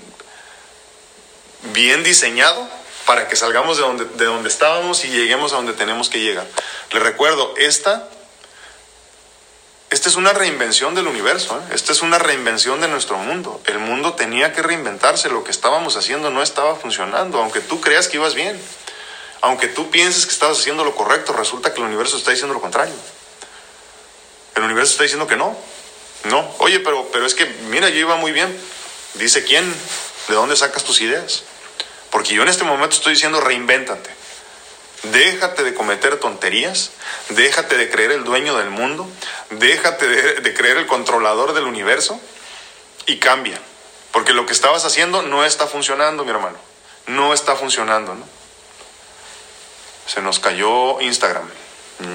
bien 1.73 2.03
diseñado 2.03 2.68
para 3.11 3.27
que 3.27 3.35
salgamos 3.35 3.77
de 3.77 3.83
donde, 3.83 4.05
de 4.05 4.25
donde 4.25 4.49
estábamos 4.49 5.05
y 5.05 5.09
lleguemos 5.09 5.53
a 5.53 5.57
donde 5.57 5.73
tenemos 5.73 6.09
que 6.09 6.21
llegar. 6.21 6.47
Les 6.93 7.03
recuerdo, 7.03 7.55
esta, 7.57 8.09
esta 9.91 10.09
es 10.09 10.15
una 10.15 10.33
reinvención 10.33 10.95
del 10.95 11.09
universo, 11.09 11.59
¿eh? 11.59 11.75
esta 11.75 11.91
es 11.91 12.03
una 12.03 12.21
reinvención 12.21 12.81
de 12.81 12.87
nuestro 12.87 13.19
mundo. 13.19 13.61
El 13.67 13.81
mundo 13.81 14.15
tenía 14.15 14.53
que 14.53 14.63
reinventarse, 14.63 15.29
lo 15.29 15.43
que 15.43 15.51
estábamos 15.51 15.97
haciendo 15.97 16.31
no 16.31 16.41
estaba 16.41 16.77
funcionando, 16.77 17.41
aunque 17.41 17.59
tú 17.59 17.81
creas 17.81 18.07
que 18.07 18.19
ibas 18.19 18.37
bien. 18.37 18.63
Aunque 19.41 19.67
tú 19.67 19.91
pienses 19.91 20.25
que 20.25 20.33
estabas 20.33 20.61
haciendo 20.61 20.85
lo 20.85 20.95
correcto, 20.95 21.33
resulta 21.33 21.75
que 21.75 21.81
el 21.81 21.87
universo 21.89 22.17
está 22.17 22.31
diciendo 22.31 22.55
lo 22.55 22.61
contrario. 22.61 22.95
El 24.55 24.63
universo 24.63 24.93
está 24.93 25.03
diciendo 25.03 25.27
que 25.27 25.35
no. 25.35 25.59
No. 26.27 26.49
Oye, 26.59 26.79
pero, 26.79 27.09
pero 27.11 27.27
es 27.27 27.35
que, 27.35 27.47
mira, 27.71 27.89
yo 27.89 27.99
iba 27.99 28.15
muy 28.15 28.31
bien. 28.31 28.57
Dice 29.15 29.43
quién, 29.43 29.69
de 30.29 30.35
dónde 30.37 30.55
sacas 30.55 30.85
tus 30.85 31.01
ideas. 31.01 31.43
Porque 32.11 32.35
yo 32.35 32.43
en 32.43 32.49
este 32.49 32.65
momento 32.65 32.97
estoy 32.97 33.15
diciendo 33.15 33.41
reinvéntate. 33.41 34.11
Déjate 35.05 35.65
de 35.65 35.73
cometer 35.73 36.21
tonterías, 36.21 36.91
déjate 37.31 37.79
de 37.79 37.89
creer 37.89 38.13
el 38.13 38.25
dueño 38.25 38.59
del 38.59 38.69
mundo, 38.69 39.09
déjate 39.49 40.07
de, 40.07 40.55
creer 40.55 40.77
el 40.77 40.87
controlador 40.87 41.55
del 41.55 41.65
universo 41.65 42.21
y 43.07 43.19
cambia. 43.19 43.59
Porque 44.13 44.35
lo 44.35 44.45
que 44.45 44.53
estabas 44.53 44.85
haciendo 44.85 45.23
no 45.23 45.45
está 45.45 45.67
funcionando, 45.67 46.25
mi 46.25 46.31
hermano. 46.31 46.59
No 47.07 47.33
está 47.33 47.57
funcionando, 47.57 48.15
¿no? 48.15 48.25
Se 50.07 50.21
nos 50.21 50.39
cayó 50.39 51.01
Instagram. 51.01 51.49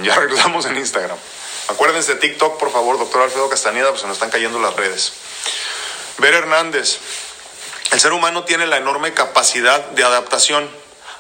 Ya 0.04 0.16
regresamos 0.16 0.66
en 0.66 0.78
Instagram. 0.78 1.18
Acuérdense 1.70 2.14
de 2.14 2.20
TikTok, 2.20 2.60
por 2.60 2.72
favor, 2.72 3.00
doctor 3.00 3.24
Alfredo 3.24 3.50
Castañeda, 3.50 3.90
pues 3.90 4.02
se 4.02 4.08
nos 4.08 4.18
están 4.18 4.30
cayendo 4.30 4.60
las 4.60 4.76
redes. 4.76 5.14
Ver 6.20 6.36
Hernández. 6.36 7.00
El 7.92 8.00
ser 8.00 8.14
humano 8.14 8.44
tiene 8.44 8.68
la 8.68 8.78
enorme 8.78 9.14
capacidad 9.14 9.80
de 9.92 10.04
adaptación, 10.04 10.70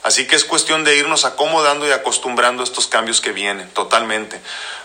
así 0.03 0.27
que 0.27 0.35
es 0.35 0.45
cuestión 0.45 0.83
de 0.83 0.97
irnos 0.97 1.25
acomodando 1.25 1.87
y 1.87 1.91
acostumbrando 1.91 2.63
a 2.63 2.65
estos 2.65 2.87
cambios 2.87 3.21
que 3.21 3.31
vienen, 3.31 3.69
totalmente. 3.71 4.39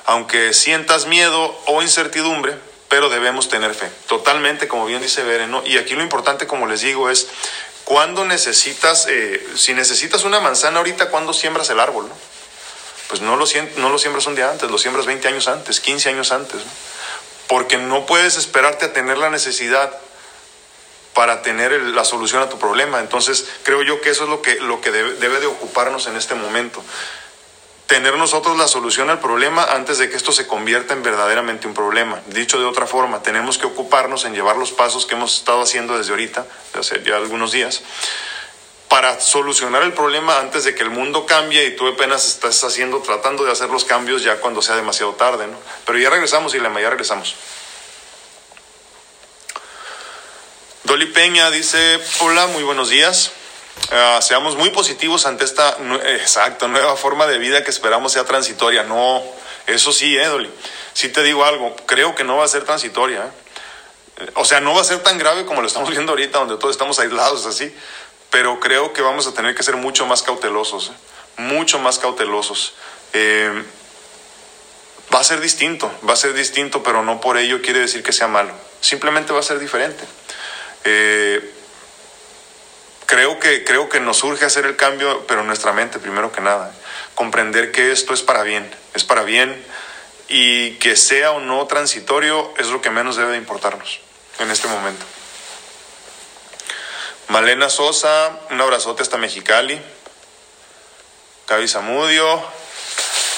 Aunque 0.07 0.53
sientas 0.53 1.07
miedo 1.07 1.59
o 1.67 1.83
incertidumbre, 1.83 2.57
pero 2.89 3.09
debemos 3.09 3.49
tener 3.49 3.75
fe, 3.75 3.89
totalmente, 4.09 4.67
como 4.67 4.85
bien 4.85 5.01
dice 5.01 5.23
Beren. 5.23 5.55
Y 5.65 5.79
aquí 5.79 5.95
lo 5.95 6.03
importante, 6.03 6.47
como 6.47 6.67
les 6.67 6.81
digo, 6.81 7.09
es 7.09 7.29
cuando 7.85 8.25
necesitas, 8.25 9.07
eh, 9.09 9.45
si 9.57 9.75
necesitas 9.75 10.25
una 10.25 10.41
manzana 10.41 10.79
ahorita, 10.79 11.09
¿cuándo 11.11 11.33
siembras 11.33 11.71
el 11.71 11.81
árbol? 11.81 12.11
Pues 13.09 13.23
no 13.23 13.35
lo, 13.35 13.47
siembras 13.47 14.27
un 14.27 14.37
día 14.37 14.49
antes, 14.49 14.71
lo 14.71 14.79
siembras 14.79 15.07
20 15.07 15.27
años 15.27 15.49
antes, 15.49 15.81
15 15.81 16.11
años 16.11 16.31
antes. 16.31 16.63
Porque 17.49 17.77
no 17.77 18.07
puedes 18.07 18.37
esperarte 18.37 18.85
a 18.85 18.93
tener 18.93 19.19
la 19.19 19.31
necesidad 19.31 19.93
para 21.15 21.43
tener 21.43 21.73
la 21.73 22.05
solución 22.05 22.43
a 22.43 22.49
tu 22.49 22.59
problema. 22.59 23.01
Entonces, 23.01 23.49
creo 23.63 23.83
yo 23.83 24.01
que 24.01 24.11
eso 24.11 24.25
es 24.25 24.31
lo 24.31 24.43
que, 24.43 24.57
lo 24.61 24.81
que 24.81 24.91
debe, 24.91 25.41
de 25.41 25.47
ocuparnos 25.47 26.07
en 26.07 26.17
este 26.17 26.35
momento 26.35 26.83
tener 27.87 28.17
nosotros 28.17 28.57
la 28.57 28.69
solución 28.69 29.11
al 29.11 29.19
problema 29.19 29.65
antes 29.65 29.99
de 29.99 30.09
que 30.09 30.17
esto 30.17 30.31
se 30.31 30.47
convierta 30.47 30.95
en 30.95 31.03
verdaderamente 31.03 31.67
un 31.67 31.75
problema. 31.75 32.21
Dicho 32.27 32.61
de 32.61 32.65
otra 32.65 32.87
forma, 32.87 33.21
tenemos 33.21 33.59
que 33.59 33.67
ocuparnos 33.67 34.25
en 34.25 34.33
llevar 34.33 34.57
los 34.57 34.71
pasos 34.71 35.07
que 35.07 35.17
hemos 35.17 35.39
estado 35.39 35.63
haciendo 35.63 35.99
desde 35.99 36.13
ahorita, 36.13 36.47
hace 36.79 37.03
ya 37.03 37.17
algunos 37.17 37.51
días, 37.51 37.83
para 38.89 39.19
solucionar 39.19 39.83
el 39.83 39.93
problema 39.93 40.39
antes 40.39 40.63
de 40.63 40.75
que 40.75 40.85
el 40.85 40.91
mundo 40.91 41.27
cambie 41.27 41.65
y 41.65 41.75
tú 41.75 41.89
apenas 41.89 42.29
estás 42.29 42.63
haciendo, 42.63 43.01
tratando 43.01 43.45
de 43.45 43.51
hacer 43.51 43.71
los 43.71 43.85
cambios 43.85 44.23
ya 44.23 44.37
cuando 44.37 44.63
sea 44.63 44.77
demasiado 44.77 45.15
tarde, 45.15 45.49
¿no? 45.49 45.57
Pero 45.85 45.99
ya 45.99 46.11
regresamos, 46.11 46.55
y 46.55 46.59
ya 46.59 46.91
regresamos. 46.91 47.35
Dolly 50.91 51.07
Peña 51.07 51.53
dice, 51.53 52.01
hola, 52.19 52.49
muy 52.49 52.65
buenos 52.65 52.89
días. 52.89 53.31
Uh, 53.93 54.21
seamos 54.21 54.57
muy 54.57 54.71
positivos 54.71 55.25
ante 55.25 55.45
esta 55.45 55.77
exacto, 56.09 56.67
nueva 56.67 56.97
forma 56.97 57.29
de 57.29 57.39
vida 57.39 57.63
que 57.63 57.71
esperamos 57.71 58.13
sea 58.13 58.25
transitoria. 58.25 58.83
No, 58.83 59.23
eso 59.69 59.93
sí, 59.93 60.17
eh, 60.17 60.27
Dolly. 60.27 60.51
Sí 60.93 61.09
te 61.11 61.23
digo 61.23 61.45
algo, 61.45 61.77
creo 61.87 62.17
que 62.17 62.25
no 62.25 62.39
va 62.39 62.45
a 62.45 62.49
ser 62.49 62.65
transitoria. 62.65 63.21
¿eh? 64.19 64.31
O 64.35 64.45
sea, 64.45 64.59
no 64.59 64.75
va 64.75 64.81
a 64.81 64.85
ser 64.85 64.99
tan 64.99 65.17
grave 65.17 65.47
como 65.47 65.61
lo 65.61 65.69
estamos 65.69 65.91
viendo 65.93 66.11
ahorita, 66.11 66.41
donde 66.41 66.57
todos 66.57 66.73
estamos 66.73 66.99
aislados 66.99 67.47
así, 67.47 67.73
pero 68.31 68.59
creo 68.59 68.93
que 68.93 69.01
vamos 69.01 69.29
a 69.29 69.33
tener 69.33 69.55
que 69.55 69.63
ser 69.63 69.77
mucho 69.77 70.07
más 70.07 70.25
cautelosos, 70.25 70.89
¿eh? 70.89 70.93
mucho 71.37 71.79
más 71.79 72.01
cautelosos. 72.01 72.75
Eh, 73.13 73.63
va 75.15 75.21
a 75.21 75.25
ser 75.25 75.41
distinto, 75.41 75.89
va 76.09 76.15
a 76.15 76.17
ser 76.17 76.35
distinto, 76.35 76.83
pero 76.83 77.05
no 77.05 77.21
por 77.21 77.37
ello 77.37 77.63
quiere 77.63 77.79
decir 77.79 78.03
que 78.03 78.13
sea 78.13 78.27
malo. 78.27 78.53
Simplemente 78.81 79.33
va 79.33 79.39
a 79.39 79.45
ser 79.45 79.61
diferente. 79.61 80.05
Eh, 80.85 81.53
creo 83.07 83.39
que, 83.41 83.65
creo 83.65 83.89
que 83.89 84.01
nos 84.01 84.23
urge 84.23 84.45
hacer 84.45 84.67
el 84.67 84.77
cambio, 84.77 85.27
pero 85.27 85.43
nuestra 85.43 85.73
mente, 85.73 85.99
primero 85.99 86.33
que 86.33 86.41
nada. 86.41 86.73
Comprender 87.15 87.73
que 87.73 87.93
esto 87.93 88.15
es 88.15 88.23
para 88.23 88.43
bien, 88.43 88.69
es 88.95 89.05
para 89.05 89.23
bien 89.23 89.65
y 90.29 90.73
que 90.79 90.97
sea 90.97 91.33
o 91.33 91.41
no 91.41 91.67
transitorio 91.67 92.55
es 92.57 92.69
lo 92.69 92.81
que 92.81 92.91
menos 92.91 93.17
debe 93.17 93.33
de 93.33 93.39
importarnos 93.39 94.01
en 94.39 94.51
este 94.51 94.69
momento. 94.69 95.05
Malena 97.29 97.69
Sosa, 97.69 98.39
un 98.51 98.61
abrazote 98.61 99.03
hasta 99.03 99.17
Mexicali. 99.17 99.81
Gaby 101.49 101.67
Zamudio. 101.67 102.43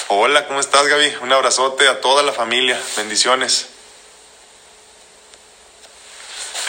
Hola, 0.07 0.47
¿cómo 0.47 0.59
estás 0.59 0.85
Gaby? 0.85 1.15
Un 1.21 1.33
abrazote 1.33 1.87
a 1.87 1.99
toda 1.99 2.21
la 2.21 2.31
familia. 2.31 2.79
Bendiciones. 2.95 3.72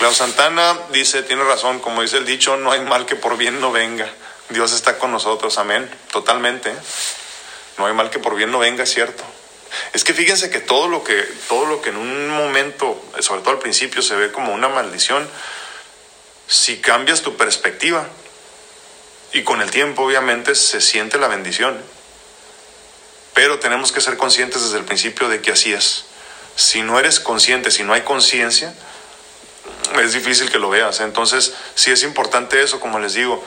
Clau 0.05 0.13
Santana 0.13 0.79
dice, 0.91 1.23
tiene 1.23 1.45
razón, 1.45 1.81
como 1.81 2.03
dice 2.03 2.19
el 2.19 2.27
dicho, 2.27 2.59
no 2.59 2.73
hay 2.73 2.83
mal 2.83 3.07
que 3.07 3.17
por 3.17 3.39
bien 3.39 3.59
no 3.59 3.73
venga. 3.73 4.07
Dios 4.51 4.75
está 4.75 4.99
con 4.99 5.11
nosotros, 5.11 5.57
amén. 5.57 5.91
Totalmente. 6.13 6.75
No 7.79 7.87
hay 7.87 7.95
mal 7.95 8.11
que 8.11 8.19
por 8.19 8.35
bien 8.35 8.51
no 8.51 8.59
venga, 8.59 8.85
es 8.85 8.93
cierto. 8.93 9.25
Es 9.95 10.05
que 10.05 10.13
fíjense 10.13 10.51
que 10.51 10.61
todo 10.61 10.89
lo 10.89 11.03
que, 11.03 11.23
todo 11.49 11.65
lo 11.65 11.81
que 11.81 11.89
en 11.89 11.97
un 11.97 12.29
momento, 12.29 13.03
sobre 13.21 13.41
todo 13.41 13.53
al 13.53 13.61
principio, 13.61 14.03
se 14.03 14.15
ve 14.15 14.31
como 14.31 14.53
una 14.53 14.69
maldición, 14.69 15.27
si 16.49 16.83
cambias 16.83 17.23
tu 17.23 17.39
perspectiva, 17.39 18.07
y 19.33 19.43
con 19.43 19.63
el 19.63 19.71
tiempo 19.71 20.03
obviamente 20.03 20.55
se 20.55 20.83
siente 20.83 21.17
la 21.17 21.29
bendición. 21.29 21.81
Pero 23.33 23.59
tenemos 23.59 23.91
que 23.91 24.03
ser 24.03 24.19
conscientes 24.19 24.65
desde 24.65 24.77
el 24.77 24.85
principio 24.85 25.31
de 25.31 25.41
que 25.41 25.53
así 25.53 25.73
es. 25.73 26.05
Si 26.57 26.83
no 26.83 26.99
eres 26.99 27.21
consciente, 27.21 27.71
si 27.71 27.85
no 27.85 27.95
hay 27.95 28.03
conciencia, 28.03 28.75
es 30.03 30.13
difícil 30.13 30.51
que 30.51 30.59
lo 30.59 30.71
veas. 30.71 31.01
Entonces, 31.01 31.55
sí 31.75 31.91
es 31.91 32.03
importante 32.03 32.63
eso, 32.63 32.81
como 32.81 32.99
les 32.99 33.15
digo. 33.15 33.43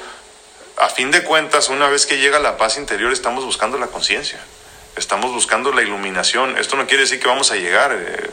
A 0.78 0.90
fin 0.90 1.10
de 1.12 1.24
cuentas, 1.24 1.70
una 1.70 1.90
vez 1.90 2.06
que 2.06 2.18
llega 2.18 2.40
la 2.40 2.58
paz 2.58 2.78
interior, 2.78 3.12
estamos 3.12 3.44
buscando 3.44 3.80
la 3.80 3.88
conciencia, 3.88 4.40
estamos 4.96 5.32
buscando 5.32 5.72
la 5.72 5.82
iluminación. 5.82 6.58
Esto 6.58 6.76
no 6.76 6.86
quiere 6.86 7.04
decir 7.04 7.20
que 7.20 7.28
vamos 7.28 7.52
a 7.52 7.56
llegar 7.56 7.92
eh, 7.94 8.30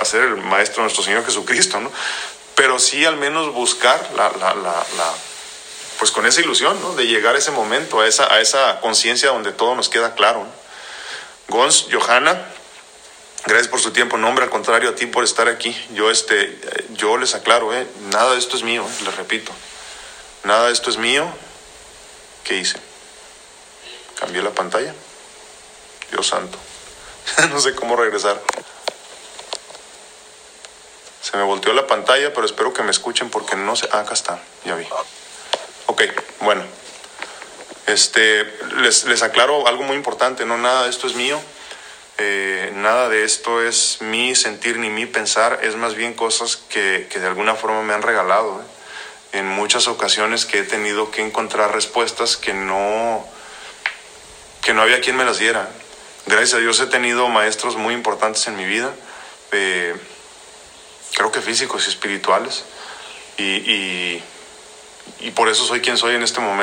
a 0.00 0.04
ser 0.04 0.22
el 0.22 0.36
Maestro 0.36 0.82
nuestro 0.82 1.02
Señor 1.02 1.24
Jesucristo, 1.26 1.80
¿no? 1.80 1.92
Pero 2.54 2.78
sí 2.78 3.04
al 3.04 3.16
menos 3.16 3.52
buscar 3.52 4.10
la, 4.16 4.30
la, 4.30 4.54
la, 4.54 5.14
pues 5.98 6.10
con 6.10 6.24
esa 6.24 6.40
ilusión, 6.40 6.80
¿no? 6.80 6.94
De 6.94 7.06
llegar 7.06 7.34
a 7.34 7.38
ese 7.38 7.50
momento, 7.50 8.00
a 8.00 8.06
esa, 8.06 8.32
a 8.32 8.40
esa 8.40 8.80
conciencia 8.80 9.30
donde 9.30 9.52
todo 9.52 9.74
nos 9.74 9.90
queda 9.90 10.14
claro. 10.14 10.44
¿no? 10.44 10.64
Gons, 11.48 11.88
Johanna, 11.92 12.46
Gracias 13.46 13.68
por 13.68 13.80
su 13.80 13.92
tiempo. 13.92 14.16
Nombre 14.16 14.44
al 14.44 14.50
contrario 14.50 14.90
a 14.90 14.94
ti 14.94 15.06
por 15.06 15.22
estar 15.22 15.48
aquí. 15.48 15.76
Yo, 15.92 16.10
este, 16.10 16.58
yo 16.90 17.18
les 17.18 17.34
aclaro, 17.34 17.74
eh, 17.74 17.86
nada 18.10 18.32
de 18.32 18.38
esto 18.38 18.56
es 18.56 18.62
mío, 18.62 18.86
eh, 18.88 19.04
les 19.04 19.16
repito. 19.16 19.52
Nada 20.44 20.66
de 20.66 20.72
esto 20.72 20.88
es 20.88 20.96
mío. 20.96 21.26
¿Qué 22.42 22.56
hice? 22.56 22.78
Cambié 24.18 24.42
la 24.42 24.50
pantalla. 24.50 24.94
Dios 26.10 26.26
santo. 26.26 26.58
no 27.50 27.60
sé 27.60 27.74
cómo 27.74 27.96
regresar. 27.96 28.40
Se 31.20 31.36
me 31.36 31.42
volteó 31.42 31.72
la 31.74 31.86
pantalla, 31.86 32.32
pero 32.32 32.46
espero 32.46 32.72
que 32.72 32.82
me 32.82 32.90
escuchen 32.90 33.28
porque 33.28 33.56
no 33.56 33.76
sé. 33.76 33.88
Ah, 33.92 34.00
acá 34.00 34.14
está, 34.14 34.40
ya 34.64 34.74
vi. 34.74 34.86
Ok, 35.86 36.02
bueno. 36.40 36.62
Este, 37.86 38.44
les, 38.76 39.04
les 39.04 39.22
aclaro 39.22 39.66
algo 39.66 39.82
muy 39.82 39.96
importante, 39.96 40.46
no 40.46 40.56
nada 40.56 40.84
de 40.84 40.90
esto 40.90 41.06
es 41.06 41.14
mío 41.14 41.38
Eh, 42.18 42.72
nada 42.76 43.08
de 43.08 43.24
esto 43.24 43.60
es 43.60 43.98
mi 44.00 44.34
sentir 44.36 44.78
ni 44.78 44.88
mi 44.88 45.06
pensar, 45.06 45.60
es 45.62 45.74
más 45.74 45.94
bien 45.94 46.14
cosas 46.14 46.56
que, 46.56 47.08
que 47.10 47.18
de 47.18 47.26
alguna 47.26 47.54
forma 47.54 47.82
me 47.82 47.92
han 47.92 48.02
regalado. 48.02 48.60
¿eh? 48.60 49.38
En 49.38 49.48
muchas 49.48 49.88
ocasiones 49.88 50.44
que 50.44 50.60
he 50.60 50.62
tenido 50.62 51.10
que 51.10 51.22
encontrar 51.22 51.74
respuestas 51.74 52.36
que 52.36 52.54
no, 52.54 53.26
que 54.62 54.74
no 54.74 54.82
había 54.82 55.00
quien 55.00 55.16
me 55.16 55.24
las 55.24 55.38
diera. 55.38 55.68
Gracias 56.26 56.54
a 56.54 56.58
Dios 56.58 56.78
he 56.80 56.86
tenido 56.86 57.28
maestros 57.28 57.76
muy 57.76 57.94
importantes 57.94 58.46
en 58.46 58.56
mi 58.56 58.64
vida, 58.64 58.94
eh, 59.52 59.94
creo 61.14 61.32
que 61.32 61.42
físicos 61.42 61.86
y 61.86 61.90
espirituales, 61.90 62.64
y, 63.36 63.42
y, 63.42 64.24
y 65.20 65.30
por 65.32 65.48
eso 65.48 65.66
soy 65.66 65.80
quien 65.80 65.98
soy 65.98 66.14
en 66.14 66.22
este 66.22 66.40
momento. 66.40 66.54